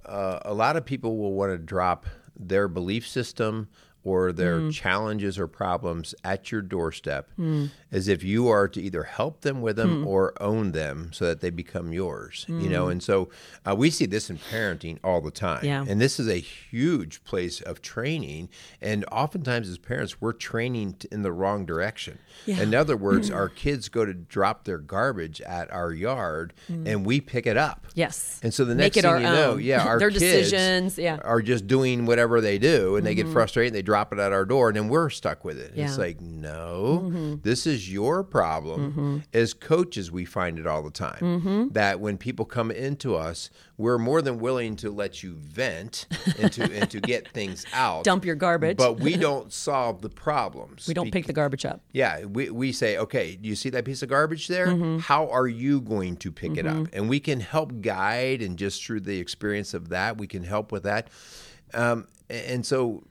uh, 0.05 0.39
a 0.43 0.53
lot 0.53 0.75
of 0.75 0.85
people 0.85 1.17
will 1.17 1.33
want 1.33 1.51
to 1.51 1.57
drop 1.57 2.05
their 2.37 2.67
belief 2.67 3.07
system 3.07 3.69
or 4.03 4.31
their 4.31 4.59
Mm. 4.59 4.71
challenges 4.73 5.39
or 5.39 5.47
problems 5.47 6.13
at 6.23 6.51
your 6.51 6.61
doorstep 6.61 7.29
Mm. 7.39 7.71
as 7.91 8.07
if 8.07 8.23
you 8.23 8.47
are 8.49 8.67
to 8.67 8.81
either 8.81 9.03
help 9.03 9.41
them 9.41 9.61
with 9.61 9.75
them 9.77 10.05
or 10.07 10.33
own 10.41 10.71
them 10.73 11.09
so 11.13 11.25
that 11.25 11.39
they 11.41 11.49
become 11.49 11.93
yours 11.93 12.45
you 12.49 12.69
know 12.69 12.87
and 12.89 13.01
so 13.01 13.29
uh, 13.65 13.75
we 13.75 13.89
see 13.89 14.05
this 14.05 14.29
in 14.29 14.37
parenting 14.37 14.97
all 15.03 15.21
the 15.21 15.31
time 15.31 15.61
Mm. 15.61 15.65
Yeah. 15.65 15.85
and 15.87 16.01
this 16.01 16.19
is 16.19 16.27
a 16.27 16.39
huge 16.39 17.23
place 17.23 17.61
of 17.61 17.81
training 17.81 18.49
and 18.81 19.05
oftentimes 19.11 19.69
as 19.69 19.77
parents 19.77 20.19
we're 20.21 20.33
training 20.33 20.93
t- 20.93 21.07
in 21.11 21.21
the 21.21 21.31
wrong 21.31 21.65
direction 21.65 22.17
in 22.47 22.73
other 22.75 22.97
words 23.07 23.29
our 23.31 23.49
kids 23.49 23.89
go 23.89 24.05
to 24.05 24.13
drop 24.13 24.65
their 24.65 24.77
garbage 24.79 25.39
at 25.41 25.71
our 25.71 25.91
yard 25.93 26.53
and 26.85 27.05
we 27.05 27.21
pick 27.21 27.45
it 27.45 27.57
up 27.57 27.85
Yes. 27.95 28.39
and 28.43 28.53
so 28.53 28.65
the 28.65 28.73
Mm. 28.73 28.77
Make 28.77 28.95
next 28.95 29.05
thing 29.07 29.15
you 29.17 29.21
know, 29.21 29.51
own. 29.51 29.61
yeah, 29.61 29.83
our 29.87 29.99
Their 29.99 30.09
kids 30.09 30.21
decisions, 30.21 30.97
yeah. 30.97 31.17
Mm-hmm. 31.17 31.27
are 31.27 31.41
just 31.41 31.67
doing 31.67 32.05
whatever 32.05 32.41
they 32.41 32.57
do, 32.57 32.95
and 32.95 33.05
they 33.05 33.13
get 33.15 33.27
frustrated. 33.27 33.67
and 33.71 33.75
They 33.77 33.81
drop 33.93 34.11
it 34.11 34.17
at 34.17 34.33
our 34.33 34.43
door, 34.43 34.69
and 34.69 34.75
then 34.75 34.87
we're 34.89 35.07
stuck 35.11 35.45
with 35.45 35.59
it. 35.59 35.67
It's 35.75 35.77
Yeah. 35.77 35.87
Mm-hmm. 35.89 36.01
like, 36.01 36.19
no, 36.19 37.35
this 37.43 37.67
is 37.67 37.91
your 37.93 38.23
problem. 38.23 39.23
As 39.33 39.53
coaches, 39.53 40.11
we 40.11 40.25
find 40.25 40.57
it 40.57 40.65
all 40.65 40.81
the 40.81 40.89
time 40.89 41.19
Mm-hmm. 41.21 41.67
that 41.73 41.99
when 41.99 42.17
people 42.17 42.43
come 42.45 42.71
into 42.71 43.15
us, 43.15 43.51
we're 43.77 43.99
more 43.99 44.23
than 44.23 44.39
willing 44.39 44.75
to 44.77 44.89
let 44.89 45.21
you 45.21 45.33
vent 45.35 46.07
and 46.39 46.51
to 46.53 46.63
and 46.73 46.89
to 46.89 46.99
get 47.01 47.27
things 47.33 47.65
out, 47.71 48.03
Dump 48.03 48.25
your 48.25 48.35
garbage. 48.35 48.77
but 48.77 48.99
we 48.99 49.15
don't 49.27 49.53
solve 49.53 50.01
the 50.01 50.09
problems. 50.09 50.87
we 50.87 50.95
don't 50.95 51.11
pick 51.11 51.27
the 51.27 51.33
garbage 51.33 51.63
up. 51.65 51.81
Yeah, 51.91 52.25
we, 52.25 52.49
we 52.49 52.71
say, 52.71 52.97
okay, 52.97 53.35
do 53.35 53.47
you 53.47 53.55
see 53.55 53.69
that 53.71 53.85
piece 53.85 54.01
of 54.01 54.09
garbage 54.09 54.47
there? 54.47 54.67
Mm-hmm. 54.69 54.99
How 54.99 55.27
are 55.29 55.47
you 55.47 55.81
going 55.81 56.15
to 56.17 56.31
pick 56.31 56.57
it 56.57 56.65
up? 56.65 56.87
And 56.93 57.07
we 57.09 57.19
can 57.19 57.39
help 57.41 57.81
guide, 57.81 58.41
and 58.41 58.57
just 58.57 58.83
through 58.83 59.01
the 59.01 59.19
experience 59.19 59.75
of 59.75 59.89
that, 59.89 60.17
we 60.17 60.25
can 60.25 60.43
help 60.43 60.71
with 60.71 60.81
that. 60.83 61.09
Um, 61.75 62.07
and 62.29 62.65
so 62.65 63.03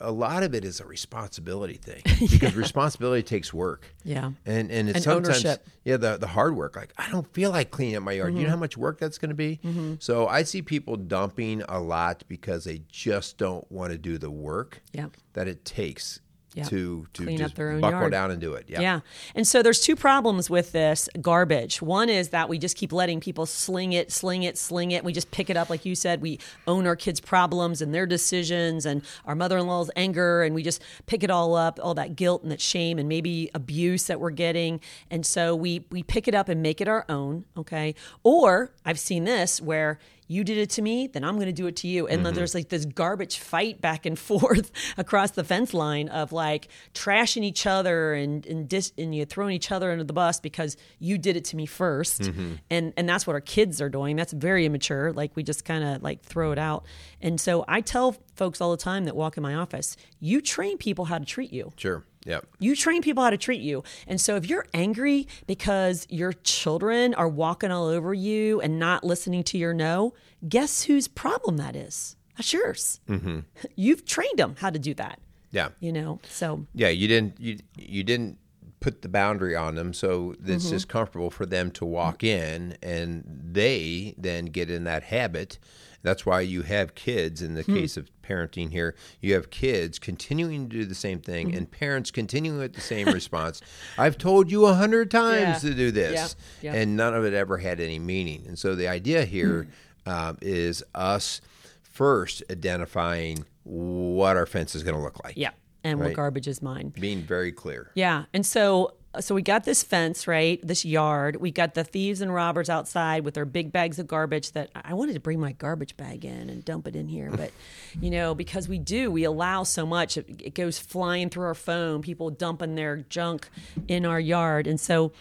a 0.00 0.10
lot 0.12 0.42
of 0.42 0.54
it 0.54 0.64
is 0.64 0.80
a 0.80 0.84
responsibility 0.86 1.74
thing 1.74 2.02
because 2.30 2.54
responsibility 2.54 3.22
takes 3.22 3.52
work. 3.54 3.92
Yeah. 4.04 4.32
And 4.46 4.70
and 4.70 4.88
it's 4.88 4.96
And 4.96 5.04
sometimes 5.04 5.28
ownership. 5.44 5.66
yeah 5.84 5.96
the 5.96 6.16
the 6.16 6.26
hard 6.26 6.56
work 6.56 6.76
like 6.76 6.92
I 6.98 7.10
don't 7.10 7.26
feel 7.32 7.50
like 7.50 7.70
cleaning 7.70 7.96
up 7.96 8.02
my 8.02 8.12
yard. 8.12 8.30
Mm-hmm. 8.30 8.38
You 8.38 8.44
know 8.44 8.50
how 8.50 8.56
much 8.56 8.76
work 8.76 8.98
that's 8.98 9.18
going 9.18 9.30
to 9.30 9.34
be. 9.34 9.60
So 10.00 10.26
I 10.26 10.42
see 10.42 10.62
people 10.62 10.96
dumping 10.96 11.62
a 11.68 11.80
lot 11.80 12.24
because 12.28 12.64
they 12.64 12.82
just 12.88 13.38
don't 13.38 13.70
want 13.70 13.92
to 13.92 13.98
do 13.98 14.18
the 14.18 14.30
work 14.30 14.82
Yeah. 14.92 15.06
that 15.34 15.48
it 15.48 15.64
takes 15.64 16.20
Yeah. 16.54 16.64
to 16.64 17.06
to 17.14 17.24
Clean 17.24 17.42
up 17.42 17.54
their 17.54 17.70
own 17.72 17.80
buckle 17.80 17.98
yard. 17.98 18.12
down 18.12 18.30
and 18.30 18.40
do 18.40 18.54
it. 18.54 18.66
Yeah. 18.68 18.80
Yeah. 18.80 19.00
And 19.34 19.44
so 19.46 19.60
there's 19.60 19.80
two 19.80 19.96
problems 19.96 20.48
with 20.48 20.70
this 20.70 21.08
garbage. 21.20 21.82
One 21.82 22.08
is 22.08 22.28
that 22.28 22.48
we 22.48 22.58
just 22.58 22.76
keep 22.76 22.92
letting 22.92 23.18
people 23.18 23.44
sling 23.44 23.92
it, 23.92 24.12
sling 24.12 24.44
it, 24.44 24.56
sling 24.56 24.92
it. 24.92 25.02
We 25.02 25.12
just 25.12 25.32
pick 25.32 25.50
it 25.50 25.56
up, 25.56 25.68
like 25.68 25.84
you 25.84 25.96
said. 25.96 26.22
We 26.22 26.38
own 26.68 26.86
our 26.86 26.94
kids' 26.94 27.18
problems 27.20 27.82
and 27.82 27.92
their 27.92 28.06
decisions 28.06 28.86
and 28.86 29.02
our 29.26 29.34
mother 29.34 29.58
in 29.58 29.66
law's 29.66 29.90
anger, 29.96 30.42
and 30.44 30.54
we 30.54 30.62
just 30.62 30.80
pick 31.06 31.24
it 31.24 31.30
all 31.30 31.56
up, 31.56 31.80
all 31.82 31.94
that 31.94 32.14
guilt 32.14 32.44
and 32.44 32.52
that 32.52 32.60
shame 32.60 33.00
and 33.00 33.08
maybe 33.08 33.50
abuse 33.52 34.06
that 34.06 34.20
we're 34.20 34.30
getting. 34.30 34.80
And 35.10 35.26
so 35.26 35.56
we, 35.56 35.84
we 35.90 36.04
pick 36.04 36.28
it 36.28 36.36
up 36.36 36.48
and 36.48 36.62
make 36.62 36.80
it 36.80 36.86
our 36.86 37.04
own. 37.08 37.46
Okay. 37.56 37.96
Or 38.22 38.70
I've 38.84 39.00
seen 39.00 39.24
this 39.24 39.60
where 39.60 39.98
you 40.26 40.44
did 40.44 40.58
it 40.58 40.70
to 40.70 40.82
me, 40.82 41.06
then 41.06 41.24
I'm 41.24 41.34
going 41.34 41.46
to 41.46 41.52
do 41.52 41.66
it 41.66 41.76
to 41.76 41.88
you. 41.88 42.06
And 42.06 42.24
then 42.24 42.32
mm-hmm. 42.32 42.38
there's 42.38 42.54
like 42.54 42.68
this 42.68 42.84
garbage 42.84 43.38
fight 43.38 43.80
back 43.80 44.06
and 44.06 44.18
forth 44.24 44.70
across 44.96 45.32
the 45.32 45.44
fence 45.44 45.74
line 45.74 46.08
of 46.08 46.32
like 46.32 46.68
trashing 46.94 47.44
each 47.44 47.66
other 47.66 48.14
and 48.14 48.46
and, 48.46 48.68
dis- 48.68 48.92
and 48.96 49.14
you 49.14 49.24
throwing 49.24 49.54
each 49.54 49.70
other 49.70 49.90
under 49.90 50.04
the 50.04 50.12
bus 50.12 50.40
because 50.40 50.76
you 50.98 51.18
did 51.18 51.36
it 51.36 51.44
to 51.46 51.56
me 51.56 51.66
1st 51.66 52.28
mm-hmm. 52.28 52.52
And 52.70 52.92
and 52.96 53.08
that's 53.08 53.26
what 53.26 53.34
our 53.34 53.40
kids 53.40 53.80
are 53.80 53.88
doing. 53.88 54.16
That's 54.16 54.32
very 54.32 54.66
immature. 54.66 55.12
Like 55.12 55.36
we 55.36 55.42
just 55.42 55.64
kind 55.64 55.84
of 55.84 56.02
like 56.02 56.22
throw 56.22 56.52
it 56.52 56.58
out. 56.58 56.84
And 57.20 57.40
so 57.40 57.64
I 57.68 57.80
tell 57.80 58.16
folks 58.34 58.60
all 58.60 58.70
the 58.70 58.76
time 58.76 59.04
that 59.04 59.16
walk 59.16 59.36
in 59.36 59.42
my 59.42 59.54
office, 59.54 59.96
you 60.20 60.40
train 60.40 60.78
people 60.78 61.06
how 61.06 61.18
to 61.18 61.24
treat 61.24 61.52
you. 61.52 61.72
Sure. 61.76 62.04
Yeah. 62.24 62.40
You 62.58 62.74
train 62.74 63.02
people 63.02 63.22
how 63.22 63.30
to 63.30 63.36
treat 63.36 63.60
you. 63.60 63.82
And 64.06 64.20
so 64.20 64.36
if 64.36 64.48
you're 64.48 64.66
angry 64.72 65.28
because 65.46 66.06
your 66.08 66.32
children 66.32 67.12
are 67.14 67.28
walking 67.28 67.70
all 67.70 67.86
over 67.86 68.14
you 68.14 68.60
and 68.62 68.78
not 68.78 69.04
listening 69.04 69.42
to 69.44 69.58
your 69.58 69.74
no, 69.74 70.14
guess 70.48 70.84
whose 70.84 71.06
problem 71.06 71.58
that 71.58 71.76
is? 71.76 72.16
That's 72.36 72.52
yours. 72.52 73.00
Mm-hmm. 73.08 73.40
You've 73.76 74.04
trained 74.06 74.38
them 74.38 74.56
how 74.58 74.70
to 74.70 74.78
do 74.78 74.94
that, 74.94 75.20
Yeah. 75.50 75.68
you 75.80 75.92
know? 75.92 76.18
So, 76.30 76.66
Yeah, 76.74 76.88
you 76.88 77.08
didn't 77.08 77.38
you 77.38 77.58
you 77.76 78.02
didn't 78.02 78.38
put 78.80 79.02
the 79.02 79.08
boundary 79.08 79.54
on 79.56 79.74
them, 79.76 79.92
so 79.94 80.34
it's 80.44 80.64
Mm-hmm. 80.64 80.70
just 80.74 80.88
comfortable 80.88 81.30
for 81.30 81.46
them 81.46 81.70
to 81.72 81.84
walk 81.86 82.22
in, 82.24 82.76
and 82.82 83.22
they 83.26 84.14
then 84.18 84.46
get 84.46 84.68
in 84.70 84.84
that 84.84 85.04
habit. 85.04 85.58
That's 86.04 86.24
why 86.24 86.42
you 86.42 86.62
have 86.62 86.94
kids 86.94 87.42
in 87.42 87.54
the 87.54 87.62
Hmm. 87.62 87.74
case 87.74 87.96
of 87.96 88.08
parenting 88.22 88.70
here. 88.70 88.94
You 89.20 89.34
have 89.34 89.50
kids 89.50 89.98
continuing 89.98 90.68
to 90.68 90.76
do 90.76 90.84
the 90.84 90.94
same 90.94 91.18
thing, 91.18 91.48
Mm-hmm. 91.48 91.56
and 91.56 91.70
parents 91.70 92.12
continuing 92.12 92.58
with 92.58 92.74
the 92.74 92.80
same 92.80 93.08
response. 93.08 93.60
I've 93.98 94.16
told 94.18 94.52
you 94.52 94.66
a 94.66 94.74
hundred 94.74 95.10
times 95.10 95.64
Yeah. 95.64 95.70
to 95.70 95.74
do 95.74 95.90
this, 95.90 96.36
Yeah. 96.60 96.72
Yeah. 96.74 96.80
and 96.80 96.96
none 96.96 97.14
of 97.14 97.24
it 97.24 97.34
ever 97.34 97.58
had 97.58 97.80
any 97.80 97.98
meaning. 97.98 98.44
And 98.46 98.56
so 98.58 98.76
the 98.76 98.86
idea 98.86 99.24
here 99.24 99.66
Hmm. 100.04 100.10
um, 100.10 100.38
is 100.42 100.84
us 100.94 101.40
first 101.82 102.42
identifying 102.50 103.44
what 103.64 104.36
our 104.36 104.46
fence 104.46 104.74
is 104.74 104.82
going 104.82 104.94
to 104.96 105.00
look 105.02 105.22
like 105.24 105.34
yeah. 105.36 105.50
And 105.82 106.00
what 106.00 106.12
garbage 106.14 106.48
is 106.48 106.60
mine. 106.62 106.92
being 106.98 107.22
very 107.22 107.52
clear. 107.52 107.90
Yeah. 107.94 108.24
And 108.34 108.44
so 108.44 108.92
so 109.20 109.34
we 109.34 109.42
got 109.42 109.64
this 109.64 109.82
fence, 109.82 110.26
right? 110.26 110.60
This 110.66 110.84
yard. 110.84 111.36
We 111.36 111.50
got 111.50 111.74
the 111.74 111.84
thieves 111.84 112.20
and 112.20 112.34
robbers 112.34 112.68
outside 112.68 113.24
with 113.24 113.34
their 113.34 113.44
big 113.44 113.72
bags 113.72 113.98
of 113.98 114.06
garbage 114.06 114.52
that 114.52 114.70
I 114.74 114.94
wanted 114.94 115.14
to 115.14 115.20
bring 115.20 115.40
my 115.40 115.52
garbage 115.52 115.96
bag 115.96 116.24
in 116.24 116.50
and 116.50 116.64
dump 116.64 116.86
it 116.86 116.96
in 116.96 117.08
here, 117.08 117.30
but 117.30 117.50
you 118.00 118.10
know, 118.10 118.34
because 118.34 118.68
we 118.68 118.78
do, 118.78 119.10
we 119.10 119.24
allow 119.24 119.62
so 119.62 119.86
much. 119.86 120.16
It, 120.16 120.26
it 120.42 120.54
goes 120.54 120.78
flying 120.78 121.30
through 121.30 121.44
our 121.44 121.54
phone, 121.54 122.02
people 122.02 122.30
dumping 122.30 122.74
their 122.74 122.96
junk 122.96 123.48
in 123.88 124.06
our 124.06 124.20
yard. 124.20 124.66
And 124.66 124.80
so 124.80 125.12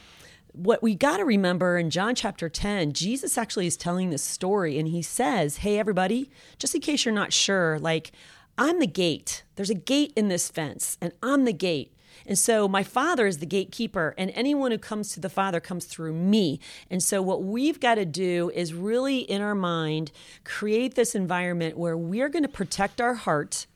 what 0.54 0.84
we 0.84 0.96
got 0.96 1.18
to 1.18 1.26
remember 1.26 1.78
in 1.78 1.90
John 1.90 2.16
chapter 2.16 2.48
10, 2.48 2.94
Jesus 2.94 3.38
actually 3.38 3.68
is 3.68 3.76
telling 3.76 4.10
this 4.12 4.24
story 4.24 4.78
and 4.78 4.88
he 4.88 5.02
says, 5.02 5.58
Hey, 5.58 5.80
everybody, 5.80 6.30
just 6.60 6.76
in 6.76 6.82
case 6.82 7.06
you're 7.06 7.14
not 7.14 7.34
sure, 7.34 7.80
like, 7.80 8.12
I'm 8.58 8.80
the 8.80 8.88
gate. 8.88 9.44
There's 9.56 9.72
a 9.72 9.76
gate 9.76 10.14
in 10.16 10.28
this 10.28 10.50
fence, 10.50 10.98
and 11.02 11.12
I'm 11.24 11.46
the 11.46 11.54
gate. 11.54 11.92
And 12.26 12.40
so 12.40 12.68
my 12.68 12.84
father 12.84 13.28
is 13.28 13.40
the 13.40 13.46
gatekeeper, 13.46 14.14
and 14.18 14.32
anyone 14.34 14.72
who 14.72 14.78
comes 14.78 15.14
to 15.14 15.20
the 15.20 15.30
father 15.30 15.60
comes 15.60 15.86
through 15.86 16.14
me. 16.14 16.60
And 16.90 17.04
so 17.04 17.22
what 17.22 17.44
we've 17.44 17.80
got 17.80 17.96
to 17.96 18.06
do 18.06 18.52
is 18.54 18.74
really, 18.74 19.20
in 19.20 19.42
our 19.42 19.56
mind, 19.56 20.12
create 20.44 20.96
this 20.96 21.16
environment 21.16 21.78
where 21.78 21.98
we're 21.98 22.30
going 22.30 22.44
to 22.44 22.50
protect 22.50 23.02
our 23.02 23.16
heart 23.16 23.68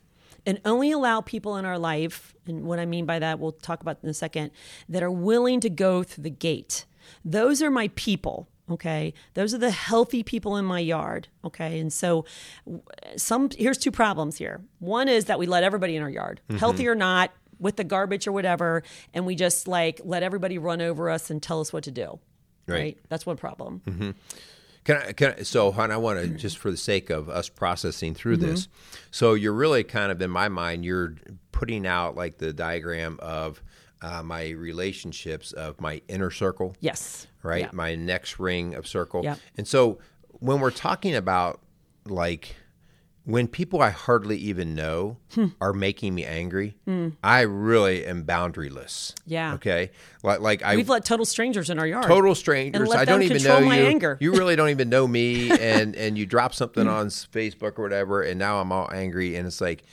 and 0.46 0.62
only 0.64 0.92
allow 0.92 1.20
people 1.20 1.58
in 1.58 1.66
our 1.66 1.78
life, 1.78 2.34
and 2.46 2.64
what 2.64 2.80
I 2.80 2.86
mean 2.86 3.06
by 3.06 3.20
that, 3.20 3.38
we'll 3.38 3.52
talk 3.52 3.82
about 3.82 3.98
in 4.02 4.08
a 4.08 4.14
second, 4.14 4.52
that 4.88 5.04
are 5.04 5.12
willing 5.12 5.60
to 5.60 5.70
go 5.70 6.04
through 6.04 6.24
the 6.24 6.30
gate. 6.30 6.86
Those 7.26 7.62
are 7.62 7.70
my 7.70 7.90
people. 7.96 8.48
Okay, 8.70 9.14
those 9.34 9.54
are 9.54 9.58
the 9.58 9.72
healthy 9.72 10.24
people 10.24 10.58
in 10.58 10.66
my 10.66 10.80
yard. 10.80 11.30
Okay, 11.46 11.80
and 11.80 11.92
so 11.92 12.26
some 13.16 13.50
here's 13.58 13.78
two 13.78 13.92
problems 13.92 14.38
here. 14.38 14.62
One 14.80 15.08
is 15.08 15.26
that 15.26 15.40
we 15.40 15.46
let 15.46 15.64
everybody 15.64 15.96
in 15.96 16.04
our 16.04 16.10
yard, 16.10 16.42
mm-hmm. 16.50 16.58
healthy 16.58 16.86
or 16.86 16.96
not, 16.96 17.32
with 17.60 17.76
the 17.78 17.84
garbage 17.84 18.28
or 18.28 18.32
whatever, 18.32 18.84
and 19.14 19.26
we 19.26 19.36
just 19.36 19.68
like 19.68 20.02
let 20.04 20.24
everybody 20.24 20.58
run 20.58 20.82
over 20.82 21.10
us 21.10 21.30
and 21.30 21.42
tell 21.42 21.60
us 21.62 21.72
what 21.74 21.84
to 21.86 21.92
do. 21.92 22.20
Right. 22.68 22.98
That's 23.10 23.26
one 23.26 23.38
problem. 23.38 23.82
Can 24.84 24.96
I, 24.98 25.12
can 25.12 25.36
I, 25.40 25.44
so, 25.44 25.72
hon, 25.72 25.92
I 25.92 25.98
want 25.98 26.20
to 26.22 26.28
just 26.30 26.58
for 26.58 26.72
the 26.72 26.78
sake 26.78 27.10
of 27.10 27.30
us 27.30 27.50
processing 27.50 28.14
through 28.14 28.38
Mm-hmm. 28.38 28.46
this. 28.52 28.68
So, 29.12 29.34
you're 29.34 29.54
really 29.54 29.84
kind 29.84 30.12
of 30.14 30.22
in 30.22 30.30
my 30.30 30.48
mind, 30.48 30.86
you're 30.86 31.16
putting 31.52 31.86
out 31.86 32.16
like 32.16 32.38
the 32.38 32.54
diagram 32.54 33.20
of 33.22 33.62
uh, 34.02 34.22
my 34.24 34.50
relationships 34.52 35.52
of 35.52 35.82
my 35.82 36.02
inner 36.08 36.32
circle, 36.32 36.76
Yes. 36.80 37.28
right? 37.44 37.64
Yeah. 37.64 37.70
My 37.74 37.96
next 37.96 38.40
ring 38.40 38.76
of 38.76 38.88
circle. 38.88 39.24
Yeah. 39.26 39.36
And 39.58 39.68
so, 39.68 40.00
when 40.40 40.60
we're 40.62 40.72
talking 40.72 41.16
about 41.16 41.60
like 42.06 42.56
when 43.28 43.46
people 43.50 43.82
I 43.82 43.90
hardly 43.90 44.38
even 44.38 44.74
know 44.74 45.18
Hmm. 45.34 45.48
are 45.60 45.74
making 45.74 46.16
me 46.16 46.24
angry, 46.24 46.78
I 47.22 47.42
really 47.42 48.06
am 48.06 48.24
boundaryless. 48.24 49.14
Yeah. 49.26 49.56
Okay. 49.56 49.92
Like, 50.24 50.40
like 50.40 50.64
I 50.64 50.78
We've 50.78 50.88
let 50.88 51.04
total 51.04 51.26
strangers 51.26 51.70
in 51.70 51.78
our 51.78 51.86
yard. 51.86 52.06
total 52.06 52.34
strangers. 52.36 52.90
I 52.94 53.04
don't 53.04 53.24
even 53.24 53.44
know 53.44 53.60
my 53.60 53.80
you. 53.80 53.86
anger. 53.88 54.18
You 54.22 54.32
really 54.32 54.56
don't 54.56 54.70
even 54.70 54.88
know 54.90 55.06
me, 55.08 55.52
and 55.60 55.94
and 55.98 56.18
you 56.18 56.26
drop 56.26 56.54
something 56.54 56.88
on 56.88 57.08
Facebook 57.08 57.78
or 57.78 57.84
whatever, 57.84 58.22
and 58.22 58.40
now 58.40 58.62
I'm 58.62 58.72
all 58.72 58.90
angry, 58.94 59.36
and 59.36 59.46
it's 59.46 59.60
like. 59.62 59.84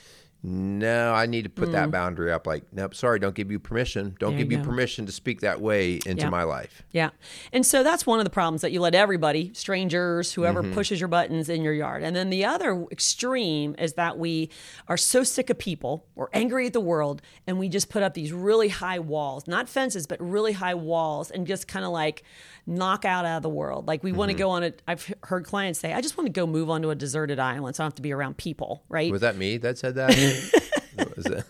No, 0.46 1.14
I 1.14 1.24
need 1.24 1.44
to 1.44 1.48
put 1.48 1.72
that 1.72 1.90
boundary 1.90 2.30
up. 2.30 2.46
Like, 2.46 2.64
nope, 2.70 2.94
sorry, 2.94 3.18
don't 3.18 3.34
give 3.34 3.50
you 3.50 3.58
permission. 3.58 4.14
Don't 4.20 4.32
Mm. 4.32 4.36
There 4.36 4.38
give 4.44 4.52
you 4.52 4.58
you 4.58 4.64
permission 4.64 5.06
to 5.06 5.12
speak 5.12 5.40
that 5.40 5.58
way 5.62 5.94
into 6.04 6.24
Yeah. 6.24 6.28
my 6.28 6.42
life. 6.42 6.82
Yeah. 6.90 7.10
And 7.50 7.64
so 7.64 7.82
that's 7.82 8.06
one 8.06 8.18
of 8.20 8.24
the 8.26 8.30
problems 8.30 8.60
that 8.60 8.70
you 8.70 8.80
let 8.82 8.94
everybody, 8.94 9.52
strangers, 9.54 10.34
whoever 10.34 10.62
Mm-hmm. 10.62 10.74
pushes 10.74 11.00
your 11.00 11.08
buttons 11.08 11.48
in 11.48 11.62
your 11.62 11.72
yard. 11.72 12.02
And 12.02 12.14
then 12.14 12.28
the 12.28 12.44
other 12.44 12.84
extreme 12.92 13.74
is 13.78 13.94
that 13.94 14.18
we 14.18 14.50
are 14.86 14.98
so 14.98 15.22
sick 15.24 15.48
of 15.48 15.58
people, 15.58 16.04
we're 16.14 16.28
angry 16.34 16.66
at 16.66 16.74
the 16.74 16.80
world, 16.80 17.22
and 17.46 17.58
we 17.58 17.70
just 17.70 17.88
put 17.88 18.02
up 18.02 18.12
these 18.12 18.30
really 18.30 18.68
high 18.68 18.98
walls, 18.98 19.46
not 19.48 19.66
fences, 19.66 20.06
but 20.06 20.20
really 20.20 20.52
high 20.52 20.74
walls, 20.74 21.30
and 21.30 21.46
just 21.46 21.66
kind 21.66 21.86
of 21.86 21.90
like 21.90 22.22
knock 22.66 23.04
out 23.04 23.24
out 23.24 23.36
of 23.38 23.42
the 23.42 23.48
world. 23.48 23.86
Like 23.86 24.02
we 24.02 24.12
want 24.12 24.30
Mm-hmm. 24.30 24.36
to 24.38 24.42
go 24.42 24.50
on 24.50 24.62
a, 24.64 24.72
I've 24.88 25.12
heard 25.24 25.44
clients 25.44 25.78
say, 25.80 25.92
I 25.92 26.00
just 26.00 26.16
want 26.16 26.26
to 26.26 26.32
go 26.32 26.46
move 26.46 26.70
onto 26.70 26.90
a 26.90 26.94
deserted 26.94 27.38
island 27.38 27.76
so 27.76 27.82
I 27.82 27.84
don't 27.84 27.90
have 27.92 27.94
to 27.96 28.02
be 28.02 28.12
around 28.12 28.36
people, 28.38 28.82
right? 28.88 29.12
Was 29.12 29.20
that 29.20 29.36
me 29.36 29.58
that 29.58 29.76
said 29.78 29.94
that? 29.96 30.10
Was 31.16 31.26
it? 31.26 31.44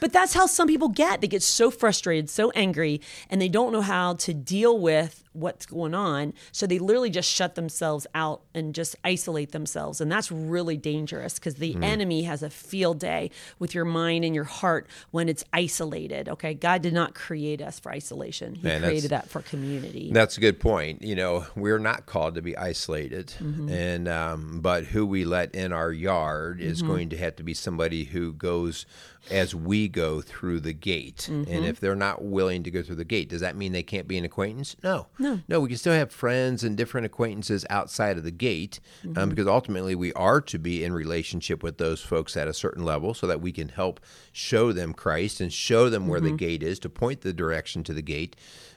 But 0.00 0.12
that's 0.12 0.34
how 0.34 0.46
some 0.46 0.68
people 0.68 0.88
get. 0.90 1.20
They 1.20 1.26
get 1.28 1.42
so 1.42 1.70
frustrated, 1.70 2.28
so 2.28 2.50
angry, 2.50 3.00
and 3.30 3.40
they 3.40 3.48
don't 3.48 3.72
know 3.72 3.80
how 3.80 4.14
to 4.14 4.34
deal 4.34 4.78
with 4.78 5.23
what's 5.34 5.66
going 5.66 5.94
on. 5.94 6.32
So 6.52 6.66
they 6.66 6.78
literally 6.78 7.10
just 7.10 7.30
shut 7.30 7.54
themselves 7.54 8.06
out 8.14 8.42
and 8.54 8.74
just 8.74 8.96
isolate 9.04 9.52
themselves. 9.52 10.00
And 10.00 10.10
that's 10.10 10.32
really 10.32 10.76
dangerous 10.76 11.34
because 11.34 11.56
the 11.56 11.76
enemy 11.82 12.22
has 12.22 12.42
a 12.42 12.48
field 12.50 12.98
day 13.00 13.30
with 13.58 13.74
your 13.74 13.84
mind 13.84 14.24
and 14.24 14.34
your 14.34 14.44
heart 14.44 14.86
when 15.10 15.28
it's 15.28 15.44
isolated. 15.52 16.28
Okay. 16.28 16.54
God 16.54 16.80
did 16.82 16.94
not 16.94 17.14
create 17.14 17.60
us 17.60 17.78
for 17.78 17.92
isolation, 17.92 18.54
He 18.54 18.62
Man, 18.66 18.80
created 18.82 19.10
that 19.10 19.28
for 19.28 19.42
community. 19.42 20.10
That's 20.12 20.36
a 20.38 20.40
good 20.40 20.58
point. 20.60 21.02
You 21.02 21.14
know, 21.16 21.46
we're 21.54 21.78
not 21.78 22.06
called 22.06 22.34
to 22.36 22.42
be 22.42 22.56
isolated, 22.56 23.34
Mm-hmm. 23.40 23.68
and 23.68 24.08
um, 24.08 24.60
but 24.60 24.84
who 24.84 25.04
we 25.04 25.24
let 25.24 25.54
in 25.54 25.72
our 25.72 25.92
yard 25.92 26.60
is 26.60 26.78
Mm-hmm. 26.78 26.88
going 26.88 27.08
to 27.10 27.16
have 27.18 27.36
to 27.36 27.42
be 27.42 27.54
somebody 27.54 28.04
who 28.04 28.32
goes 28.32 28.86
as 29.30 29.54
we 29.54 29.88
go 29.88 30.20
through 30.20 30.60
the 30.60 30.72
gate. 30.74 31.28
Mm-hmm. 31.30 31.50
And 31.50 31.64
if 31.64 31.80
they're 31.80 31.94
not 31.96 32.22
willing 32.22 32.62
to 32.64 32.70
go 32.70 32.82
through 32.82 32.96
the 32.96 33.04
gate, 33.04 33.28
does 33.30 33.40
that 33.40 33.56
mean 33.56 33.72
they 33.72 33.82
can't 33.82 34.06
be 34.06 34.18
an 34.18 34.24
acquaintance? 34.24 34.76
No, 34.82 35.06
no, 35.24 35.40
no. 35.48 35.60
We 35.60 35.68
can 35.70 35.78
still 35.78 35.92
have 35.94 36.12
friends 36.12 36.62
and 36.64 36.76
different 36.76 37.04
acquaintances 37.06 37.64
outside 37.70 38.16
of 38.18 38.24
the 38.24 38.30
gate, 38.48 38.80
Mm-hmm. 39.04 39.18
um, 39.18 39.28
because 39.30 39.46
ultimately 39.46 39.94
we 39.94 40.12
are 40.14 40.40
to 40.42 40.58
be 40.58 40.84
in 40.84 40.92
relationship 40.92 41.62
with 41.62 41.78
those 41.78 42.00
folks 42.00 42.36
at 42.36 42.48
a 42.48 42.54
certain 42.54 42.84
level, 42.84 43.14
so 43.14 43.26
that 43.26 43.40
we 43.40 43.52
can 43.52 43.68
help 43.70 44.00
show 44.32 44.72
them 44.72 44.92
Christ 44.92 45.40
and 45.40 45.52
show 45.52 45.88
them 45.90 46.06
where 46.08 46.20
the 46.20 46.28
Mm-hmm. 46.28 46.36
gate 46.36 46.62
is 46.62 46.78
to 46.80 46.88
point 46.88 47.20
the 47.22 47.32
direction 47.32 47.82
to 47.84 47.92
the 47.94 48.02
gate. 48.02 48.36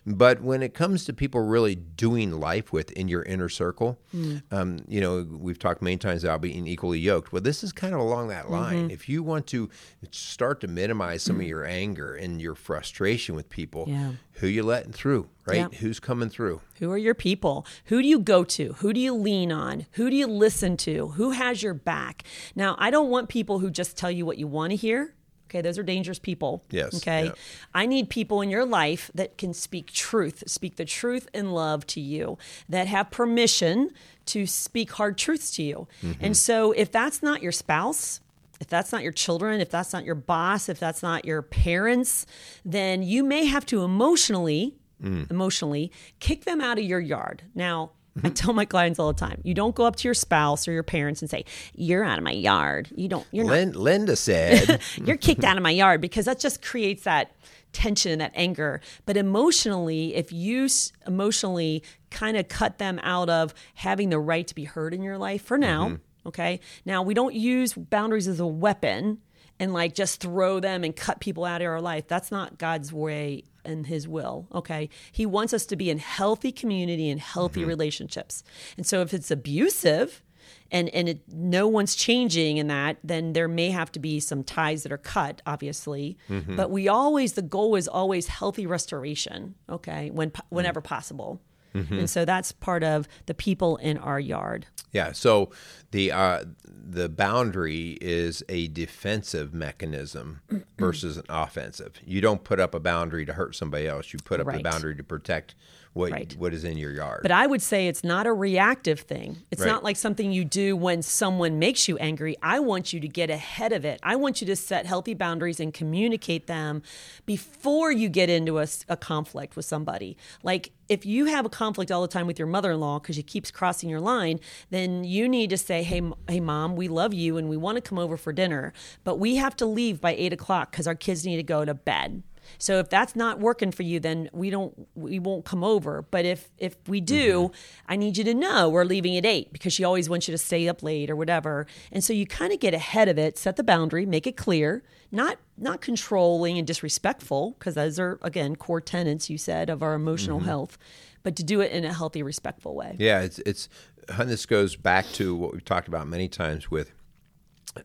But 0.10 0.42
when 0.42 0.64
it 0.64 0.74
comes 0.74 1.04
to 1.06 1.14
people 1.14 1.42
really 1.42 1.76
doing 1.76 2.40
life 2.40 2.72
with 2.72 2.92
in 2.94 3.10
your 3.10 3.24
inner 3.24 3.50
circle, 3.50 4.00
Mm. 4.16 4.42
um, 4.52 4.80
you 4.88 5.02
know, 5.02 5.28
we've 5.30 5.60
talked 5.60 5.82
many 5.82 5.98
times 5.98 6.24
about 6.24 6.40
being 6.40 6.66
equally 6.66 6.98
yoked. 6.98 7.34
Well, 7.34 7.42
this 7.42 7.62
is 7.62 7.74
kind 7.74 7.94
of 7.94 8.00
along 8.00 8.30
that 8.30 8.50
line. 8.50 8.84
Mm-hmm. 8.84 8.92
If 8.92 9.10
you 9.10 9.22
want 9.22 9.48
to 9.48 9.70
start 10.12 10.62
to 10.62 10.68
minimize 10.68 11.24
some 11.24 11.36
of 11.42 11.46
your 11.46 11.66
anger 11.66 12.16
and 12.16 12.42
your 12.42 12.56
frustration 12.56 13.36
with 13.36 13.50
people, 13.50 13.84
Yeah. 13.90 14.14
who 14.36 14.48
you 14.48 14.64
letting 14.64 14.94
through, 14.94 15.28
right? 15.46 15.68
Yeah. 15.74 15.78
Who's 15.80 16.00
coming 16.00 16.30
through? 16.30 16.62
Who 16.80 16.90
are 16.92 16.98
your 16.98 17.14
people? 17.16 17.66
Who 17.88 18.02
do 18.02 18.08
you 18.08 18.20
go 18.20 18.46
to? 18.46 18.74
Who 18.80 18.94
do 18.94 19.02
you 19.02 19.14
lean 19.14 19.52
on? 19.52 19.88
Who 19.94 20.10
do 20.10 20.16
you 20.16 20.28
listen 20.28 20.78
to? 20.78 21.10
Who 21.10 21.32
has 21.32 21.62
your 21.62 21.74
back? 21.74 22.24
Now, 22.56 22.78
I 22.80 22.92
don't 22.92 23.10
want 23.10 23.28
people 23.28 23.60
who 23.60 23.70
just 23.70 23.98
tell 23.98 24.12
you 24.12 24.26
what 24.26 24.38
you 24.38 24.48
want 24.48 24.70
to 24.72 24.78
hear. 24.78 25.16
Okay, 25.50 25.62
those 25.62 25.78
are 25.78 25.84
dangerous 25.84 26.20
people. 26.20 26.64
Yes, 26.70 26.96
Okay. 26.98 27.26
yeah. 27.26 27.32
I 27.74 27.86
need 27.86 28.10
people 28.10 28.42
in 28.42 28.50
your 28.50 28.66
life 28.66 29.10
that 29.16 29.38
can 29.38 29.54
speak 29.54 29.92
truth, 29.92 30.44
speak 30.48 30.76
the 30.76 30.86
truth 30.86 31.30
in 31.34 31.52
love 31.52 31.88
to 31.88 32.02
you, 32.02 32.38
that 32.70 32.88
have 32.88 33.12
permission 33.12 33.92
to 34.28 34.46
speak 34.46 34.92
hard 34.92 35.18
truths 35.18 35.52
to 35.56 35.64
you. 35.64 35.88
Mm-hmm. 36.04 36.26
And 36.26 36.38
so 36.38 36.74
if 36.74 36.92
that's 36.92 37.24
not 37.24 37.42
your 37.42 37.54
spouse, 37.54 38.20
if 38.60 38.68
that's 38.68 38.92
not 38.92 39.04
your 39.04 39.12
children, 39.14 39.62
if 39.62 39.70
that's 39.70 39.94
not 39.94 40.04
your 40.04 40.16
boss, 40.16 40.68
if 40.68 40.80
that's 40.80 41.02
not 41.02 41.24
your 41.26 41.42
parents, 41.42 42.26
then 42.66 43.04
you 43.04 43.24
may 43.24 43.46
have 43.46 43.66
to 43.68 43.84
emotionally, 43.84 44.76
Mm. 45.02 45.30
emotionally 45.30 45.92
kick 46.20 46.46
them 46.46 46.60
out 46.60 46.80
of 46.80 46.84
your 46.84 47.00
yard. 47.00 47.44
Now. 47.54 47.92
I 48.24 48.30
tell 48.30 48.54
my 48.54 48.66
clients 48.66 49.00
all 49.00 49.12
the 49.12 49.20
time, 49.20 49.42
you 49.44 49.54
don't 49.54 49.76
go 49.76 49.86
up 49.86 49.96
to 49.98 50.08
your 50.08 50.14
spouse 50.14 50.68
or 50.68 50.72
your 50.72 50.84
parents 50.84 51.22
and 51.22 51.30
say, 51.30 51.46
"You're 51.76 52.04
out 52.04 52.18
of 52.18 52.24
my 52.24 52.32
yard." 52.32 52.90
You 52.96 53.08
don't. 53.08 53.28
You're 53.32 53.46
not 53.46 53.76
Linda 53.76 54.16
said, 54.16 54.82
you're 55.06 55.18
kicked 55.18 55.44
out 55.44 55.58
of 55.58 55.64
my 55.64 55.72
yard 55.72 56.02
because 56.02 56.26
that 56.26 56.40
just 56.40 56.62
creates 56.62 57.04
that 57.04 57.32
tension 57.74 58.12
and 58.12 58.22
that 58.22 58.32
anger. 58.36 58.82
But 59.06 59.18
emotionally, 59.18 60.16
if 60.16 60.32
you 60.32 60.66
s- 60.66 60.92
emotionally 61.06 61.84
kind 62.10 62.38
of 62.38 62.48
cut 62.48 62.78
them 62.78 63.00
out 63.04 63.30
of 63.30 63.54
having 63.76 64.10
the 64.10 64.20
right 64.20 64.48
to 64.48 64.56
be 64.56 64.64
heard 64.64 64.94
in 64.94 65.04
your 65.04 65.18
life 65.18 65.44
for 65.44 65.58
now, 65.58 65.90
mm-hmm. 65.90 66.28
okay? 66.28 66.60
Now, 66.86 67.02
we 67.04 67.14
don't 67.14 67.36
use 67.36 67.74
boundaries 67.74 68.28
as 68.28 68.40
a 68.40 68.48
weapon 68.48 69.20
and 69.60 69.74
like 69.74 69.94
just 69.96 70.22
throw 70.22 70.60
them 70.60 70.84
and 70.84 70.96
cut 70.96 71.20
people 71.20 71.46
out 71.46 71.62
of 71.62 71.68
our 71.68 71.82
life. 71.82 72.08
That's 72.08 72.32
not 72.32 72.58
God's 72.58 72.94
way 72.94 73.44
and 73.66 73.86
his 73.86 74.08
will, 74.08 74.48
okay? 74.54 74.90
He 75.12 75.26
wants 75.26 75.54
us 75.54 75.66
to 75.68 75.76
be 75.76 75.90
in 75.90 75.98
healthy 75.98 76.52
community 76.52 77.10
and 77.10 77.20
healthy 77.20 77.62
mm-hmm. 77.62 77.70
relationships. 77.70 78.44
And 78.78 78.86
so 78.86 79.02
if 79.02 79.14
it's 79.14 79.32
abusive, 79.32 80.24
and 80.72 80.90
and 80.90 81.10
it, 81.10 81.22
no 81.32 81.68
one's 81.68 81.96
changing 81.96 82.58
in 82.58 82.68
that, 82.68 82.98
then 83.04 83.34
there 83.34 83.48
may 83.48 83.70
have 83.70 83.92
to 83.94 84.00
be 84.00 84.20
some 84.20 84.44
ties 84.44 84.84
that 84.84 84.92
are 84.92 84.98
cut, 84.98 85.42
obviously. 85.46 86.18
Mm-hmm. 86.30 86.56
But 86.56 86.72
we 86.72 86.88
always 86.88 87.34
the 87.34 87.42
goal 87.42 87.76
is 87.76 87.88
always 87.88 88.28
healthy 88.28 88.66
restoration, 88.66 89.56
okay, 89.70 90.10
when 90.10 90.32
whenever 90.50 90.82
possible. 90.82 91.42
And 91.74 92.10
so 92.10 92.26
that's 92.26 92.52
part 92.52 92.84
of 92.84 93.08
the 93.28 93.34
people 93.34 93.78
in 93.78 93.98
our 94.00 94.20
yard. 94.20 94.66
Yeah. 94.92 95.12
So 95.12 95.52
the 95.92 96.12
uh, 96.12 96.46
the 96.66 97.08
boundary 97.10 97.98
is 98.02 98.42
a 98.50 98.68
defensive 98.70 99.54
mechanism 99.54 100.42
versus 100.80 101.18
an 101.18 101.26
offensive. 101.30 101.96
You 102.04 102.22
don't 102.22 102.44
put 102.44 102.60
up 102.60 102.74
a 102.74 102.80
boundary 102.80 103.26
to 103.26 103.34
hurt 103.34 103.56
somebody 103.56 103.88
else. 103.88 104.12
You 104.14 104.20
put 104.24 104.40
up 104.40 104.48
the 104.48 104.54
Right. 104.54 104.64
boundary 104.64 104.96
to 104.96 105.04
protect 105.04 105.54
what 105.94 106.12
Right. 106.12 106.36
what 106.38 106.54
is 106.54 106.64
in 106.64 106.78
your 106.78 106.92
yard. 106.92 107.22
But 107.22 107.32
I 107.32 107.48
would 107.48 107.62
say 107.62 107.88
it's 107.88 108.04
not 108.04 108.28
a 108.28 108.34
reactive 108.34 109.00
thing. 109.02 109.38
It's 109.52 109.62
Right. 109.62 109.68
not 109.72 109.84
like 109.84 109.96
something 109.96 110.32
you 110.32 110.46
do 110.46 110.76
when 110.76 111.02
someone 111.02 111.60
makes 111.60 111.88
you 111.88 111.98
angry. 111.98 112.36
I 112.42 112.60
want 112.60 112.94
you 112.94 113.00
to 113.00 113.08
get 113.08 113.30
ahead 113.30 113.72
of 113.74 113.86
it. 113.86 114.00
I 114.04 114.16
want 114.16 114.42
you 114.42 114.48
to 114.48 114.56
set 114.56 114.86
healthy 114.86 115.14
boundaries 115.14 115.60
and 115.60 115.74
communicate 115.74 116.48
them 116.48 116.82
before 117.26 117.92
you 117.92 118.10
get 118.10 118.30
into 118.30 118.58
a 118.60 118.98
conflict 118.98 119.56
with 119.56 119.66
somebody. 119.66 120.18
Like 120.44 120.72
if 120.90 121.06
you 121.06 121.26
have 121.26 121.46
a 121.46 121.50
conflict 121.50 121.92
all 121.92 122.02
the 122.02 122.08
time 122.08 122.28
with 122.28 122.40
your 122.40 122.48
mother-in-law 122.48 123.00
because 123.00 123.16
she 123.18 123.24
keeps 123.24 123.52
crossing 123.52 123.90
your 123.90 124.00
line, 124.00 124.40
then 124.70 125.04
you 125.04 125.28
need 125.28 125.50
to 125.50 125.58
say, 125.58 125.84
"Hey, 125.84 126.02
hey, 126.30 126.40
mom, 126.40 126.76
we 126.78 126.88
love 126.88 127.14
you 127.14 127.38
and 127.38 127.50
we 127.50 127.58
want 127.58 127.76
to 127.76 127.82
come 127.82 128.00
over 128.00 128.16
for 128.16 128.32
dinner, 128.32 128.72
but 129.04 129.18
we 129.18 129.36
have 129.36 129.56
to 129.58 129.66
leave 129.66 130.00
by 130.00 130.16
eight 130.16 130.32
o'clock 130.32 130.72
because 130.72 130.88
our 130.88 130.96
kids 130.96 131.26
need 131.26 131.36
to 131.38 131.44
go 131.44 131.66
to 131.66 131.74
bed." 131.74 132.24
So 132.58 132.80
if 132.80 132.90
that's 132.90 133.16
not 133.16 133.40
working 133.40 133.72
for 133.72 133.84
you, 133.84 134.00
then 134.00 134.30
we 134.34 134.50
don't 134.50 134.88
we 134.96 135.20
won't 135.20 135.46
come 135.46 135.64
over. 135.64 136.02
But 136.02 136.26
if 136.26 136.50
if 136.58 136.76
we 136.88 137.02
do, 137.02 137.44
mm-hmm. 137.44 137.92
I 137.92 137.96
need 137.96 138.18
you 138.18 138.24
to 138.26 138.34
know 138.34 138.70
we're 138.70 138.86
leaving 138.86 139.18
at 139.18 139.26
eight 139.26 139.54
because 139.54 139.74
she 139.74 139.84
always 139.84 140.10
wants 140.10 140.28
you 140.28 140.32
to 140.34 140.38
stay 140.38 140.68
up 140.68 140.84
late 140.84 141.10
or 141.10 141.16
whatever. 141.16 141.68
And 141.92 142.04
so 142.04 142.14
you 142.14 142.26
kind 142.26 142.54
of 142.54 142.60
get 142.60 142.74
ahead 142.74 143.08
of 143.08 143.18
it, 143.18 143.38
set 143.38 143.56
the 143.56 143.64
boundary, 143.64 144.06
make 144.06 144.28
it 144.28 144.38
clear, 144.38 144.84
not 145.12 145.38
not 145.58 145.82
controlling 145.82 146.58
and 146.58 146.68
disrespectful 146.68 147.56
because 147.58 147.76
those 147.76 148.00
are 148.00 148.20
again 148.22 148.56
core 148.56 148.82
tenets 148.82 149.30
you 149.30 149.38
said 149.38 149.70
of 149.70 149.82
our 149.84 149.94
emotional 149.94 150.40
mm-hmm. 150.40 150.48
health, 150.48 150.78
but 151.24 151.36
to 151.36 151.44
do 151.44 151.62
it 151.62 151.72
in 151.72 151.86
a 151.86 151.94
healthy, 151.94 152.24
respectful 152.24 152.76
way. 152.76 152.96
Yeah, 153.00 153.22
it's 153.22 153.40
it's 153.40 153.70
and 154.10 154.30
this 154.30 154.46
goes 154.46 154.76
back 154.76 155.06
to 155.14 155.36
what 155.36 155.54
we've 155.54 155.66
talked 155.66 155.88
about 155.88 156.08
many 156.08 156.28
times 156.28 156.72
with 156.72 156.92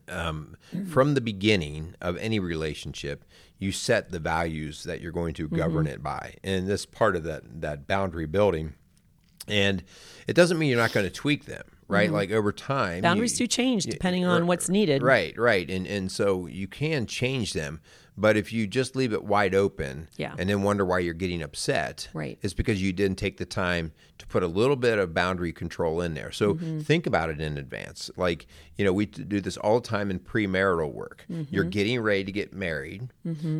um, 0.07 0.55
from 0.89 1.13
the 1.13 1.21
beginning 1.21 1.95
of 2.01 2.17
any 2.17 2.39
relationship, 2.39 3.23
you 3.59 3.71
set 3.71 4.11
the 4.11 4.19
values 4.19 4.83
that 4.83 5.01
you're 5.01 5.11
going 5.11 5.33
to 5.35 5.47
govern 5.47 5.85
Mm-hmm. 5.85 5.93
it 5.95 6.03
by, 6.03 6.35
and 6.43 6.67
this 6.67 6.85
part 6.85 7.15
of 7.15 7.23
that 7.23 7.43
that 7.61 7.87
boundary 7.87 8.25
building. 8.25 8.73
And 9.47 9.83
it 10.27 10.33
doesn't 10.33 10.57
mean 10.57 10.69
you're 10.69 10.79
not 10.79 10.93
going 10.93 11.05
to 11.05 11.11
tweak 11.11 11.45
them, 11.45 11.63
right? 11.89 12.09
Like 12.11 12.31
over 12.31 12.51
time, 12.53 12.93
Mm-hmm. 12.93 13.01
Boundaries 13.01 13.39
you- 13.39 13.45
do 13.45 13.49
change 13.51 13.83
depending 13.85 14.25
on 14.25 14.47
what's 14.47 14.69
needed. 14.69 15.01
Right, 15.03 15.37
right, 15.37 15.69
and 15.69 15.85
and 15.85 16.11
so 16.11 16.47
you 16.47 16.67
can 16.67 17.05
change 17.07 17.51
them, 17.53 17.81
but 18.17 18.37
if 18.37 18.53
you 18.53 18.67
just 18.67 18.95
leave 18.95 19.11
it 19.11 19.23
wide 19.23 19.53
open, 19.55 20.07
Yeah. 20.17 20.33
and 20.37 20.49
then 20.49 20.61
wonder 20.63 20.85
why 20.85 20.99
you're 20.99 21.13
getting 21.13 21.41
upset, 21.41 22.07
Right. 22.13 22.37
it's 22.41 22.53
because 22.53 22.81
you 22.81 22.93
didn't 22.93 23.17
take 23.17 23.35
the 23.37 23.45
time 23.45 23.91
to 24.19 24.27
put 24.27 24.43
a 24.43 24.47
little 24.47 24.75
bit 24.75 24.99
of 24.99 25.13
boundary 25.13 25.51
control 25.51 25.99
in 26.01 26.13
there. 26.13 26.31
So 26.31 26.53
Mm-hmm. 26.53 26.79
think 26.81 27.07
about 27.07 27.29
it 27.29 27.41
in 27.41 27.57
advance. 27.57 28.09
Like 28.17 28.45
you 28.75 28.83
know, 28.83 28.91
we 28.93 29.05
do 29.05 29.39
this 29.39 29.55
all 29.57 29.79
the 29.79 29.87
time 29.87 30.09
in 30.09 30.17
premarital 30.19 30.91
work. 30.91 31.25
Mm-hmm. 31.31 31.53
You're 31.53 31.63
getting 31.63 32.01
ready 32.01 32.23
to 32.23 32.31
get 32.31 32.53
married, 32.53 33.09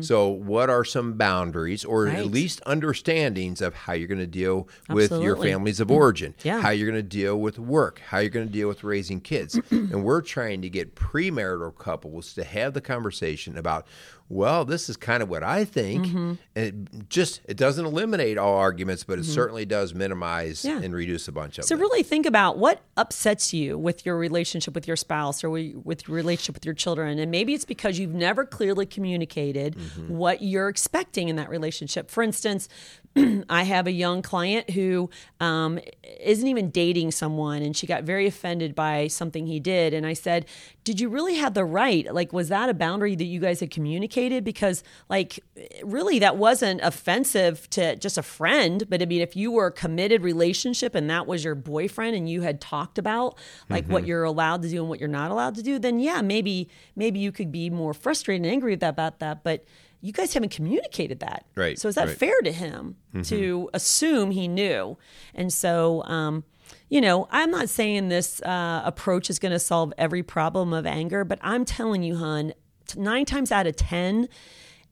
so 0.00 0.28
what 0.28 0.68
are 0.70 0.84
some 0.84 1.12
boundaries, 1.14 1.84
or 1.84 2.04
Right. 2.06 2.16
at 2.18 2.26
least 2.26 2.60
understandings 2.66 3.60
of 3.60 3.74
how 3.74 3.92
you're 3.92 4.08
going 4.08 4.18
to 4.20 4.26
deal 4.26 4.68
with 4.88 5.12
your 5.12 5.36
families 5.36 5.78
of 5.78 5.88
origin, 5.90 6.34
Yeah. 6.42 6.60
how 6.60 6.70
you're 6.70 6.90
going 6.90 7.00
to 7.00 7.08
deal 7.08 7.38
with 7.40 7.60
work, 7.60 8.00
how 8.08 8.18
you're 8.18 8.28
going 8.30 8.46
to 8.48 8.52
deal 8.52 8.66
with 8.68 8.82
raising 8.82 9.20
kids. 9.20 9.54
and 9.70 10.02
we're 10.02 10.20
trying 10.20 10.62
to 10.62 10.68
get 10.70 10.96
premarital 10.96 11.76
couples 11.78 12.34
to 12.34 12.42
have 12.44 12.74
the 12.74 12.80
conversation 12.80 13.56
about, 13.56 13.86
well, 14.28 14.64
this 14.64 14.88
is 14.88 14.96
kind 14.96 15.22
of 15.22 15.28
what 15.28 15.42
I 15.44 15.64
think. 15.64 16.06
And 16.06 16.38
it 16.56 17.08
just 17.08 17.40
it 17.44 17.56
doesn't 17.56 17.84
eliminate 17.84 18.36
all 18.36 18.56
arguments, 18.56 19.04
but 19.04 19.18
it 19.18 19.24
certainly 19.24 19.64
does 19.64 19.94
minimize 19.94 20.43
Yeah. 20.64 20.80
and 20.82 20.94
reduce 20.94 21.28
a 21.28 21.32
bunch 21.32 21.58
of 21.58 21.64
So 21.64 21.74
them. 21.74 21.82
really 21.82 22.02
think 22.02 22.26
about 22.26 22.58
what 22.58 22.80
upsets 22.96 23.52
you 23.52 23.78
with 23.78 24.04
your 24.06 24.16
relationship 24.16 24.74
with 24.74 24.86
your 24.86 24.96
spouse 24.96 25.42
or 25.44 25.48
wi- 25.48 25.74
with 25.84 26.08
your 26.08 26.16
relationship 26.16 26.54
with 26.54 26.64
your 26.64 26.74
children, 26.74 27.18
and 27.18 27.30
maybe 27.30 27.54
it's 27.54 27.64
because 27.64 27.98
you've 27.98 28.14
never 28.14 28.44
clearly 28.44 28.86
communicated 28.86 29.76
mm-hmm. 29.76 30.08
what 30.16 30.42
you're 30.42 30.68
expecting 30.68 31.28
in 31.28 31.36
that 31.36 31.48
relationship. 31.48 32.10
For 32.10 32.22
instance, 32.22 32.68
I 33.48 33.62
have 33.62 33.86
a 33.86 33.92
young 33.92 34.22
client 34.22 34.70
who 34.70 35.08
um, 35.38 35.78
isn't 36.20 36.46
even 36.46 36.70
dating 36.70 37.12
someone, 37.12 37.62
and 37.62 37.76
she 37.76 37.86
got 37.86 38.02
very 38.02 38.26
offended 38.26 38.74
by 38.74 39.06
something 39.06 39.46
he 39.46 39.60
did. 39.60 39.94
And 39.94 40.04
I 40.04 40.14
said, 40.14 40.46
"Did 40.82 41.00
you 41.00 41.08
really 41.08 41.36
have 41.36 41.54
the 41.54 41.64
right? 41.64 42.12
Like, 42.12 42.32
was 42.32 42.48
that 42.48 42.68
a 42.68 42.74
boundary 42.74 43.14
that 43.14 43.24
you 43.24 43.38
guys 43.38 43.60
had 43.60 43.70
communicated? 43.70 44.42
Because, 44.42 44.82
like, 45.08 45.38
really, 45.84 46.18
that 46.18 46.36
wasn't 46.36 46.80
offensive 46.82 47.70
to 47.70 47.94
just 47.96 48.18
a 48.18 48.22
friend. 48.22 48.88
But 48.88 49.00
I 49.00 49.06
mean, 49.06 49.20
if 49.20 49.36
you 49.36 49.52
were 49.52 49.66
a 49.66 49.72
committed 49.72 50.22
relationship 50.22 50.94
and 50.94 51.08
that 51.10 51.26
was 51.26 51.44
your 51.44 51.54
boyfriend, 51.54 52.16
and 52.16 52.28
you 52.28 52.42
had 52.42 52.60
talked 52.60 52.98
about 52.98 53.38
like 53.70 53.86
what 53.86 54.06
you're 54.06 54.24
allowed 54.24 54.62
to 54.62 54.68
do 54.68 54.80
and 54.80 54.88
what 54.88 54.98
you're 54.98 55.08
not 55.08 55.30
allowed 55.30 55.54
to 55.54 55.62
do, 55.62 55.78
then 55.78 56.00
yeah, 56.00 56.20
maybe 56.20 56.68
maybe 56.96 57.20
you 57.20 57.30
could 57.30 57.52
be 57.52 57.70
more 57.70 57.94
frustrated 57.94 58.44
and 58.44 58.52
angry 58.52 58.74
about 58.74 59.20
that. 59.20 59.44
But 59.44 59.64
you 60.04 60.12
guys 60.12 60.34
haven't 60.34 60.50
communicated 60.50 61.20
that. 61.20 61.46
Right, 61.56 61.78
So 61.78 61.88
is 61.88 61.94
that 61.94 62.08
right. 62.08 62.16
fair 62.16 62.38
to 62.42 62.52
him 62.52 62.96
to 63.24 63.70
assume 63.72 64.30
he 64.32 64.48
knew? 64.48 64.98
And 65.34 65.52
so, 65.52 66.02
um, 66.04 66.44
you 66.90 67.00
know, 67.00 67.26
I'm 67.30 67.50
not 67.50 67.68
saying 67.68 68.08
this 68.08 68.42
uh, 68.42 68.82
approach 68.84 69.30
is 69.30 69.38
going 69.38 69.52
to 69.52 69.58
solve 69.58 69.92
every 69.96 70.22
problem 70.22 70.72
of 70.72 70.84
anger, 70.86 71.24
but 71.24 71.38
I'm 71.42 71.64
telling 71.64 72.02
you, 72.02 72.16
hon, 72.16 72.52
t- 72.86 73.00
nine 73.00 73.24
times 73.24 73.50
out 73.50 73.66
of 73.66 73.76
10, 73.76 74.28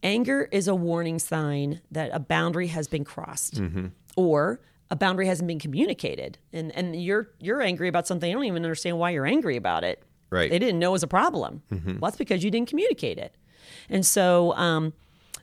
anger 0.03 0.49
is 0.51 0.67
a 0.69 0.75
warning 0.75 1.19
sign 1.19 1.81
that 1.91 2.11
a 2.13 2.19
boundary 2.19 2.69
has 2.69 2.89
been 2.89 3.05
crossed 3.05 3.61
or 4.17 4.61
a 4.91 4.97
boundary 4.97 5.27
hasn't 5.27 5.47
been 5.49 5.59
communicated. 5.59 6.39
And, 6.53 6.75
and 6.77 7.01
you're, 7.03 7.31
you're 7.39 7.63
angry 7.63 7.89
about 7.89 8.07
something. 8.07 8.29
You 8.31 8.37
don't 8.37 8.45
even 8.47 8.65
understand 8.65 8.99
why 8.99 9.11
you're 9.11 9.27
angry 9.27 9.57
about 9.57 9.85
it. 9.85 10.03
Right. 10.31 10.51
They 10.51 10.59
didn't 10.59 10.79
know 10.79 10.89
it 10.91 10.93
was 10.93 11.03
a 11.03 11.07
problem. 11.09 11.63
Well, 11.71 11.97
that's 12.01 12.17
because 12.17 12.43
you 12.43 12.51
didn't 12.51 12.69
communicate 12.69 13.19
it. 13.19 13.35
And 13.89 14.05
so, 14.05 14.55
um, 14.55 14.93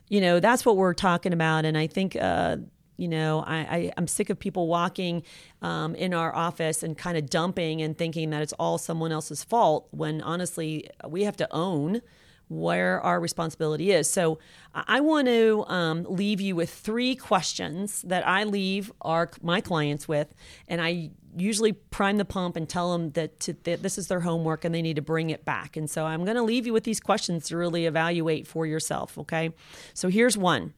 you 0.08 0.20
know, 0.20 0.40
that's 0.40 0.66
what 0.66 0.76
we're 0.76 0.94
talking 0.94 1.32
about. 1.32 1.64
And 1.64 1.78
I 1.78 1.86
think, 1.86 2.16
uh, 2.16 2.58
you 2.96 3.08
know, 3.08 3.44
I, 3.46 3.56
I, 3.56 3.92
I'm 3.96 4.06
sick 4.06 4.28
of 4.28 4.38
people 4.38 4.66
walking 4.68 5.22
um, 5.62 5.94
in 5.94 6.12
our 6.12 6.34
office 6.34 6.82
and 6.82 6.98
kind 6.98 7.16
of 7.16 7.30
dumping 7.30 7.80
and 7.80 7.96
thinking 7.96 8.30
that 8.30 8.42
it's 8.42 8.52
all 8.54 8.76
someone 8.76 9.12
else's 9.12 9.42
fault 9.42 9.88
when 9.90 10.20
honestly, 10.20 10.88
we 11.08 11.24
have 11.24 11.36
to 11.38 11.48
own 11.50 12.02
where 12.50 13.00
our 13.02 13.20
responsibility 13.20 13.92
is. 13.92 14.10
So 14.10 14.38
I 14.74 14.84
I 14.88 15.00
want 15.00 15.28
to 15.28 15.64
um, 15.68 16.04
leave 16.08 16.40
you 16.40 16.54
with 16.56 16.68
three 16.68 17.14
questions 17.14 18.02
that 18.02 18.26
I 18.26 18.44
leave 18.44 18.92
our 19.00 19.30
my 19.40 19.60
clients 19.60 20.06
with, 20.08 20.34
and 20.68 20.80
I 20.80 21.10
usually 21.36 21.72
prime 21.72 22.16
the 22.16 22.24
pump 22.24 22.56
and 22.56 22.68
tell 22.68 22.92
them 22.92 23.10
that, 23.12 23.40
to, 23.40 23.52
that 23.64 23.82
this 23.82 23.98
is 23.98 24.08
their 24.08 24.20
homework 24.20 24.64
and 24.64 24.74
they 24.74 24.82
need 24.82 24.96
to 24.96 25.02
bring 25.02 25.30
it 25.30 25.44
back. 25.44 25.76
And 25.76 25.88
so 25.88 26.06
I'm 26.06 26.24
going 26.24 26.36
to 26.36 26.42
leave 26.42 26.66
you 26.66 26.72
with 26.72 26.84
these 26.84 27.00
questions 27.00 27.48
to 27.48 27.56
really 27.56 27.86
evaluate 27.86 28.46
for 28.46 28.66
yourself. 28.66 29.18
Okay, 29.18 29.50
so 29.94 30.08
here's 30.08 30.36
one: 30.36 30.74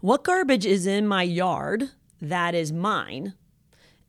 What 0.00 0.24
garbage 0.24 0.66
is 0.66 0.86
in 0.86 1.06
my 1.06 1.22
yard 1.22 1.90
that 2.20 2.54
is 2.54 2.72
mine, 2.72 3.34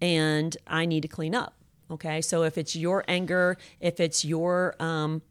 and 0.02 0.56
I 0.68 0.86
need 0.86 1.02
to 1.02 1.08
clean 1.08 1.36
up? 1.36 1.56
Okay, 1.90 2.22
so 2.22 2.44
if 2.44 2.58
it's 2.58 2.76
your 2.76 3.04
anger, 3.08 3.58
if 3.80 4.00
it's 4.00 4.24
your 4.24 4.76
um, 4.82 5.22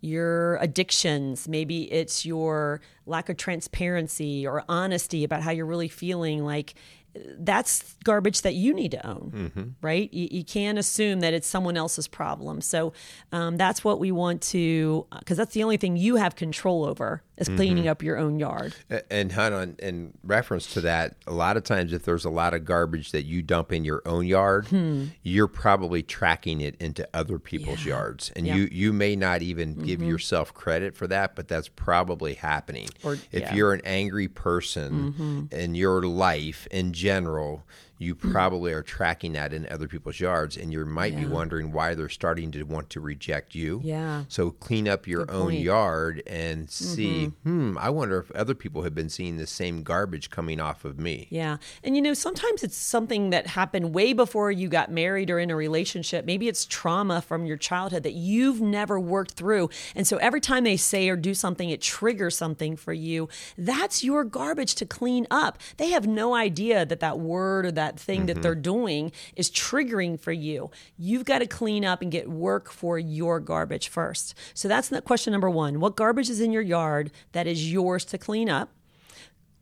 your 0.00 0.56
addictions. 0.56 1.48
Maybe 1.48 1.90
it's 1.92 2.24
your 2.24 2.80
lack 3.06 3.28
of 3.28 3.36
transparency 3.36 4.46
or 4.46 4.64
honesty 4.68 5.24
about 5.24 5.42
how 5.42 5.50
you're 5.50 5.66
really 5.66 5.88
feeling. 5.88 6.44
Like 6.44 6.74
that's 7.14 7.94
garbage 8.04 8.42
that 8.42 8.54
you 8.54 8.74
need 8.74 8.92
to 8.92 9.06
own, 9.06 9.32
mm-hmm. 9.34 9.62
right? 9.80 10.12
You, 10.12 10.28
you, 10.30 10.44
can't 10.44 10.78
assume 10.78 11.20
that 11.20 11.34
it's 11.34 11.46
someone 11.48 11.76
else's 11.76 12.06
problem. 12.06 12.60
So 12.60 12.92
um, 13.32 13.56
that's 13.56 13.82
what 13.82 13.98
we 13.98 14.12
want 14.12 14.42
to, 14.42 15.06
because 15.18 15.36
that's 15.36 15.54
the 15.54 15.62
only 15.62 15.76
thing 15.76 15.96
you 15.96 16.16
have 16.16 16.36
control 16.36 16.84
over 16.84 17.22
is 17.38 17.48
cleaning 17.48 17.84
mm-hmm. 17.84 17.90
up 17.90 18.02
your 18.02 18.18
own 18.18 18.38
yard. 18.38 18.74
And 19.10 19.32
hon, 19.32 19.52
on 19.52 19.76
in 19.78 20.14
reference 20.22 20.72
to 20.74 20.80
that, 20.82 21.16
a 21.26 21.32
lot 21.32 21.56
of 21.56 21.64
times 21.64 21.92
if 21.92 22.02
there's 22.02 22.24
a 22.24 22.30
lot 22.30 22.54
of 22.54 22.64
garbage 22.64 23.12
that 23.12 23.24
you 23.24 23.42
dump 23.42 23.72
in 23.72 23.84
your 23.84 24.02
own 24.04 24.26
yard, 24.26 24.66
hmm. 24.68 25.06
you're 25.22 25.48
probably 25.48 26.02
tracking 26.02 26.60
it 26.60 26.76
into 26.80 27.08
other 27.14 27.38
people's 27.38 27.84
yeah. 27.84 27.94
yards, 27.94 28.32
and 28.36 28.46
yeah. 28.46 28.56
you 28.56 28.68
you 28.70 28.92
may 28.92 29.16
not 29.16 29.42
even 29.42 29.74
mm-hmm. 29.74 29.84
give 29.84 30.02
yourself 30.02 30.52
credit 30.52 30.96
for 30.96 31.06
that, 31.06 31.34
but 31.34 31.48
that's 31.48 31.68
probably 31.68 32.34
happening. 32.34 32.88
Or, 33.02 33.14
if 33.14 33.40
yeah. 33.40 33.54
you're 33.54 33.72
an 33.72 33.82
angry 33.84 34.28
person 34.28 35.12
mm-hmm. 35.12 35.54
in 35.54 35.74
your 35.74 36.02
life 36.02 36.66
in 36.70 36.92
general, 36.92 37.64
you 37.98 38.14
hmm. 38.14 38.30
probably 38.30 38.72
are 38.72 38.82
tracking 38.82 39.32
that 39.32 39.52
in 39.52 39.66
other 39.70 39.88
people's 39.88 40.20
yards 40.20 40.56
and 40.56 40.72
you 40.72 40.84
might 40.84 41.12
yeah. 41.12 41.20
be 41.20 41.26
wondering 41.26 41.72
why 41.72 41.94
they're 41.94 42.08
starting 42.08 42.50
to 42.52 42.62
want 42.62 42.90
to 42.90 43.00
reject 43.00 43.54
you. 43.54 43.80
Yeah. 43.84 44.24
So 44.28 44.50
clean 44.50 44.88
up 44.88 45.06
your 45.06 45.26
Good 45.26 45.34
own 45.34 45.46
point. 45.48 45.60
yard 45.60 46.22
and 46.26 46.70
see, 46.70 47.26
mm-hmm. 47.26 47.70
hmm, 47.72 47.78
I 47.78 47.90
wonder 47.90 48.18
if 48.18 48.30
other 48.32 48.54
people 48.54 48.82
have 48.82 48.94
been 48.94 49.08
seeing 49.08 49.36
the 49.36 49.46
same 49.46 49.82
garbage 49.82 50.30
coming 50.30 50.60
off 50.60 50.84
of 50.84 50.98
me. 50.98 51.26
Yeah. 51.30 51.58
And 51.82 51.96
you 51.96 52.02
know, 52.02 52.14
sometimes 52.14 52.62
it's 52.62 52.76
something 52.76 53.30
that 53.30 53.48
happened 53.48 53.94
way 53.94 54.12
before 54.12 54.50
you 54.50 54.68
got 54.68 54.90
married 54.90 55.30
or 55.30 55.38
in 55.38 55.50
a 55.50 55.56
relationship. 55.56 56.24
Maybe 56.24 56.48
it's 56.48 56.64
trauma 56.64 57.20
from 57.20 57.46
your 57.46 57.56
childhood 57.56 58.04
that 58.04 58.14
you've 58.14 58.60
never 58.60 59.00
worked 59.00 59.32
through. 59.32 59.70
And 59.94 60.06
so 60.06 60.16
every 60.18 60.40
time 60.40 60.64
they 60.64 60.76
say 60.76 61.08
or 61.08 61.16
do 61.16 61.34
something, 61.34 61.70
it 61.70 61.80
triggers 61.80 62.36
something 62.36 62.76
for 62.76 62.92
you. 62.92 63.28
That's 63.56 64.04
your 64.04 64.24
garbage 64.24 64.74
to 64.76 64.86
clean 64.86 65.26
up. 65.30 65.58
They 65.76 65.90
have 65.90 66.06
no 66.06 66.34
idea 66.34 66.86
that 66.86 67.00
that 67.00 67.18
word 67.18 67.66
or 67.66 67.72
that 67.72 67.87
that 67.88 67.98
thing 67.98 68.20
mm-hmm. 68.20 68.26
that 68.26 68.42
they're 68.42 68.54
doing 68.54 69.12
is 69.34 69.50
triggering 69.50 70.20
for 70.20 70.32
you. 70.32 70.70
You've 70.98 71.24
got 71.24 71.38
to 71.38 71.46
clean 71.46 71.84
up 71.84 72.02
and 72.02 72.12
get 72.12 72.28
work 72.28 72.70
for 72.70 72.98
your 72.98 73.40
garbage 73.40 73.88
first. 73.88 74.34
So 74.54 74.68
that's 74.68 74.88
the 74.88 75.00
question 75.00 75.32
number 75.32 75.50
one. 75.50 75.80
What 75.80 75.96
garbage 75.96 76.28
is 76.28 76.40
in 76.40 76.52
your 76.52 76.62
yard 76.62 77.10
that 77.32 77.46
is 77.46 77.72
yours 77.72 78.04
to 78.06 78.18
clean 78.18 78.50
up? 78.50 78.70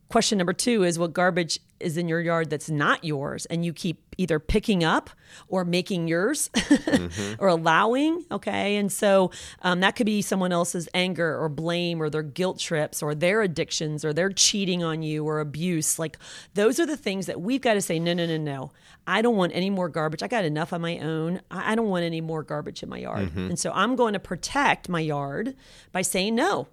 Question 0.09 0.37
number 0.37 0.53
two 0.53 0.83
is 0.83 0.97
what 0.97 1.11
garbage 1.11 1.59
is 1.79 1.97
in 1.97 2.07
your 2.07 2.21
yard 2.21 2.49
that's 2.49 2.69
not 2.69 3.03
yours 3.03 3.45
and 3.47 3.63
you 3.65 3.73
keep 3.73 4.01
either 4.17 4.39
picking 4.39 4.83
up 4.83 5.09
or 5.47 5.63
making 5.65 6.07
yours 6.07 6.49
mm-hmm. 6.55 7.33
or 7.43 7.49
allowing. 7.49 8.25
Okay. 8.31 8.77
And 8.77 8.91
so 8.91 9.31
um, 9.61 9.81
that 9.81 9.95
could 9.95 10.05
be 10.05 10.21
someone 10.21 10.51
else's 10.51 10.87
anger 10.93 11.37
or 11.37 11.49
blame 11.49 12.01
or 12.01 12.09
their 12.09 12.23
guilt 12.23 12.57
trips 12.57 13.03
or 13.03 13.13
their 13.13 13.41
addictions 13.41 14.05
or 14.05 14.13
their 14.13 14.29
cheating 14.29 14.81
on 14.81 15.03
you 15.03 15.27
or 15.27 15.39
abuse. 15.39 15.99
Like 15.99 16.17
those 16.53 16.79
are 16.79 16.85
the 16.85 16.97
things 16.97 17.25
that 17.25 17.41
we've 17.41 17.61
got 17.61 17.73
to 17.73 17.81
say, 17.81 17.99
no, 17.99 18.13
no, 18.13 18.25
no, 18.25 18.37
no. 18.37 18.71
I 19.05 19.21
don't 19.21 19.35
want 19.35 19.53
any 19.55 19.69
more 19.69 19.89
garbage. 19.89 20.23
I 20.23 20.27
got 20.27 20.45
enough 20.45 20.73
on 20.73 20.81
my 20.81 20.99
own. 20.99 21.41
I 21.51 21.75
don't 21.75 21.89
want 21.89 22.03
any 22.03 22.21
more 22.21 22.43
garbage 22.43 22.81
in 22.81 22.89
my 22.89 22.97
yard. 22.99 23.29
Mm-hmm. 23.29 23.49
And 23.49 23.59
so 23.59 23.71
I'm 23.73 23.95
going 23.95 24.13
to 24.13 24.19
protect 24.19 24.89
my 24.89 24.99
yard 24.99 25.55
by 25.91 26.01
saying 26.01 26.35
no 26.35 26.67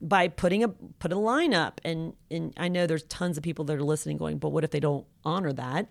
by 0.00 0.28
putting 0.28 0.62
a 0.62 0.68
put 0.68 1.12
a 1.12 1.16
line 1.16 1.54
up 1.54 1.80
and 1.84 2.12
and 2.30 2.52
I 2.56 2.68
know 2.68 2.86
there's 2.86 3.04
tons 3.04 3.36
of 3.36 3.42
people 3.42 3.64
that 3.66 3.76
are 3.76 3.82
listening 3.82 4.16
going 4.16 4.38
but 4.38 4.50
what 4.50 4.64
if 4.64 4.70
they 4.70 4.80
don't 4.80 5.06
honor 5.24 5.52
that 5.52 5.88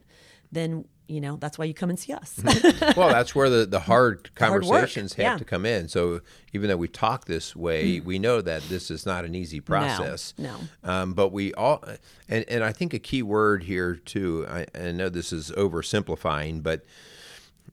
then 0.52 0.86
you 1.08 1.22
know 1.22 1.38
that's 1.38 1.58
why 1.58 1.66
you 1.66 1.74
come 1.74 1.90
and 1.90 2.00
see 2.00 2.14
us 2.14 2.40
well 2.98 3.10
that's 3.10 3.36
where 3.36 3.50
the, 3.50 3.66
the 3.66 3.82
hard 3.82 4.30
conversations 4.36 5.14
hard 5.14 5.26
have 5.26 5.34
yeah. 5.34 5.38
to 5.38 5.46
come 5.46 5.66
in 5.66 5.88
so 5.88 6.22
even 6.54 6.70
though 6.70 6.78
we 6.78 6.88
talk 6.88 7.26
this 7.26 7.56
way 7.56 8.00
mm. 8.00 8.06
we 8.06 8.18
know 8.20 8.42
that 8.42 8.62
this 8.64 8.90
is 8.90 9.06
not 9.06 9.26
an 9.26 9.36
easy 9.36 9.60
process 9.60 10.34
no, 10.38 10.56
no. 10.84 10.92
Um, 10.92 11.14
but 11.14 11.32
we 11.32 11.54
all 11.54 11.84
and, 12.28 12.46
and 12.48 12.64
i 12.64 12.72
think 12.72 12.94
a 12.94 13.00
key 13.00 13.22
word 13.22 13.64
here 13.64 13.96
too 13.96 14.46
I, 14.50 14.66
I 14.76 14.92
know 14.92 15.10
this 15.10 15.32
is 15.32 15.52
oversimplifying 15.52 16.64
but 16.64 16.86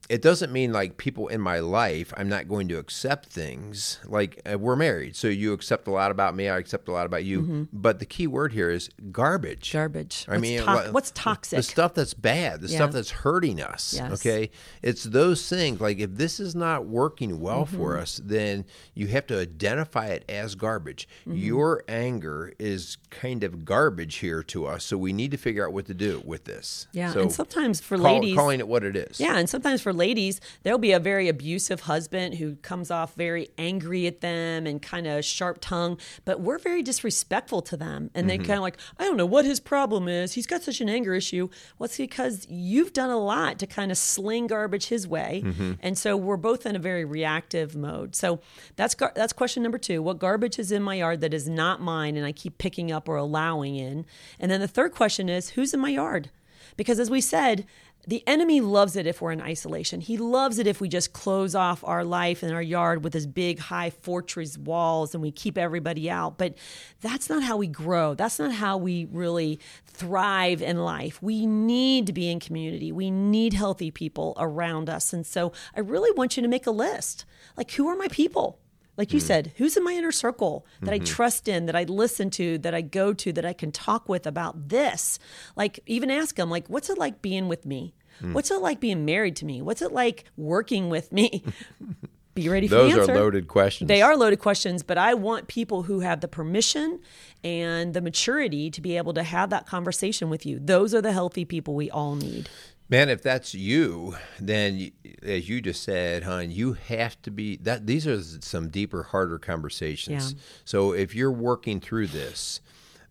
it 0.08 0.20
doesn't 0.20 0.52
mean 0.52 0.72
like 0.72 0.96
people 0.96 1.28
in 1.28 1.40
my 1.40 1.60
life 1.60 2.12
i'm 2.16 2.28
not 2.28 2.48
going 2.48 2.68
to 2.68 2.78
accept 2.78 3.26
things 3.26 3.98
like 4.04 4.40
uh, 4.50 4.58
we're 4.58 4.76
married 4.76 5.14
so 5.14 5.28
you 5.28 5.52
accept 5.52 5.86
a 5.86 5.90
lot 5.90 6.10
about 6.10 6.34
me 6.34 6.48
i 6.48 6.58
accept 6.58 6.88
a 6.88 6.92
lot 6.92 7.06
about 7.06 7.24
you 7.24 7.40
mm-hmm. 7.42 7.62
but 7.72 7.98
the 7.98 8.06
key 8.06 8.26
word 8.26 8.52
here 8.52 8.70
is 8.70 8.90
garbage 9.10 9.72
garbage 9.72 10.24
i 10.28 10.32
what's 10.32 10.42
mean 10.42 10.60
to- 10.60 10.88
what's 10.90 11.10
toxic 11.12 11.56
the 11.56 11.62
stuff 11.62 11.94
that's 11.94 12.14
bad 12.14 12.60
the 12.60 12.68
yeah. 12.68 12.76
stuff 12.76 12.92
that's 12.92 13.10
hurting 13.10 13.60
us 13.60 13.94
yes. 13.96 14.12
okay 14.12 14.50
it's 14.82 15.04
those 15.04 15.48
things 15.48 15.80
like 15.80 15.98
if 15.98 16.10
this 16.14 16.40
is 16.40 16.54
not 16.54 16.86
working 16.86 17.40
well 17.40 17.64
mm-hmm. 17.64 17.76
for 17.76 17.98
us 17.98 18.20
then 18.24 18.64
you 18.94 19.06
have 19.06 19.26
to 19.26 19.38
identify 19.38 20.06
it 20.06 20.24
as 20.28 20.54
garbage 20.54 21.08
mm-hmm. 21.20 21.36
your 21.36 21.84
anger 21.86 22.52
is 22.58 22.98
kind 23.10 23.44
of 23.44 23.64
garbage 23.64 24.16
here 24.16 24.42
to 24.42 24.66
us 24.66 24.84
so 24.84 24.96
we 24.98 25.12
need 25.12 25.30
to 25.30 25.36
figure 25.36 25.66
out 25.66 25.72
what 25.72 25.86
to 25.86 25.94
do 25.94 26.20
with 26.24 26.44
this 26.44 26.88
yeah 26.92 27.12
so 27.12 27.22
and 27.22 27.32
sometimes 27.32 27.80
for 27.80 27.96
call, 27.96 28.20
ladies 28.20 28.36
calling 28.36 28.58
it 28.58 28.66
what 28.66 28.82
it 28.82 28.96
is 28.96 29.20
yeah 29.20 29.36
and 29.36 29.48
sometimes 29.48 29.80
for 29.80 29.91
ladies, 29.92 30.40
there'll 30.62 30.78
be 30.78 30.92
a 30.92 30.98
very 30.98 31.28
abusive 31.28 31.80
husband 31.80 32.34
who 32.34 32.56
comes 32.56 32.90
off 32.90 33.14
very 33.14 33.48
angry 33.58 34.06
at 34.06 34.20
them 34.20 34.66
and 34.66 34.80
kind 34.80 35.06
of 35.06 35.24
sharp 35.24 35.58
tongue, 35.60 35.98
but 36.24 36.40
we're 36.40 36.58
very 36.58 36.82
disrespectful 36.82 37.62
to 37.62 37.76
them. 37.76 38.10
And 38.14 38.28
mm-hmm. 38.28 38.42
they 38.42 38.46
kind 38.46 38.58
of 38.58 38.62
like, 38.62 38.78
I 38.98 39.04
don't 39.04 39.16
know 39.16 39.26
what 39.26 39.44
his 39.44 39.60
problem 39.60 40.08
is. 40.08 40.34
He's 40.34 40.46
got 40.46 40.62
such 40.62 40.80
an 40.80 40.88
anger 40.88 41.14
issue. 41.14 41.48
Well, 41.78 41.86
it's 41.86 41.96
because 41.96 42.46
you've 42.48 42.92
done 42.92 43.10
a 43.10 43.18
lot 43.18 43.58
to 43.60 43.66
kind 43.66 43.90
of 43.90 43.98
sling 43.98 44.46
garbage 44.46 44.86
his 44.86 45.06
way. 45.06 45.42
Mm-hmm. 45.44 45.72
And 45.80 45.96
so 45.96 46.16
we're 46.16 46.36
both 46.36 46.66
in 46.66 46.76
a 46.76 46.78
very 46.78 47.04
reactive 47.04 47.76
mode. 47.76 48.14
So 48.14 48.40
that's 48.76 48.94
gar- 48.94 49.12
that's 49.14 49.32
question 49.32 49.62
number 49.62 49.78
two. 49.78 50.02
What 50.02 50.18
garbage 50.18 50.58
is 50.58 50.72
in 50.72 50.82
my 50.82 50.94
yard 50.96 51.20
that 51.20 51.34
is 51.34 51.48
not 51.48 51.80
mine 51.80 52.16
and 52.16 52.26
I 52.26 52.32
keep 52.32 52.58
picking 52.58 52.90
up 52.90 53.08
or 53.08 53.16
allowing 53.16 53.76
in? 53.76 54.06
And 54.38 54.50
then 54.50 54.60
the 54.60 54.68
third 54.68 54.92
question 54.92 55.28
is, 55.28 55.50
who's 55.50 55.74
in 55.74 55.80
my 55.80 55.90
yard? 55.90 56.30
Because 56.76 56.98
as 56.98 57.10
we 57.10 57.20
said, 57.20 57.66
the 58.06 58.26
enemy 58.26 58.60
loves 58.60 58.96
it 58.96 59.06
if 59.06 59.20
we're 59.20 59.30
in 59.30 59.40
isolation. 59.40 60.00
He 60.00 60.16
loves 60.16 60.58
it 60.58 60.66
if 60.66 60.80
we 60.80 60.88
just 60.88 61.12
close 61.12 61.54
off 61.54 61.84
our 61.84 62.04
life 62.04 62.42
and 62.42 62.52
our 62.52 62.62
yard 62.62 63.04
with 63.04 63.12
this 63.12 63.26
big 63.26 63.60
high 63.60 63.90
fortress 63.90 64.58
walls 64.58 65.14
and 65.14 65.22
we 65.22 65.30
keep 65.30 65.56
everybody 65.56 66.10
out. 66.10 66.36
But 66.36 66.54
that's 67.00 67.28
not 67.28 67.44
how 67.44 67.56
we 67.56 67.68
grow. 67.68 68.14
That's 68.14 68.40
not 68.40 68.52
how 68.52 68.76
we 68.76 69.06
really 69.10 69.60
thrive 69.86 70.62
in 70.62 70.78
life. 70.78 71.22
We 71.22 71.46
need 71.46 72.06
to 72.06 72.12
be 72.12 72.28
in 72.28 72.40
community. 72.40 72.90
We 72.90 73.10
need 73.10 73.52
healthy 73.52 73.92
people 73.92 74.34
around 74.36 74.90
us. 74.90 75.12
And 75.12 75.24
so 75.24 75.52
I 75.76 75.80
really 75.80 76.10
want 76.16 76.36
you 76.36 76.42
to 76.42 76.48
make 76.48 76.66
a 76.66 76.72
list. 76.72 77.24
Like 77.56 77.70
who 77.72 77.86
are 77.86 77.96
my 77.96 78.08
people? 78.08 78.58
Like 79.02 79.12
you 79.12 79.18
mm-hmm. 79.18 79.26
said, 79.26 79.52
who's 79.56 79.76
in 79.76 79.82
my 79.82 79.94
inner 79.94 80.12
circle 80.12 80.64
that 80.78 80.92
mm-hmm. 80.94 81.02
I 81.02 81.04
trust 81.04 81.48
in, 81.48 81.66
that 81.66 81.74
I 81.74 81.82
listen 81.82 82.30
to, 82.30 82.56
that 82.58 82.72
I 82.72 82.82
go 82.82 83.12
to, 83.12 83.32
that 83.32 83.44
I 83.44 83.52
can 83.52 83.72
talk 83.72 84.08
with 84.08 84.28
about 84.28 84.68
this? 84.68 85.18
Like, 85.56 85.80
even 85.86 86.08
ask 86.08 86.36
them, 86.36 86.48
like, 86.48 86.68
what's 86.68 86.88
it 86.88 86.96
like 86.96 87.20
being 87.20 87.48
with 87.48 87.66
me? 87.66 87.94
Mm. 88.22 88.32
What's 88.32 88.52
it 88.52 88.60
like 88.60 88.78
being 88.78 89.04
married 89.04 89.34
to 89.36 89.44
me? 89.44 89.60
What's 89.60 89.82
it 89.82 89.90
like 89.90 90.22
working 90.36 90.88
with 90.88 91.10
me? 91.10 91.42
Be 92.34 92.48
ready 92.48 92.68
for 92.68 92.76
Those 92.76 92.94
the 92.94 93.00
answer. 93.00 93.12
are 93.12 93.16
loaded 93.16 93.48
questions. 93.48 93.88
They 93.88 94.02
are 94.02 94.16
loaded 94.16 94.38
questions, 94.38 94.84
but 94.84 94.96
I 94.98 95.14
want 95.14 95.48
people 95.48 95.82
who 95.82 95.98
have 95.98 96.20
the 96.20 96.28
permission 96.28 97.00
and 97.42 97.92
the 97.92 98.00
maturity 98.00 98.70
to 98.70 98.80
be 98.80 98.96
able 98.96 99.14
to 99.14 99.24
have 99.24 99.50
that 99.50 99.66
conversation 99.66 100.30
with 100.30 100.46
you. 100.46 100.60
Those 100.60 100.94
are 100.94 101.02
the 101.02 101.12
healthy 101.12 101.44
people 101.44 101.74
we 101.74 101.90
all 101.90 102.14
need. 102.14 102.48
Man, 102.92 103.08
if 103.08 103.22
that's 103.22 103.54
you, 103.54 104.16
then 104.38 104.92
as 105.22 105.48
you 105.48 105.62
just 105.62 105.82
said, 105.82 106.24
hon, 106.24 106.50
you 106.50 106.74
have 106.74 107.20
to 107.22 107.30
be 107.30 107.56
that. 107.62 107.86
These 107.86 108.06
are 108.06 108.20
some 108.20 108.68
deeper, 108.68 109.04
harder 109.04 109.38
conversations. 109.38 110.34
Yeah. 110.34 110.38
So 110.66 110.92
if 110.92 111.14
you're 111.14 111.32
working 111.32 111.80
through 111.80 112.08
this, 112.08 112.60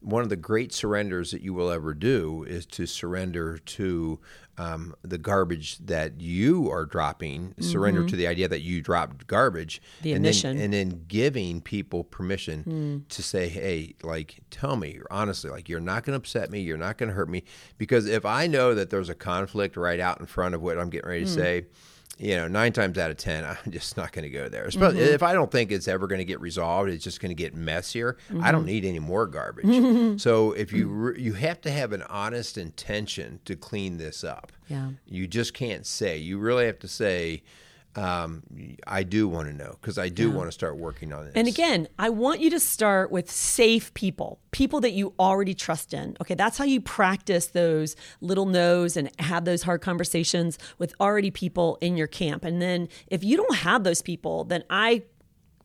one 0.01 0.23
of 0.23 0.29
the 0.29 0.35
great 0.35 0.73
surrenders 0.73 1.31
that 1.31 1.41
you 1.41 1.53
will 1.53 1.69
ever 1.69 1.93
do 1.93 2.43
is 2.47 2.65
to 2.65 2.85
surrender 2.85 3.57
to 3.59 4.19
um, 4.57 4.95
the 5.03 5.17
garbage 5.17 5.77
that 5.77 6.19
you 6.19 6.69
are 6.71 6.85
dropping, 6.85 7.49
mm-hmm. 7.49 7.63
surrender 7.63 8.05
to 8.05 8.15
the 8.15 8.27
idea 8.27 8.47
that 8.47 8.61
you 8.61 8.81
dropped 8.81 9.27
garbage, 9.27 9.81
the 10.01 10.13
and 10.13 10.25
admission. 10.25 10.57
then 10.57 10.65
and 10.65 10.73
then 10.73 11.05
giving 11.07 11.61
people 11.61 12.03
permission 12.03 12.63
mm. 12.63 13.07
to 13.09 13.23
say, 13.23 13.47
"Hey, 13.47 13.95
like, 14.03 14.39
tell 14.49 14.75
me 14.75 14.99
honestly, 15.09 15.49
like, 15.49 15.69
you're 15.69 15.79
not 15.79 16.03
going 16.03 16.13
to 16.13 16.17
upset 16.17 16.51
me, 16.51 16.61
you're 16.61 16.77
not 16.77 16.97
going 16.97 17.09
to 17.09 17.15
hurt 17.15 17.29
me," 17.29 17.43
because 17.77 18.07
if 18.07 18.25
I 18.25 18.47
know 18.47 18.75
that 18.75 18.89
there's 18.89 19.09
a 19.09 19.15
conflict 19.15 19.77
right 19.77 19.99
out 19.99 20.19
in 20.19 20.25
front 20.25 20.55
of 20.55 20.61
what 20.61 20.77
I'm 20.77 20.89
getting 20.89 21.09
ready 21.09 21.25
to 21.25 21.31
mm. 21.31 21.35
say 21.35 21.65
you 22.21 22.35
know, 22.35 22.47
nine 22.47 22.71
times 22.71 22.97
out 22.99 23.09
of 23.09 23.17
ten, 23.17 23.43
I'm 23.65 23.71
just 23.71 23.97
not 23.97 24.11
going 24.11 24.23
to 24.23 24.29
go 24.29 24.47
there. 24.47 24.67
Mm-hmm. 24.67 24.97
If 24.97 25.23
I 25.23 25.33
don't 25.33 25.51
think 25.51 25.71
it's 25.71 25.87
ever 25.87 26.07
going 26.07 26.19
to 26.19 26.25
get 26.25 26.39
resolved, 26.39 26.89
it's 26.89 27.03
just 27.03 27.19
going 27.19 27.31
to 27.31 27.35
get 27.35 27.55
messier. 27.55 28.17
Mm-hmm. 28.29 28.43
I 28.43 28.51
don't 28.51 28.61
mm-hmm. 28.61 28.67
need 28.67 28.85
any 28.85 28.99
more 28.99 29.25
garbage. 29.25 30.21
so 30.21 30.51
if 30.51 30.71
you 30.71 30.87
re- 30.87 31.21
you 31.21 31.33
have 31.33 31.59
to 31.61 31.71
have 31.71 31.91
an 31.91 32.03
honest 32.03 32.57
intention 32.57 33.39
to 33.45 33.55
clean 33.55 33.97
this 33.97 34.23
up. 34.23 34.51
Yeah, 34.67 34.91
you 35.05 35.27
just 35.27 35.53
can't 35.53 35.85
say. 35.85 36.17
You 36.17 36.37
really 36.37 36.65
have 36.65 36.79
to 36.79 36.87
say 36.87 37.43
um, 37.95 38.43
I 38.87 39.03
do 39.03 39.27
want 39.27 39.47
to 39.49 39.53
know 39.53 39.75
because 39.81 39.97
I 39.97 40.09
do 40.09 40.29
yeah. 40.29 40.35
want 40.35 40.47
to 40.47 40.51
start 40.51 40.77
working 40.77 41.11
on 41.11 41.27
it. 41.27 41.33
And 41.35 41.47
again, 41.47 41.87
I 41.99 42.09
want 42.09 42.39
you 42.39 42.49
to 42.51 42.59
start 42.59 43.11
with 43.11 43.29
safe 43.29 43.93
people, 43.93 44.39
people 44.51 44.79
that 44.81 44.91
you 44.91 45.13
already 45.19 45.53
trust 45.53 45.93
in. 45.93 46.15
Okay, 46.21 46.35
that's 46.35 46.57
how 46.57 46.63
you 46.63 46.79
practice 46.79 47.47
those 47.47 47.95
little 48.21 48.45
no's 48.45 48.95
and 48.95 49.09
have 49.19 49.45
those 49.45 49.63
hard 49.63 49.81
conversations 49.81 50.57
with 50.77 50.93
already 50.99 51.31
people 51.31 51.77
in 51.81 51.97
your 51.97 52.07
camp. 52.07 52.45
And 52.45 52.61
then 52.61 52.87
if 53.07 53.23
you 53.23 53.35
don't 53.37 53.55
have 53.57 53.83
those 53.83 54.01
people, 54.01 54.45
then 54.45 54.63
I 54.69 55.03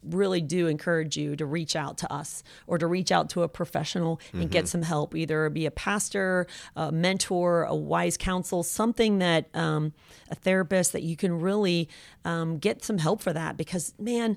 really 0.08 0.40
do 0.40 0.66
encourage 0.66 1.16
you 1.16 1.36
to 1.36 1.46
reach 1.46 1.76
out 1.76 1.98
to 1.98 2.12
us 2.12 2.42
or 2.66 2.78
to 2.78 2.86
reach 2.86 3.10
out 3.12 3.30
to 3.30 3.42
a 3.42 3.48
professional 3.48 4.20
and 4.32 4.42
mm-hmm. 4.42 4.50
get 4.50 4.68
some 4.68 4.82
help, 4.82 5.14
either 5.14 5.48
be 5.50 5.66
a 5.66 5.70
pastor, 5.70 6.46
a 6.74 6.92
mentor, 6.92 7.64
a 7.64 7.74
wise 7.74 8.16
counsel, 8.16 8.62
something 8.62 9.18
that 9.18 9.48
um, 9.54 9.92
a 10.30 10.34
therapist 10.34 10.92
that 10.92 11.02
you 11.02 11.16
can 11.16 11.40
really 11.40 11.88
um, 12.24 12.58
get 12.58 12.84
some 12.84 12.98
help 12.98 13.20
for 13.20 13.32
that. 13.32 13.56
Because, 13.56 13.94
man, 13.98 14.36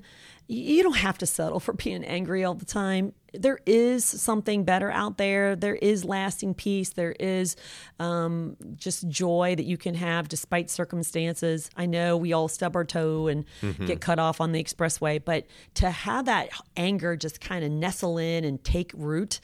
you 0.50 0.82
don't 0.82 0.96
have 0.96 1.16
to 1.16 1.26
settle 1.26 1.60
for 1.60 1.72
being 1.72 2.02
angry 2.02 2.42
all 2.42 2.54
the 2.54 2.64
time. 2.64 3.12
There 3.32 3.60
is 3.66 4.04
something 4.04 4.64
better 4.64 4.90
out 4.90 5.16
there. 5.16 5.54
There 5.54 5.76
is 5.76 6.04
lasting 6.04 6.54
peace. 6.54 6.90
There 6.90 7.14
is 7.20 7.54
um, 8.00 8.56
just 8.74 9.08
joy 9.08 9.54
that 9.54 9.62
you 9.62 9.76
can 9.76 9.94
have 9.94 10.28
despite 10.28 10.68
circumstances. 10.68 11.70
I 11.76 11.86
know 11.86 12.16
we 12.16 12.32
all 12.32 12.48
stub 12.48 12.74
our 12.74 12.84
toe 12.84 13.28
and 13.28 13.44
mm-hmm. 13.62 13.86
get 13.86 14.00
cut 14.00 14.18
off 14.18 14.40
on 14.40 14.50
the 14.50 14.62
expressway, 14.62 15.24
but 15.24 15.46
to 15.74 15.88
have 15.88 16.24
that 16.24 16.48
anger 16.76 17.14
just 17.14 17.40
kind 17.40 17.64
of 17.64 17.70
nestle 17.70 18.18
in 18.18 18.42
and 18.42 18.62
take 18.64 18.90
root, 18.96 19.38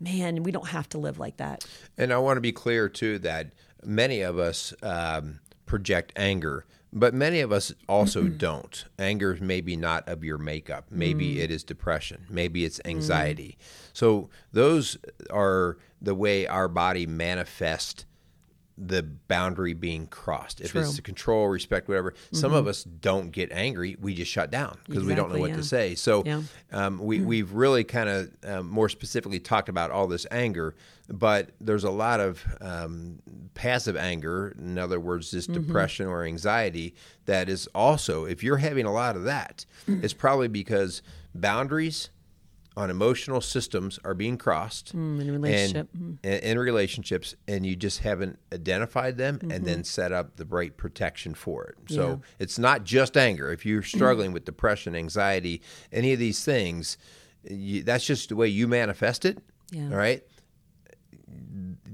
man, 0.00 0.42
we 0.42 0.50
don't 0.50 0.68
have 0.68 0.88
to 0.88 0.98
live 0.98 1.20
like 1.20 1.36
that. 1.36 1.64
And 1.96 2.12
I 2.12 2.18
want 2.18 2.36
to 2.36 2.40
be 2.40 2.52
clear, 2.52 2.88
too, 2.88 3.20
that 3.20 3.52
many 3.84 4.22
of 4.22 4.40
us 4.40 4.74
um, 4.82 5.38
project 5.66 6.14
anger 6.16 6.66
but 6.92 7.14
many 7.14 7.40
of 7.40 7.52
us 7.52 7.72
also 7.88 8.24
don't. 8.24 8.84
Anger 8.98 9.34
is 9.34 9.40
maybe 9.40 9.76
not 9.76 10.08
of 10.08 10.24
your 10.24 10.38
makeup. 10.38 10.86
Maybe 10.90 11.36
mm. 11.36 11.38
it 11.40 11.50
is 11.50 11.62
depression. 11.62 12.24
Maybe 12.30 12.64
it's 12.64 12.78
mm. 12.80 12.90
anxiety. 12.90 13.58
Mm. 13.58 13.90
So 13.92 14.30
those 14.52 14.96
are 15.30 15.76
the 16.00 16.14
way 16.14 16.46
our 16.46 16.68
body 16.68 17.06
manifests 17.06 18.06
the 18.80 19.02
boundary 19.02 19.74
being 19.74 20.06
crossed. 20.06 20.60
If 20.60 20.70
True. 20.70 20.82
it's 20.82 20.94
to 20.94 21.02
control, 21.02 21.48
respect, 21.48 21.88
whatever. 21.88 22.12
Mm-hmm. 22.12 22.36
Some 22.36 22.54
of 22.54 22.66
us 22.66 22.84
don't 22.84 23.32
get 23.32 23.50
angry. 23.50 23.96
We 24.00 24.14
just 24.14 24.30
shut 24.30 24.50
down 24.50 24.78
because 24.86 25.02
exactly, 25.02 25.06
we 25.08 25.14
don't 25.14 25.32
know 25.32 25.40
what 25.40 25.50
yeah. 25.50 25.56
to 25.56 25.64
say. 25.64 25.94
So 25.96 26.22
yeah. 26.24 26.42
um, 26.72 26.98
we, 26.98 27.18
mm-hmm. 27.18 27.26
we've 27.26 27.52
really 27.52 27.82
kind 27.84 28.08
of 28.08 28.30
um, 28.44 28.68
more 28.68 28.88
specifically 28.88 29.40
talked 29.40 29.68
about 29.68 29.90
all 29.90 30.06
this 30.06 30.26
anger, 30.30 30.76
but 31.08 31.50
there's 31.60 31.84
a 31.84 31.90
lot 31.90 32.20
of 32.20 32.44
um, 32.60 33.18
passive 33.54 33.96
anger. 33.96 34.54
In 34.58 34.78
other 34.78 35.00
words, 35.00 35.30
just 35.30 35.50
mm-hmm. 35.50 35.62
depression 35.62 36.06
or 36.06 36.24
anxiety 36.24 36.94
that 37.24 37.48
is 37.48 37.66
also, 37.74 38.24
if 38.24 38.42
you're 38.42 38.58
having 38.58 38.86
a 38.86 38.92
lot 38.92 39.16
of 39.16 39.24
that, 39.24 39.64
mm. 39.88 40.02
it's 40.04 40.12
probably 40.12 40.48
because 40.48 41.02
boundaries 41.34 42.10
on 42.78 42.90
emotional 42.90 43.40
systems 43.40 43.98
are 44.04 44.14
being 44.14 44.38
crossed 44.38 44.94
mm, 44.94 45.20
in 45.20 45.32
relationship. 45.32 45.88
and 45.92 46.22
mm. 46.22 46.40
in 46.40 46.58
relationships 46.60 47.34
and 47.48 47.66
you 47.66 47.74
just 47.74 47.98
haven't 47.98 48.38
identified 48.52 49.16
them 49.16 49.36
mm-hmm. 49.38 49.50
and 49.50 49.66
then 49.66 49.82
set 49.82 50.12
up 50.12 50.36
the 50.36 50.44
right 50.44 50.76
protection 50.76 51.34
for 51.34 51.64
it 51.64 51.74
so 51.92 52.08
yeah. 52.08 52.16
it's 52.38 52.56
not 52.56 52.84
just 52.84 53.16
anger 53.16 53.50
if 53.50 53.66
you're 53.66 53.82
struggling 53.82 54.30
with 54.32 54.44
depression 54.44 54.94
anxiety 54.94 55.60
any 55.90 56.12
of 56.12 56.20
these 56.20 56.44
things 56.44 56.98
you, 57.42 57.82
that's 57.82 58.06
just 58.06 58.28
the 58.28 58.36
way 58.36 58.46
you 58.46 58.68
manifest 58.68 59.24
it 59.24 59.38
yeah. 59.72 59.88
all 59.90 59.96
right 59.96 60.22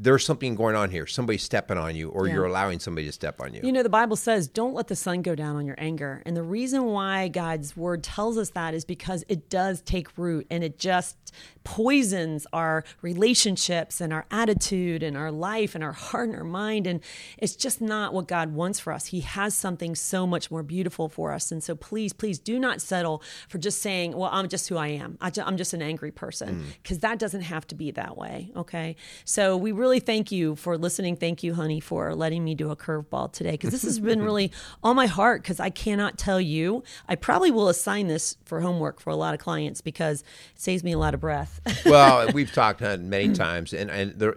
there's 0.04 0.24
something 0.24 0.54
going 0.54 0.76
on 0.76 0.90
here. 0.90 1.06
Somebody's 1.06 1.42
stepping 1.42 1.78
on 1.78 1.96
you, 1.96 2.10
or 2.10 2.26
yeah. 2.26 2.34
you're 2.34 2.44
allowing 2.44 2.78
somebody 2.78 3.06
to 3.06 3.12
step 3.12 3.40
on 3.40 3.54
you. 3.54 3.60
You 3.64 3.72
know, 3.72 3.82
the 3.82 3.88
Bible 3.88 4.16
says, 4.16 4.46
don't 4.46 4.74
let 4.74 4.88
the 4.88 4.96
sun 4.96 5.22
go 5.22 5.34
down 5.34 5.56
on 5.56 5.66
your 5.66 5.76
anger. 5.78 6.22
And 6.26 6.36
the 6.36 6.42
reason 6.42 6.84
why 6.84 7.28
God's 7.28 7.76
word 7.76 8.02
tells 8.04 8.36
us 8.36 8.50
that 8.50 8.74
is 8.74 8.84
because 8.84 9.24
it 9.28 9.48
does 9.48 9.80
take 9.80 10.16
root 10.18 10.46
and 10.50 10.62
it 10.62 10.78
just 10.78 11.16
poisons 11.64 12.46
our 12.52 12.84
relationships 13.00 14.00
and 14.00 14.12
our 14.12 14.26
attitude 14.30 15.02
and 15.02 15.16
our 15.16 15.32
life 15.32 15.74
and 15.74 15.82
our 15.82 15.92
heart 15.92 16.28
and 16.28 16.36
our 16.36 16.44
mind. 16.44 16.86
And 16.86 17.00
it's 17.38 17.56
just 17.56 17.80
not 17.80 18.12
what 18.12 18.28
God 18.28 18.52
wants 18.52 18.78
for 18.78 18.92
us. 18.92 19.06
He 19.06 19.20
has 19.20 19.54
something 19.54 19.94
so 19.94 20.26
much 20.26 20.50
more 20.50 20.62
beautiful 20.62 21.08
for 21.08 21.32
us. 21.32 21.50
And 21.50 21.64
so 21.64 21.74
please, 21.74 22.12
please 22.12 22.38
do 22.38 22.58
not 22.58 22.82
settle 22.82 23.22
for 23.48 23.56
just 23.56 23.80
saying, 23.80 24.14
well, 24.14 24.28
I'm 24.32 24.48
just 24.48 24.68
who 24.68 24.76
I 24.76 24.88
am. 24.88 25.16
I 25.20 25.32
am 25.38 25.56
just 25.56 25.72
an 25.72 25.80
angry 25.80 26.12
person, 26.12 26.66
because 26.82 26.98
mm. 26.98 27.02
that 27.02 27.18
doesn't 27.18 27.40
have 27.40 27.66
to 27.68 27.74
be 27.74 27.90
that 27.92 28.18
way. 28.18 28.52
Okay. 28.54 28.96
So 29.24 29.56
we 29.56 29.72
really 29.72 29.93
thank 30.00 30.32
you 30.32 30.56
for 30.56 30.76
listening. 30.78 31.16
Thank 31.16 31.42
you, 31.42 31.54
honey, 31.54 31.80
for 31.80 32.14
letting 32.14 32.44
me 32.44 32.54
do 32.54 32.70
a 32.70 32.76
curveball 32.76 33.32
today, 33.32 33.52
because 33.52 33.70
this 33.70 33.82
has 33.82 33.98
been 33.98 34.22
really 34.30 34.52
on 34.82 34.96
my 34.96 35.06
heart, 35.06 35.42
because 35.42 35.60
I 35.60 35.70
cannot 35.70 36.18
tell 36.18 36.40
you. 36.40 36.82
I 37.08 37.14
probably 37.14 37.50
will 37.50 37.68
assign 37.68 38.08
this 38.08 38.36
for 38.44 38.60
homework 38.60 39.00
for 39.00 39.10
a 39.10 39.16
lot 39.16 39.34
of 39.34 39.40
clients 39.40 39.80
because 39.80 40.22
it 40.22 40.26
saves 40.60 40.84
me 40.84 40.92
a 40.92 40.98
lot 40.98 41.14
of 41.14 41.20
breath. 41.20 41.60
well, 41.84 42.30
we've 42.34 42.52
talked 42.52 42.80
many 42.80 43.32
times, 43.32 43.72
and 43.72 43.90
and 43.90 44.12
there, 44.12 44.36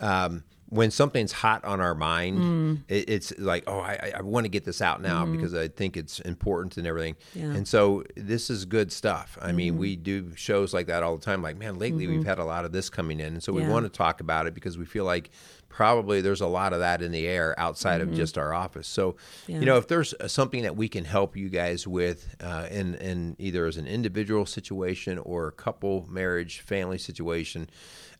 um, 0.00 0.44
when 0.72 0.90
something's 0.90 1.32
hot 1.32 1.62
on 1.66 1.82
our 1.82 1.94
mind, 1.94 2.38
mm. 2.38 2.80
it, 2.88 3.10
it's 3.10 3.38
like, 3.38 3.64
oh, 3.66 3.78
I, 3.78 4.14
I 4.16 4.22
want 4.22 4.46
to 4.46 4.48
get 4.48 4.64
this 4.64 4.80
out 4.80 5.02
now 5.02 5.26
mm. 5.26 5.32
because 5.32 5.52
I 5.52 5.68
think 5.68 5.98
it's 5.98 6.18
important 6.20 6.78
and 6.78 6.86
everything. 6.86 7.14
Yeah. 7.34 7.52
And 7.52 7.68
so 7.68 8.04
this 8.16 8.48
is 8.48 8.64
good 8.64 8.90
stuff. 8.90 9.36
I 9.42 9.50
mm. 9.50 9.56
mean, 9.56 9.76
we 9.76 9.96
do 9.96 10.34
shows 10.34 10.72
like 10.72 10.86
that 10.86 11.02
all 11.02 11.18
the 11.18 11.22
time. 11.22 11.42
Like, 11.42 11.58
man, 11.58 11.78
lately 11.78 12.06
mm-hmm. 12.06 12.16
we've 12.16 12.26
had 12.26 12.38
a 12.38 12.44
lot 12.44 12.64
of 12.64 12.72
this 12.72 12.88
coming 12.88 13.20
in, 13.20 13.34
and 13.34 13.42
so 13.42 13.52
we 13.52 13.60
yeah. 13.60 13.68
want 13.68 13.84
to 13.84 13.90
talk 13.90 14.22
about 14.22 14.46
it 14.46 14.54
because 14.54 14.78
we 14.78 14.86
feel 14.86 15.04
like 15.04 15.28
probably 15.72 16.20
there's 16.20 16.42
a 16.42 16.46
lot 16.46 16.72
of 16.72 16.80
that 16.80 17.02
in 17.02 17.10
the 17.10 17.26
air 17.26 17.58
outside 17.58 18.00
mm-hmm. 18.00 18.10
of 18.10 18.16
just 18.16 18.38
our 18.38 18.52
office. 18.52 18.86
So, 18.86 19.16
yeah. 19.46 19.58
you 19.58 19.66
know, 19.66 19.78
if 19.78 19.88
there's 19.88 20.14
something 20.26 20.62
that 20.62 20.76
we 20.76 20.88
can 20.88 21.04
help 21.04 21.36
you 21.36 21.48
guys 21.48 21.86
with 21.86 22.36
uh, 22.40 22.68
in, 22.70 22.94
in 22.96 23.36
either 23.38 23.66
as 23.66 23.78
an 23.78 23.86
individual 23.86 24.46
situation 24.46 25.18
or 25.18 25.48
a 25.48 25.52
couple, 25.52 26.06
marriage, 26.08 26.60
family 26.60 26.98
situation, 26.98 27.70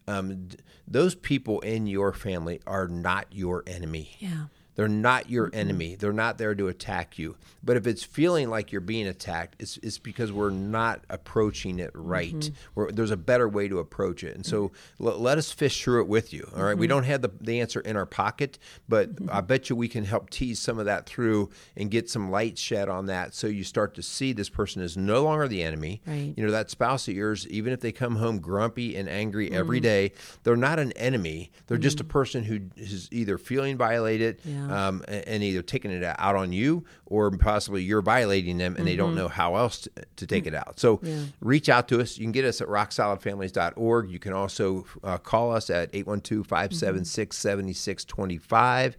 um, 0.09 0.49
those 0.89 1.15
people 1.15 1.61
in 1.61 1.87
your 1.87 2.13
family 2.13 2.61
are 2.67 2.89
not 2.89 3.27
your 3.31 3.63
enemy. 3.67 4.17
Yeah. 4.19 4.47
They're 4.75 4.89
not 4.89 5.29
your 5.31 5.47
mm-hmm. 5.49 5.59
enemy. 5.59 5.95
They're 5.97 6.13
not 6.13 6.39
there 6.39 6.55
to 6.55 6.69
attack 6.69 7.19
you. 7.19 7.37
But 7.63 7.77
if 7.77 7.87
it's 7.87 8.03
feeling 8.03 8.51
like 8.51 8.73
you're 8.73 8.81
being 8.81 9.07
attacked, 9.07 9.57
it's, 9.61 9.77
it's 9.79 9.99
because 9.99 10.33
we're 10.33 10.51
not 10.51 11.05
approaching 11.11 11.79
it 11.79 11.91
right. 11.95 12.35
Mm-hmm. 12.35 12.95
there's 12.95 13.11
a 13.11 13.17
better 13.17 13.49
way 13.49 13.69
to 13.69 13.79
approach 13.79 14.25
it. 14.25 14.35
And 14.35 14.45
so 14.45 14.69
mm-hmm. 14.69 15.07
l- 15.07 15.19
let 15.19 15.39
us 15.39 15.53
fish 15.53 15.83
through 15.83 16.03
it 16.03 16.09
with 16.09 16.33
you. 16.33 16.51
All 16.57 16.63
right? 16.63 16.77
We 16.77 16.87
mm-hmm. 16.87 16.97
don't 16.97 17.05
have 17.05 17.23
the, 17.23 17.31
the 17.41 17.61
answer 17.61 17.81
in 17.81 17.97
our 17.97 18.07
pocket, 18.07 18.59
but 18.89 19.15
mm-hmm. 19.15 19.31
I 19.31 19.41
bet 19.43 19.71
you 19.71 19.77
we 19.77 19.89
can 19.89 20.05
help 20.05 20.31
tease 20.31 20.59
some 20.59 20.79
of 20.79 20.87
that 20.87 21.07
through 21.07 21.51
and 21.77 21.91
get 21.91 22.09
some 22.09 22.31
light 22.31 22.59
shed 22.59 22.89
on 22.89 23.07
that 23.07 23.35
so 23.35 23.47
you 23.47 23.65
start 23.65 23.95
to 23.95 24.03
see 24.03 24.33
this 24.33 24.49
person 24.49 24.83
is 24.83 24.97
no 24.97 25.23
longer 25.23 25.47
the 25.47 25.63
enemy. 25.63 26.03
Right. 26.07 26.35
You 26.37 26.45
know, 26.45 26.51
that 26.51 26.71
spouse 26.71 27.07
of 27.09 27.15
yours, 27.15 27.47
even 27.49 27.73
if 27.73 27.81
they 27.81 27.93
come 27.93 28.17
home 28.17 28.39
grumpy 28.39 28.97
and 28.97 29.09
angry 29.09 29.53
every 29.53 29.81
day, 29.81 30.13
they're 30.43 30.57
not 30.57 30.79
an 30.79 30.93
enemy. 30.93 31.53
They're 31.67 31.79
just 31.79 32.01
a 32.01 32.05
person 32.05 32.45
who 32.45 32.61
is 32.77 33.09
either 33.13 33.39
feeling 33.39 33.77
violated. 33.77 34.41
Yeah 34.45 34.62
yeah. 34.69 34.89
um, 34.89 35.05
and 35.09 35.43
either 35.43 35.63
taking 35.63 35.91
it 35.91 36.03
out 36.03 36.37
on 36.37 36.53
you 36.53 36.85
or 37.07 37.31
possibly 37.31 37.83
you're 37.83 38.03
violating 38.03 38.59
them 38.59 38.73
and 38.73 38.79
mm-hmm. 38.79 38.85
they 38.87 38.97
don't 38.97 39.11
mm-hmm. 39.11 39.19
know 39.19 39.29
how 39.29 39.57
else 39.57 39.81
to, 39.81 39.91
to 40.17 40.27
take 40.27 40.47
it 40.47 40.55
out. 40.55 40.79
So 40.79 41.01
yeah. 41.03 41.25
reach 41.41 41.69
out 41.69 41.89
to 41.89 42.01
us. 42.01 42.19
You 42.19 42.25
can 42.25 42.33
get 42.33 42.45
us 42.45 42.61
at 42.61 42.69
rocksolidfamilies.org. 42.69 44.11
You 44.11 44.19
can 44.19 44.33
also 44.33 44.85
uh, 45.05 45.19
call 45.19 45.53
us 45.53 45.71
at 45.71 45.91
812 45.93 46.47
576 46.47 47.37
7625. 47.37 48.97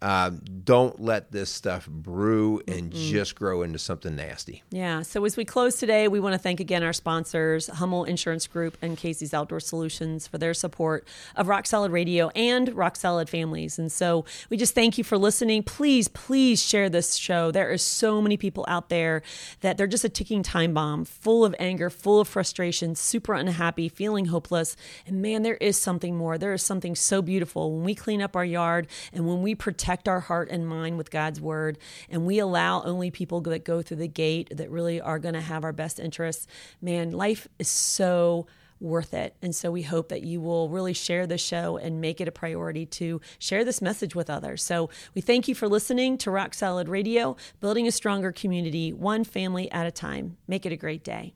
Um, 0.00 0.42
don't 0.64 1.00
let 1.00 1.32
this 1.32 1.50
stuff 1.50 1.88
brew 1.88 2.62
and 2.68 2.92
mm-hmm. 2.92 3.10
just 3.10 3.34
grow 3.34 3.62
into 3.62 3.80
something 3.80 4.14
nasty. 4.14 4.62
Yeah. 4.70 5.02
So 5.02 5.24
as 5.24 5.36
we 5.36 5.44
close 5.44 5.76
today, 5.76 6.06
we 6.06 6.20
want 6.20 6.34
to 6.34 6.38
thank 6.38 6.60
again 6.60 6.84
our 6.84 6.92
sponsors, 6.92 7.66
Hummel 7.66 8.04
Insurance 8.04 8.46
Group 8.46 8.78
and 8.80 8.96
Casey's 8.96 9.34
Outdoor 9.34 9.58
Solutions, 9.58 10.28
for 10.28 10.38
their 10.38 10.54
support 10.54 11.06
of 11.34 11.48
Rock 11.48 11.66
Solid 11.66 11.90
Radio 11.90 12.28
and 12.36 12.72
Rock 12.74 12.94
Solid 12.94 13.28
Families. 13.28 13.76
And 13.76 13.90
so 13.90 14.24
we 14.50 14.56
just 14.56 14.74
thank 14.74 14.98
you 14.98 15.04
for 15.04 15.18
listening. 15.18 15.64
Please, 15.64 16.06
please 16.06 16.62
share 16.62 16.88
this 16.88 17.16
show. 17.16 17.50
There 17.50 17.70
are 17.72 17.78
so 17.78 18.22
many 18.22 18.36
people 18.36 18.64
out 18.68 18.90
there 18.90 19.22
that 19.62 19.78
they're 19.78 19.88
just 19.88 20.04
a 20.04 20.08
ticking 20.08 20.44
time 20.44 20.74
bomb, 20.74 21.04
full 21.06 21.44
of 21.44 21.56
anger, 21.58 21.90
full 21.90 22.20
of 22.20 22.28
frustration, 22.28 22.94
super 22.94 23.34
unhappy, 23.34 23.88
feeling 23.88 24.26
hopeless. 24.26 24.76
And 25.06 25.20
man, 25.20 25.42
there 25.42 25.56
is 25.56 25.76
something 25.76 26.16
more. 26.16 26.38
There 26.38 26.52
is 26.52 26.62
something 26.62 26.94
so 26.94 27.20
beautiful 27.20 27.72
when 27.74 27.84
we 27.84 27.96
clean 27.96 28.22
up 28.22 28.36
our 28.36 28.44
yard 28.44 28.86
and 29.12 29.26
when 29.26 29.42
we 29.42 29.56
protect 29.56 29.87
protect 29.88 30.06
our 30.06 30.20
heart 30.20 30.50
and 30.50 30.68
mind 30.68 30.98
with 30.98 31.10
God's 31.10 31.40
word, 31.40 31.78
and 32.10 32.26
we 32.26 32.38
allow 32.38 32.82
only 32.82 33.10
people 33.10 33.40
that 33.40 33.64
go 33.64 33.80
through 33.80 33.96
the 33.96 34.06
gate 34.06 34.54
that 34.54 34.70
really 34.70 35.00
are 35.00 35.18
going 35.18 35.32
to 35.32 35.40
have 35.40 35.64
our 35.64 35.72
best 35.72 35.98
interests, 35.98 36.46
man, 36.82 37.10
life 37.10 37.48
is 37.58 37.68
so 37.68 38.46
worth 38.80 39.14
it. 39.14 39.34
And 39.40 39.56
so 39.56 39.70
we 39.70 39.80
hope 39.80 40.10
that 40.10 40.20
you 40.20 40.42
will 40.42 40.68
really 40.68 40.92
share 40.92 41.26
the 41.26 41.38
show 41.38 41.78
and 41.78 42.02
make 42.02 42.20
it 42.20 42.28
a 42.28 42.30
priority 42.30 42.84
to 42.84 43.22
share 43.38 43.64
this 43.64 43.80
message 43.80 44.14
with 44.14 44.28
others. 44.28 44.62
So 44.62 44.90
we 45.14 45.22
thank 45.22 45.48
you 45.48 45.54
for 45.54 45.68
listening 45.68 46.18
to 46.18 46.30
Rock 46.30 46.52
Solid 46.52 46.90
Radio, 46.90 47.38
building 47.58 47.86
a 47.86 47.90
stronger 47.90 48.30
community, 48.30 48.92
one 48.92 49.24
family 49.24 49.72
at 49.72 49.86
a 49.86 49.90
time. 49.90 50.36
Make 50.46 50.66
it 50.66 50.72
a 50.72 50.76
great 50.76 51.02
day. 51.02 51.32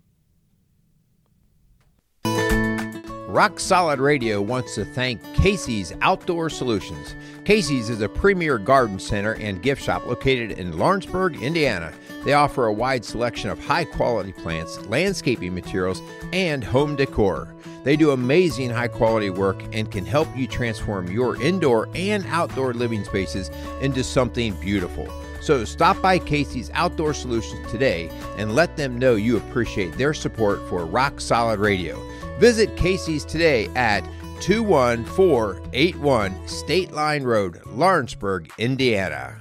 Rock 3.32 3.58
Solid 3.58 3.98
Radio 3.98 4.42
wants 4.42 4.74
to 4.74 4.84
thank 4.84 5.22
Casey's 5.32 5.94
Outdoor 6.02 6.50
Solutions. 6.50 7.14
Casey's 7.46 7.88
is 7.88 8.02
a 8.02 8.08
premier 8.10 8.58
garden 8.58 8.98
center 8.98 9.36
and 9.36 9.62
gift 9.62 9.82
shop 9.82 10.06
located 10.06 10.58
in 10.58 10.76
Lawrenceburg, 10.76 11.42
Indiana. 11.42 11.94
They 12.26 12.34
offer 12.34 12.66
a 12.66 12.72
wide 12.74 13.06
selection 13.06 13.48
of 13.48 13.58
high 13.58 13.86
quality 13.86 14.32
plants, 14.32 14.78
landscaping 14.84 15.54
materials, 15.54 16.02
and 16.34 16.62
home 16.62 16.94
decor. 16.94 17.48
They 17.84 17.96
do 17.96 18.10
amazing 18.10 18.68
high 18.68 18.88
quality 18.88 19.30
work 19.30 19.62
and 19.72 19.90
can 19.90 20.04
help 20.04 20.28
you 20.36 20.46
transform 20.46 21.10
your 21.10 21.40
indoor 21.40 21.88
and 21.94 22.26
outdoor 22.26 22.74
living 22.74 23.02
spaces 23.02 23.50
into 23.80 24.04
something 24.04 24.52
beautiful. 24.60 25.08
So 25.40 25.64
stop 25.64 26.02
by 26.02 26.18
Casey's 26.18 26.70
Outdoor 26.74 27.14
Solutions 27.14 27.70
today 27.70 28.10
and 28.36 28.54
let 28.54 28.76
them 28.76 28.98
know 28.98 29.14
you 29.14 29.38
appreciate 29.38 29.96
their 29.96 30.12
support 30.12 30.68
for 30.68 30.84
Rock 30.84 31.18
Solid 31.18 31.60
Radio. 31.60 32.11
Visit 32.38 32.76
Casey's 32.76 33.24
today 33.24 33.68
at 33.76 34.04
21481 34.40 36.48
State 36.48 36.92
Line 36.92 37.22
Road, 37.22 37.60
Lawrenceburg, 37.66 38.50
Indiana. 38.58 39.38